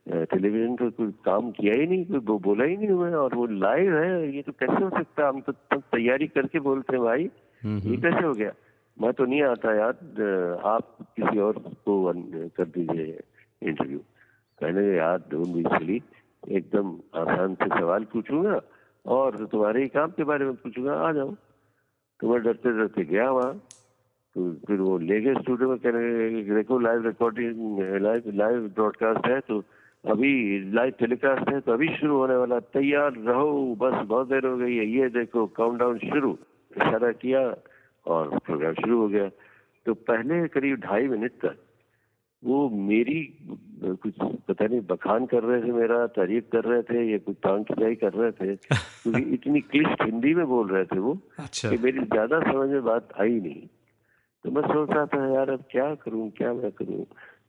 टेलीविज़न 0.09 0.77
पर 0.77 0.91
कोई 0.91 1.11
काम 1.25 1.51
किया 1.51 1.75
ही 1.75 1.87
नहीं 1.87 2.21
कोई 2.21 2.39
बोला 2.39 2.65
ही 2.65 2.77
नहीं 2.77 2.89
हुआ 2.89 3.11
और 3.23 3.35
वो 3.35 3.47
लाइव 3.47 3.97
है 3.97 4.37
ये 4.37 4.43
तो 4.43 4.53
कैसे 4.53 4.83
हो 4.85 4.91
सकता 4.91 5.23
है? 5.23 5.29
हम 5.29 5.41
तो 5.41 5.53
तैयारी 5.77 6.27
करके 6.27 6.61
बोलते 6.61 6.97
हैं 6.97 7.05
भाई। 7.05 7.31
हम्म, 7.63 7.91
ये 7.91 7.97
कैसे 7.97 8.27
हो 8.27 8.33
गया? 8.33 8.53
मैं 8.97 9.13
तो 9.13 9.25
नहीं 9.25 9.43
आता 9.43 9.75
यार 9.75 9.95
आप 10.67 10.97
किसी 11.17 11.39
और 11.39 11.59
को 11.87 12.13
कर 12.57 12.65
दीजिए 12.65 13.21
इंटरव्यू 13.63 13.99
कहने 14.61 14.87
यार 14.97 15.19
डोंट 15.31 15.55
बी 15.55 15.63
सिली 15.69 16.01
एकदम 16.43 16.97
आसान 17.21 17.55
से 17.55 17.67
सवाल 17.71 18.05
पूछूँगा 18.13 18.61
और 19.05 19.45
तुम्हारे 19.47 19.83
ही 19.83 19.89
काम 19.89 20.11
के 20.11 20.25
बारे 20.25 20.45
में 20.45 20.55
पूछूँगा, 20.57 20.95
आ 20.95 21.13
जाओ। 21.13 21.35
तो 22.21 22.29
मैं 22.29 22.43
डरते 22.43 22.71
डरते 22.79 23.05
गया 23.05 23.31
वहाँ। 23.31 23.55
तो 24.37 24.53
फिर 24.67 24.81
वो 24.81 24.97
ले 25.01 25.21
गए 25.21 25.35
स्टूडियो 25.35 25.69
में 25.69 26.55
देखो 26.55 26.79
live 26.79 27.07
recording 27.07 27.79
live 28.03 28.31
live 28.35 28.69
broadcast 28.75 29.27
है 29.27 29.39
तो 29.41 29.63
अभी 30.05 30.33
लाइव 30.73 30.93
टेलीकास्ट 30.99 31.49
है 31.49 31.61
तो 31.61 31.73
अभी 31.73 31.89
शुरू 31.97 32.17
होने 32.17 32.37
वाला 32.37 32.59
तैयार 32.75 33.13
रहो, 33.15 33.75
बस 33.75 33.95
बहुत 34.07 34.29
देर 34.29 34.47
हो 34.47 34.57
गई 34.57 34.77
है। 34.77 34.87
ये 34.89 35.09
देखो 35.11 35.47
काउंटडाउन 35.57 35.99
शुरू, 36.01 36.31
इशारा 36.73 37.11
किया 37.15 37.41
और 38.07 38.39
प्रोग्राम 38.39 38.75
शुरू 38.75 39.01
हो 39.01 39.09
गया। 39.09 39.29
तो 39.87 39.95
पहले 40.07 40.47
करीब 40.49 40.79
ढाई 40.81 41.09
मिनट 41.09 41.33
तक 41.43 41.57
वो 42.45 42.69
मेरी 42.69 43.23
कुछ 43.85 44.15
पता 44.49 44.67
नहीं 44.67 44.81
बखान 44.81 45.27
कर 45.27 45.43
रहे 45.43 45.63
थे 45.63 45.73
मेरा 45.73 46.07
तारीफ़ 46.07 46.45
कर 46.45 46.65
रहे 46.65 46.83
थे 46.83 47.13
या 47.13 47.19
कुछ 47.19 47.37
टांग 47.43 47.65
खिंचाई 47.65 47.95
कर 47.95 48.13
रहे 48.13 48.33
थे 48.33 48.57
क्योंकि 49.03 49.21
इतनी 49.21 49.61
क्लिष्ट 49.61 50.03
हिंदी 50.03 50.35
में 50.35 50.47
बोल 50.47 50.69
रहे 50.69 50.85
थे 50.85 50.99
वो 50.99 51.19
अच्छा। 51.39 51.71
कि 51.71 51.77
मेरी 51.77 51.99
ज़्यादा 51.99 52.41
समझ 52.41 52.69
में 52.69 52.85
बात 52.85 53.09
आई 53.21 53.41
नहीं। 53.41 53.67
तो 54.45 54.51
मैं 54.51 54.63
सोच 54.63 54.91
रहा 54.91 55.07
था 55.07 55.35
यार 55.35 55.51
अब 55.51 55.65
क्या 55.71 55.95
करूँ 55.95 56.31
क्या 56.31 56.53
मैं 56.53 56.71
करूँ? 56.71 57.05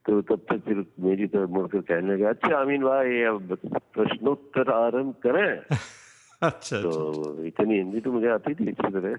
तो 0.05 0.21
तब 0.21 0.45
तक 0.49 0.61
फिर 0.65 0.85
मेरी 0.99 1.27
तरफ़ 1.27 1.49
मुड़कर 1.49 1.81
कहने 1.81 2.13
लगा 2.13 2.29
अच्छा 2.29 2.61
अमीन 2.61 2.81
भाई 2.81 3.21
अब 3.21 3.57
प्रश्नोत्तर 3.65 4.71
आरंभ 4.71 5.13
करें। 5.27 5.61
अच्छा 6.43 6.81
तो 6.81 7.43
इतनी 7.45 7.75
हिंदी 7.75 7.99
तो 7.99 8.11
मुझे 8.11 8.27
आती 8.27 8.53
थी 8.55 8.67
अच्छी 8.67 8.91
तरह। 8.91 9.15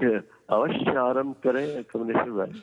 अवश्य 0.50 0.96
आरंभ 0.98 1.34
करें 1.44 1.84
कमलेश्वर 1.84 2.30
भाई। 2.30 2.62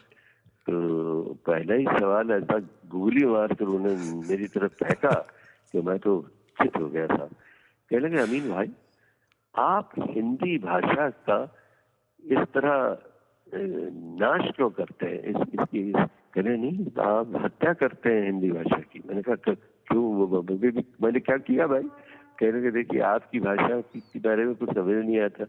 तो 0.67 1.33
पहला 1.33 1.75
ही 1.75 1.85
सवाल 1.99 2.31
ऐसा 2.31 2.59
गोली 2.87 3.25
मार 3.25 3.47
कर 3.47 3.65
उन्होंने 3.65 4.27
मेरी 4.27 4.47
तरफ़ 4.47 4.71
फेंका 4.71 5.27
कि 5.71 5.81
मैं 5.81 5.99
तो 5.99 6.27
चित 6.61 6.77
हो 6.77 6.87
गया 6.87 7.07
था। 7.07 7.29
कहने 7.89 7.99
लगे 7.99 8.17
अमीन 8.17 8.49
भाई 8.49 8.71
आप 9.55 9.89
हिंदी 9.99 10.57
भाषा 10.57 11.09
का 11.09 11.55
इस 12.25 12.37
तरह 12.37 12.97
नाश 14.19 14.55
क्यों 14.55 14.69
करते 14.69 15.05
हैं? 15.05 15.23
इस, 15.23 15.35
इसकी 15.35 15.89
इस, 15.89 15.95
कहने 16.33 16.57
नहीं 16.57 16.85
आप 17.01 17.41
हत्या 17.43 17.73
करते 17.73 18.09
हैं 18.09 18.25
हिंदी 18.25 18.51
भाषा 18.51 18.79
की। 18.79 19.01
मैंने 19.07 19.21
कहा 19.21 19.35
"क- 19.35 19.57
क्यों? 19.87 20.83
मैंने 21.03 21.19
क्या 21.19 21.37
किया 21.37 21.67
भाई? 21.67 21.83
कहने 22.39 22.61
के 22.61 22.71
देखिए 22.71 22.99
आपकी 23.01 23.39
भाषा 23.39 23.81
के 23.81 24.19
बारे 24.19 24.45
में 24.45 24.55
कुछ 24.55 24.69
समझ 24.69 25.05
नहीं 25.05 25.19
आता 25.19 25.45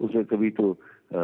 उसमें 0.00 0.24
कभी 0.24 0.50
तो 0.50 0.78
अ, 1.14 1.18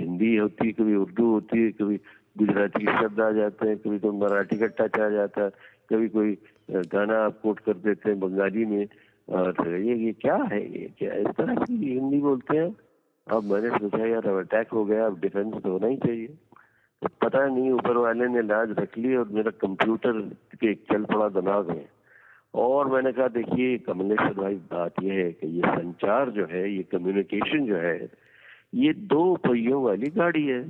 हिंदी 0.00 0.36
होती 0.36 0.66
है 0.66 0.72
कभी 0.72 0.94
उर्दू 0.94 1.30
होती 1.30 1.62
है 1.62 1.70
कभी 1.70 2.00
गुजराती 2.38 2.84
शब्द 2.84 3.20
आ 3.20 3.30
जाते 3.32 3.68
हैं। 3.68 3.76
कभी 3.78 3.98
तो 3.98 4.12
मराठी 4.14 4.58
का 4.58 4.66
टच 4.78 4.98
आ 5.00 5.08
जाता 5.10 5.44
है, 5.44 5.50
कभी 5.90 6.08
कोई 6.08 6.36
गाना 6.68 7.18
आप 7.24 7.38
कोट 7.42 7.60
कर 7.60 7.76
देते 7.84 8.10
हैं 8.10 8.18
बंगाली 8.20 8.64
में, 8.64 8.86
और 9.28 9.76
ये 9.76 9.94
ये 9.96 10.12
क्या 10.20 10.36
है, 10.52 10.60
ये 10.72 10.90
क्या, 10.98 11.14
इस 11.14 11.36
तरह 11.38 11.54
की 11.64 11.74
हिंदी 11.84 12.18
बोलते 12.20 12.56
हैं। 12.56 12.74
अब 13.26 13.44
मैंने 13.44 13.68
सोचा 13.70 14.06
यार, 14.06 14.26
अब 14.26 14.38
अटैक 14.38 14.68
हो 14.72 14.84
गया, 14.84 15.06
अब 15.06 15.18
डिफेंस 15.20 15.54
तो 15.62 15.70
होना 15.70 15.86
ही 15.86 15.96
चाहिए। 15.96 16.26
तो 17.02 17.08
पता 17.22 17.46
नहीं, 17.46 17.70
ऊपर 17.70 17.96
वाले 17.96 18.28
ने 18.28 18.42
लाज 18.42 18.70
रख 18.78 18.96
ली 18.98 19.14
और 19.16 19.28
मेरा 19.28 19.50
कंप्यूटर 19.60 20.20
के 20.54 20.74
चल 20.74 21.04
पड़ा 21.04 21.28
दिमाग 21.30 21.68
में। 21.68 21.86
और 22.54 22.88
मैंने 22.92 23.12
कहा, 23.12 23.28
देखिए 23.28 23.76
कमलेश्वर 23.78 24.32
भाई, 24.34 24.54
बात 24.72 25.02
यह 25.02 25.14
है 25.14 25.30
कि 25.32 25.46
ये 25.46 25.62
संचार 25.68 26.30
जो 26.30 26.46
है, 26.46 26.62
ये 26.72 26.82
कम्युनिकेशन 26.82 27.66
जो 27.66 27.76
है, 27.76 28.08
ये 28.74 28.92
दो 28.92 29.34
पहियों 29.46 29.82
वाली 29.82 30.10
गाड़ी 30.10 30.46
है। 30.46 30.62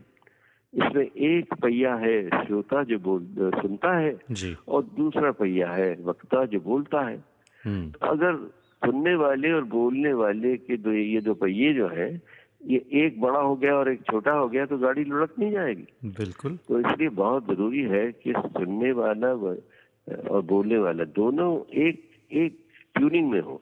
इसमें 0.72 1.04
एक 1.04 1.54
पहिया 1.54 1.94
है 1.94 2.44
श्रोता 2.44 2.82
जो 2.84 2.98
बोल 2.98 3.26
सुनता 3.54 3.96
है 3.98 4.16
जी। 4.30 4.56
और 4.68 4.82
दूसरा 4.96 5.30
पहिया 5.32 5.70
है 5.72 5.90
वक्ता 6.02 6.44
जो 6.44 6.60
बोलता 6.60 7.00
है। 7.08 7.16
हम्म। 7.64 7.92
अगर 8.02 8.36
सुनने 8.82 9.14
वाले 9.14 9.52
और 9.52 9.64
बोलने 9.64 10.12
वाले 10.12 10.56
के 10.56 10.76
दो 10.76 10.92
ये 10.92 11.20
दो 11.20 11.34
पहिए 11.34 11.72
जो 11.74 11.88
है 11.88 12.10
ये 12.66 12.78
एक 13.04 13.20
बड़ा 13.20 13.40
हो 13.40 13.54
गया 13.56 13.74
और 13.74 13.88
एक 13.88 14.02
छोटा 14.02 14.32
हो 14.32 14.48
गया 14.48 14.66
तो 14.66 14.78
गाड़ी 14.78 15.04
लुढ़क 15.04 15.34
नहीं 15.38 15.50
जाएगी। 15.50 15.86
बिल्कुल। 16.04 16.58
तो 16.68 16.80
इसलिए 16.80 17.08
बहुत 17.08 17.46
ज़रूरी 17.46 17.82
है 17.82 18.10
कि 18.12 18.32
सुनने 18.36 18.92
वाला 18.92 19.32
और 19.32 20.42
बोलने 20.42 20.78
वाला 20.78 21.04
दोनों 21.04 21.50
एक 21.82 22.02
एक 22.30 22.58
ट्यूनिंग 22.94 23.30
में 23.30 23.40
हो। 23.40 23.60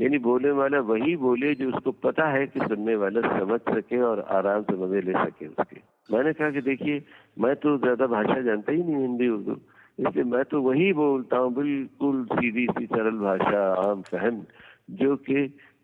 यानी 0.00 0.18
बोलने 0.18 0.50
वाला 0.50 0.80
वही 0.80 1.16
बोले 1.16 1.54
जो 1.54 1.68
उसको 1.68 1.92
पता 1.92 2.26
है 2.28 2.46
कि 2.46 2.60
सुनने 2.60 2.94
वाला 2.96 3.20
समझ 3.38 3.60
सके 3.60 4.00
और 4.00 4.20
आराम 4.30 4.62
से 4.62 4.76
मज़े 4.76 5.00
ले 5.00 5.12
सके 5.12 5.46
उसके। 5.46 5.80
मैंने 6.08 6.32
कहा 6.32 6.50
कि 6.50 6.60
देखिए, 6.60 7.02
मैं 7.38 7.54
तो 7.56 7.76
ज़्यादा 7.78 8.06
भाषा 8.06 8.40
जानता 8.42 8.72
ही 8.72 8.82
नहीं 8.82 8.96
हिंदी, 8.96 9.28
उर्दू। 9.28 9.56
इसलिए 9.98 10.24
मैं 10.24 10.44
तो 10.44 10.60
वही 10.62 10.92
बोलता 10.92 11.36
हूँ, 11.36 11.52
बिल्कुल 11.54 12.24
सीधी 12.32 12.66
सी 12.70 12.86
सरल 12.86 13.18
भाषा, 13.18 13.62
आम 13.82 14.02
फहम, 14.02 14.44
जो 14.90 15.16
कि 15.28 15.34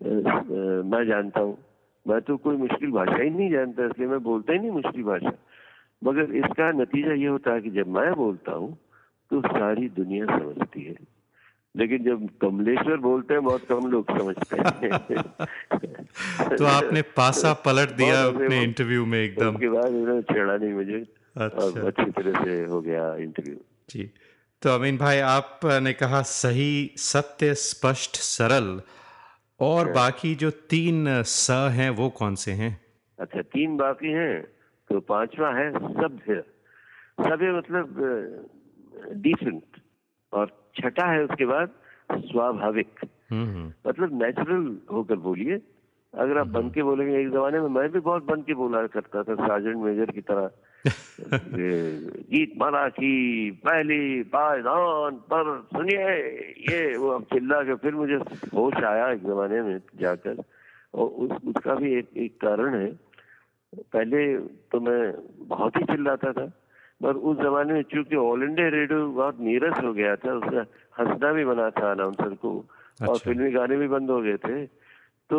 मैं 0.02 1.04
जानता 1.08 1.40
हूँ। 1.40 1.56
मैं 2.06 2.20
तो 2.20 2.36
कोई 2.36 2.56
मुश्किल 2.56 2.90
भाषा 2.90 3.22
ही 3.22 3.30
नहीं 3.30 3.50
जानता, 3.50 3.86
इसलिए 3.86 4.08
मैं 4.08 4.22
बोलता 4.22 4.52
ही 4.52 4.58
नहीं 4.58 4.70
मुश्किल 4.70 5.02
भाषा। 5.02 5.32
मगर 6.02 6.34
इसका 6.36 6.70
नतीजा 6.72 7.12
ये 7.12 7.26
होता 7.26 7.54
है 7.54 7.60
कि 7.60 7.70
जब 7.70 7.88
मैं 7.88 8.12
बोलता 8.14 8.52
हूँ 8.52 8.76
तो 9.30 9.40
सारी 9.42 9.88
दुनिया 9.88 10.26
समझती 10.26 10.82
है। 10.82 10.94
लेकिन 11.78 12.04
जब 12.04 12.28
कमलेश्वर 12.42 12.96
बोलते 12.96 13.34
हैं 13.34 13.42
बहुत 13.44 13.66
कम 13.68 13.90
लोग 13.90 14.18
समझते 14.18 14.56
हैं। 14.56 14.98
तो 16.56 16.64
आपने 16.64 17.02
पासा 17.02 17.52
पलट 17.52 17.88
दिया 17.88 18.24
अपने 18.24 18.62
इंटरव्यू 18.62 19.06
में 19.06 19.24
एकदम। 19.24 19.54
उसके 19.54 19.68
बाद 19.68 19.84
उन्होंने 19.84 20.22
छेड़ा 20.22 20.56
नहीं 20.56 20.72
मुझे। 20.72 21.06
अच्छा। 21.36 21.86
अच्छी 21.86 22.10
तरह 22.10 22.44
से 22.44 22.64
हो 22.64 22.80
गया 22.80 23.16
इंटरव्यू 23.16 23.56
जी। 23.90 24.10
तो 24.62 24.70
अमीन 24.70 24.98
भाई 24.98 25.18
आपने 25.18 25.92
कहा 25.92 26.22
सही 26.22 26.90
सत्य 26.96 27.54
स्पष्ट 27.54 28.16
सरल। 28.16 28.80
और 29.60 29.92
बाकी 29.92 30.34
जो 30.34 30.50
तीन 30.50 31.22
स 31.22 31.50
हैं 31.50 31.90
वो 31.90 32.10
कौन 32.10 32.34
से 32.34 32.52
हैं? 32.52 32.80
अच्छा 33.20 33.42
तीन 33.42 33.76
बाकी 33.76 34.12
हैं 34.12 34.42
तो 34.88 35.00
पांचवा 35.00 35.54
है 35.54 35.72
सभ्य। 35.72 36.42
सभ्य 37.20 37.52
मतलब 37.58 37.84
डिसेंट 39.12 39.62
और 40.32 40.67
छठा 40.80 41.06
है 41.06 41.24
उसके 41.24 41.46
बाद 41.46 41.70
स्वाभाविक। 42.12 42.88
हम्म 43.30 43.90
मतलब 43.90 44.22
नेचुरल 44.22 44.78
होकर 44.92 45.16
बोलिए। 45.16 45.60
अगर 46.14 46.38
आप 46.38 46.46
बन 46.46 46.70
के 46.70 46.82
बोलेंगे 46.82 47.20
एक 47.20 47.30
जमाने 47.30 47.60
में 47.60 47.68
मैं 47.68 47.88
भी 47.88 47.98
बहुत 47.98 48.24
बन 48.24 48.42
के 48.42 48.54
बोला 48.54 48.86
करता 48.86 49.22
था 49.22 49.34
सार्जेंट 49.34 49.76
मेजर 49.76 50.04
की 50.04 50.20
तरह। 50.20 50.50
गीत 52.30 52.52
माला 52.58 52.88
की 52.88 53.50
पहली 53.50 54.22
पायदान 54.22 55.10
पर 55.10 55.66
सुनिए 55.76 56.18
ये 56.70 56.96
वो 56.96 57.08
अब 57.08 57.22
चिल्ला 57.22 57.62
के 57.62 57.74
फिर 57.74 57.94
मुझे 57.94 58.14
होश 58.54 58.74
आया 58.74 59.10
एक 59.10 59.22
जमाने 59.22 59.62
में 59.62 59.80
जाकर। 60.00 60.42
और 60.94 61.06
उस 61.08 61.30
उसका 61.30 61.74
भी 61.74 61.94
एक 61.94 62.08
एक 62.16 62.40
कारण 62.40 62.74
है। 62.74 62.92
पहले 63.74 64.38
तो 64.38 64.80
मैं 64.80 65.14
बहुत 65.38 65.76
ही 65.76 65.82
चिल्लाता 65.82 66.32
था। 66.32 66.57
पर 67.00 67.16
उस 67.30 67.36
जमाने 67.36 67.72
में 67.72 67.82
चूँकि 67.82 68.16
ऑल 68.16 68.42
इंडिया 68.42 68.68
रेडियो 68.68 69.06
बहुत 69.06 69.40
नीरस 69.40 69.76
हो 69.84 69.92
गया 69.92 70.16
था 70.16 70.32
उसका 70.34 70.64
हंसना 70.98 71.32
भी 71.32 71.44
बना 71.44 71.70
था 71.70 71.90
अनाउंसर 71.92 72.34
को 72.34 72.58
अच्छा। 72.58 73.06
और 73.06 73.18
फिल्मी 73.18 73.50
गाने 73.50 73.76
भी 73.76 73.88
बंद 73.88 74.10
हो 74.10 74.20
गए 74.22 74.36
थे 74.36 74.66
तो 75.30 75.38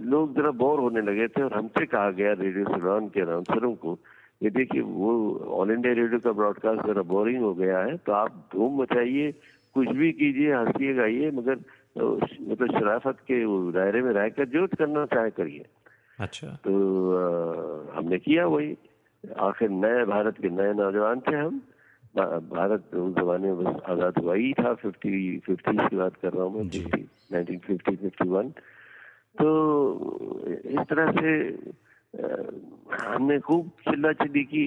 लोग 0.00 0.34
जरा 0.36 0.50
बोर 0.50 0.78
होने 0.80 1.00
लगे 1.00 1.28
थे 1.28 1.42
और 1.42 1.52
हमसे 1.54 1.86
कहा 1.86 2.10
गया 2.10 2.32
रेडियो 2.32 2.64
सुनान 2.64 3.08
के 3.08 3.20
अनाउंसरों 3.20 3.74
को 3.74 3.98
ये 4.42 4.50
देखिए 4.50 4.80
वो 4.82 5.12
ऑल 5.58 5.70
इंडिया 5.70 5.92
रेडियो 5.94 6.20
का 6.20 6.32
ब्रॉडकास्ट 6.32 6.86
जरा 6.86 7.02
बोरिंग 7.02 7.42
हो 7.42 7.54
गया 7.54 7.78
है 7.78 7.96
तो 7.96 8.12
आप 8.12 8.48
धूम 8.52 8.82
मचाइए 8.82 9.32
कुछ 9.74 9.88
भी 9.88 10.12
कीजिए 10.12 10.52
हंसिए 10.54 10.94
गाइए 10.94 11.30
मगर 11.30 11.56
मतलब 11.98 12.78
शराफत 12.80 13.16
के 13.30 13.38
दायरे 13.72 14.02
में 14.02 14.12
रहकर 14.12 14.44
जो 14.44 14.66
करना 14.66 15.04
चाहे 15.06 15.30
करिए। 15.30 15.64
अच्छा। 16.20 16.46
तो 16.64 16.72
आ, 17.16 17.98
हमने 17.98 18.18
किया 18.18 18.46
वही। 18.46 18.76
आखिर 19.40 19.70
नए 19.70 20.04
भारत 20.06 20.36
के 20.42 20.48
नए 20.50 20.72
नौजवान 20.74 21.20
थे 21.20 21.36
हम। 21.36 21.60
भारत 22.16 22.94
उस 22.94 23.14
जमाने 23.14 23.52
में 23.52 23.64
बस 23.64 23.82
आज़ाद 23.90 24.18
हुआ 24.18 24.34
ही 24.34 24.52
था 24.54 24.72
फिफ्टी 24.74 25.38
फिफ्टी 25.46 25.76
की 25.78 25.96
बात 25.96 26.14
कर 26.22 26.32
रहा 26.32 26.44
हूँ 26.44 26.52
मैं 26.54 26.64
नाइनटीन 27.32 27.58
फिफ्टी 27.66 27.96
फिफ्टी 27.96 28.28
वन। 28.28 28.50
तो 29.36 29.48
इस 30.48 30.80
तरह 30.90 31.12
से 31.12 31.32
हमने 32.96 33.38
खूब 33.40 33.68
चिल्ला 33.84 34.12
चिल्ली 34.22 34.44
की। 34.44 34.66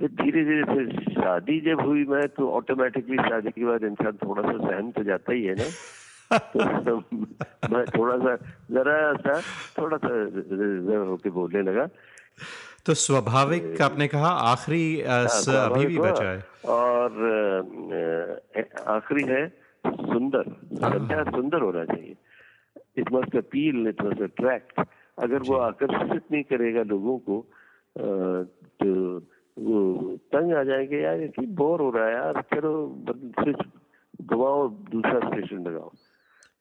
फिर 0.00 0.08
धीरे 0.10 0.44
धीरे 0.44 0.64
फिर 0.64 1.12
शादी 1.14 1.60
जब 1.60 1.80
हुई 1.80 2.04
मैं 2.04 2.26
तो 2.28 2.50
ऑटोमेटिकली 2.50 3.16
शादी 3.18 3.50
के 3.50 3.64
बाद 3.64 3.84
इंसान 3.84 4.16
थोड़ा 4.18 4.42
सा 4.42 4.56
सहन 4.58 4.90
तो 4.90 5.02
जाता 5.04 5.32
ही 5.32 5.44
है 5.44 5.54
ना। 5.54 5.68
तो 6.82 6.96
मैं 7.70 7.84
थोड़ा 7.86 8.16
सा 8.18 8.34
जरा 8.74 8.96
सा 9.22 9.40
थोड़ा 9.78 9.96
सा 9.96 10.10
होके 11.08 11.30
बोलने 11.30 11.62
लगा। 11.62 11.86
तो 12.86 12.94
स्वाभाविक 12.94 13.80
आपने 13.82 14.06
कहा 14.08 14.28
आखिरी 14.48 14.82
हाँ, 15.02 15.26
अभी 15.60 15.86
भी 15.86 15.98
बचा 15.98 16.30
है। 16.30 16.44
और 16.70 17.10
आखिरी 18.88 19.24
है 19.28 19.46
सुंदर। 19.86 20.50
हाँ। 20.82 21.24
सुंदर 21.30 21.60
होना 21.60 21.84
चाहिए। 21.84 22.14
It 22.98 23.12
must 23.12 23.36
appeal 23.36 23.86
it 23.88 24.02
must 24.02 24.22
attract 24.22 24.80
अगर 25.18 25.42
वो 25.48 25.56
आकर्षित 25.66 26.22
नहीं 26.32 26.42
करेगा 26.44 26.82
लोगों 26.86 27.18
को 27.26 27.36
तो 28.80 28.88
वो 29.56 29.82
तंग 30.32 30.52
आ 30.54 30.62
जाएँगे 30.70 31.00
यार 31.02 31.20
ये 31.20 31.46
बोर 31.58 31.80
हो 31.80 31.90
रहा 31.90 32.06
है 32.06 32.14
यार? 32.14 32.42
चलो 32.54 32.72
स्विच 33.40 33.60
घुमाओ 34.22 34.68
दूसरा 34.94 35.18
स्टेशन 35.28 35.62
लगाओ। 35.66 35.90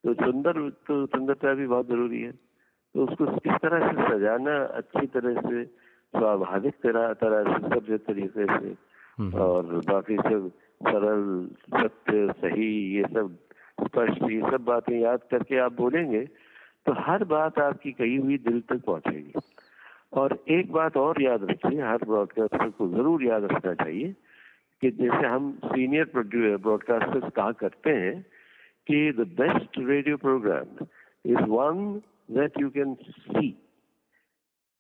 तो 0.04 0.14
सुंदर 0.14 0.70
तो 0.88 1.06
सुंदरता 1.06 1.54
भी 1.54 1.68
बहुत 1.68 1.88
ज़रूरी 1.88 2.22
है। 2.22 2.32
तो 2.32 3.06
उसको 3.06 3.26
किस 3.38 3.54
तरह 3.64 3.88
से 3.88 3.94
सजाना 4.10 4.56
अच्छी 4.82 5.06
तरह 5.16 5.42
से 5.42 5.64
स्वाभाविक 6.16 6.76
तरह 6.84 7.14
तरह 7.16 7.52
से 7.52 7.70
सभ्य 7.70 7.98
तरीके 8.04 8.46
से 8.48 8.76
हम्म। 9.18 9.40
और 9.40 9.66
बाकी 9.86 10.16
सब 10.20 10.52
सरल 10.82 11.24
सत्य 11.74 12.28
सही 12.40 12.70
ये 12.96 13.04
सब 13.10 13.38
स्पष्ट 13.82 14.24
ये 14.24 14.42
सब 14.42 14.64
बातें 14.66 14.96
याद 14.96 15.22
करके 15.32 15.58
आप 15.60 15.74
बोलेंगे 15.76 16.26
तो 16.86 16.94
हर 17.02 17.24
बात 17.28 17.60
आपकी 17.60 17.92
कही 17.94 18.16
हुई 18.18 18.38
दिल 18.40 18.60
तक 18.70 18.82
पहुंचेगी 18.86 19.42
और 20.14 20.38
एक 20.50 20.72
बात 20.72 20.98
और 20.98 21.22
याद 21.22 21.44
रखिए 21.50 21.82
हर 21.82 22.06
ब्रॉडकास्टर 22.06 22.70
को 22.72 22.88
ज़रूर 22.90 23.24
याद 23.24 23.44
रखना 23.46 23.74
चाहिए 23.76 24.14
कि 24.82 24.92
जैसे 24.94 25.28
हम 25.28 25.52
सीनियर 25.66 26.12
ब्रॉडकास्टर्स 26.16 27.32
कहा 27.36 27.52
करते 27.60 27.90
हैं 27.96 28.22
कि 28.88 29.12
the 29.14 29.28
best 29.38 29.80
radio 29.82 30.18
program 30.20 30.86
is 31.26 31.50
one 31.50 31.84
that 32.32 32.60
you 32.62 32.70
can 32.70 32.94
see 33.04 33.50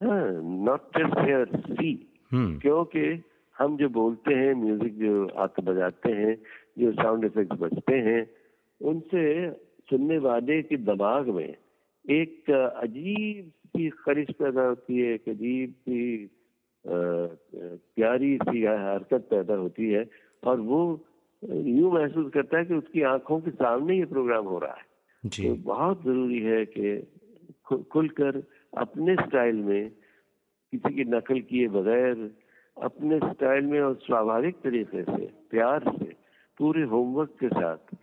not 0.04 0.98
just 0.98 1.20
hear 1.20 1.50
see 1.56 1.93
क्योंकि 2.34 3.24
हम 3.56 3.78
जो 3.78 3.89
बोलते 3.89 4.34
हैं 4.34 4.54
म्यूज़िक 4.54 4.98
जो 4.98 5.28
आप 5.28 5.60
बजाते 5.60 6.12
हैं 6.12 6.36
जो 6.80 6.91
साउंड 6.91 7.26
इफेक्ट्स 7.26 7.60
बजते 7.60 7.96
हैं 7.96 8.30
उनसे 8.82 9.52
सुनने 9.89 10.18
वाले 10.18 10.62
के 10.62 10.78
दिमाग 10.78 11.30
में 11.30 11.56
एक 12.06 12.52
अजीब 12.52 13.52
सी 13.68 13.89
खरिश 13.89 14.28
पैदा 14.39 14.62
होती 14.62 14.98
है 14.98 15.14
एक 15.14 15.30
अजीब 15.30 15.72
सी 15.72 16.32
प्यारी 16.88 18.38
सी 18.38 18.66
हरकत 18.66 19.28
पैदा 19.30 19.54
होती 19.54 19.89
है 19.89 20.10
और 20.43 20.60
वो 20.60 21.06
यूँ 21.43 21.93
महसूस 21.93 22.32
करता 22.34 22.58
है 22.58 22.66
कि 22.66 22.74
उसकी 22.74 23.02
आँखों 23.02 23.39
के 23.39 23.52
सामने 23.52 23.98
ये 23.98 24.06
प्रोग्राम 24.06 24.46
हो 24.46 24.60
रहा 24.60 24.74
है। 24.74 24.86
जी। 25.26 25.48
तो 25.48 25.56
बहुत 25.56 26.04
ज़रूरी 26.04 26.39
है 26.39 26.66
कि 26.66 27.08
खुलकर 27.91 28.43
अपने 28.76 29.16
स्टाइल 29.16 29.56
में 29.64 29.90
किसी 29.90 30.94
की 30.96 31.04
नकल 31.06 31.40
किए 31.50 31.68
बगैर, 31.70 32.30
अपने 32.78 33.18
स्टाइल 33.20 33.66
में 33.66 33.80
और 33.82 33.94
स्वाभाविक 34.04 34.56
तरीके 34.64 35.04
से, 35.04 35.26
प्यार 35.52 35.84
से, 35.90 36.12
पूरे 36.58 36.84
होमवर्क 36.86 37.36
के 37.40 37.50
साथ, 37.50 37.96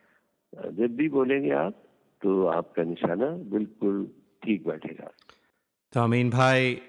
जब 0.72 0.96
भी 0.96 1.08
बोलेंगे 1.08 1.50
आप 1.56 1.82
तो 2.22 2.46
आपका 2.48 2.82
निशाना 2.84 3.26
बिल्कुल 3.52 4.04
ठीक 4.42 4.66
बैठेगा। 4.66 5.10
तो 5.92 6.00
अमीन 6.00 6.30
भाई 6.30 6.80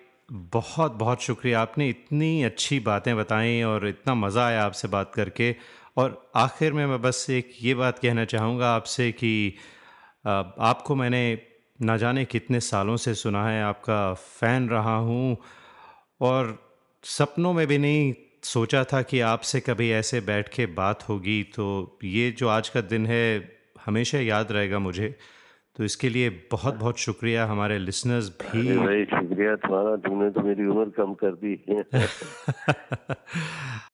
बहुत 0.54 0.92
बहुत 0.98 1.22
शुक्रिया। 1.22 1.62
आपने 1.62 1.88
इतनी 1.90 2.44
अच्छी 2.44 2.80
बातें 2.80 3.16
बताई 3.18 3.62
और 3.64 3.88
इतना 3.88 4.14
मज़ा 4.16 4.46
आया 4.48 4.64
आपसे 4.64 4.88
बात 4.88 5.12
करके। 5.16 5.56
और 5.98 6.32
आखिर 6.36 6.74
में 6.74 6.86
मैं 6.86 7.02
बस 7.02 7.26
एक 7.30 7.50
ये 7.62 7.74
बात 7.76 8.00
कहना 8.00 8.26
चाहूँगा 8.26 8.70
आपसे 8.76 9.12
कि 9.14 9.34
आपको 10.26 10.96
मैंने 10.96 11.24
ना 11.82 11.98
जाने 11.98 12.26
कितने 12.26 12.60
सालों 12.60 12.98
से 12.98 13.14
सुना 13.14 13.48
है 13.48 13.64
आपका 13.64 14.14
फ़ैन 14.14 14.70
रहा 14.70 14.96
हूँ 14.96 15.38
और 16.22 16.72
सपनों 17.04 17.54
में 17.54 17.68
भी 17.68 17.78
नहीं 17.78 18.14
सोचा 18.44 18.84
था 18.84 19.02
कि 19.02 19.20
आपसे 19.20 19.60
कभी 19.60 19.92
ऐसे 19.92 20.22
बैठ 20.22 20.48
के 20.48 20.66
बात 20.66 21.10
होगी। 21.10 21.44
तो 21.44 21.98
ये 22.04 22.32
जो 22.32 22.48
आज 22.48 22.70
का 22.70 22.82
दिन 22.82 23.06
है 23.06 23.52
हमेशा 23.86 24.20
याद 24.20 24.52
रहेगा 24.52 24.80
मुझे। 24.80 25.16
तो 25.76 25.84
इसके 25.84 26.10
लिए 26.10 26.30
बहुत 26.52 26.76
बहुत 26.76 26.98
शुक्रिया 26.98 27.46
हमारे 27.46 27.80
लिसनर्स 27.80 28.30
भी। 28.30 28.78
भाई 28.78 29.06
शुक्रिया 29.06 29.56
तुम्हारा 29.56 29.96
तुमने 29.96 30.30
तो 30.30 30.42
मेरी 30.42 30.66
उम्र 30.66 30.90
कम 30.90 31.14
कर 31.14 31.32
दी। 31.32 31.66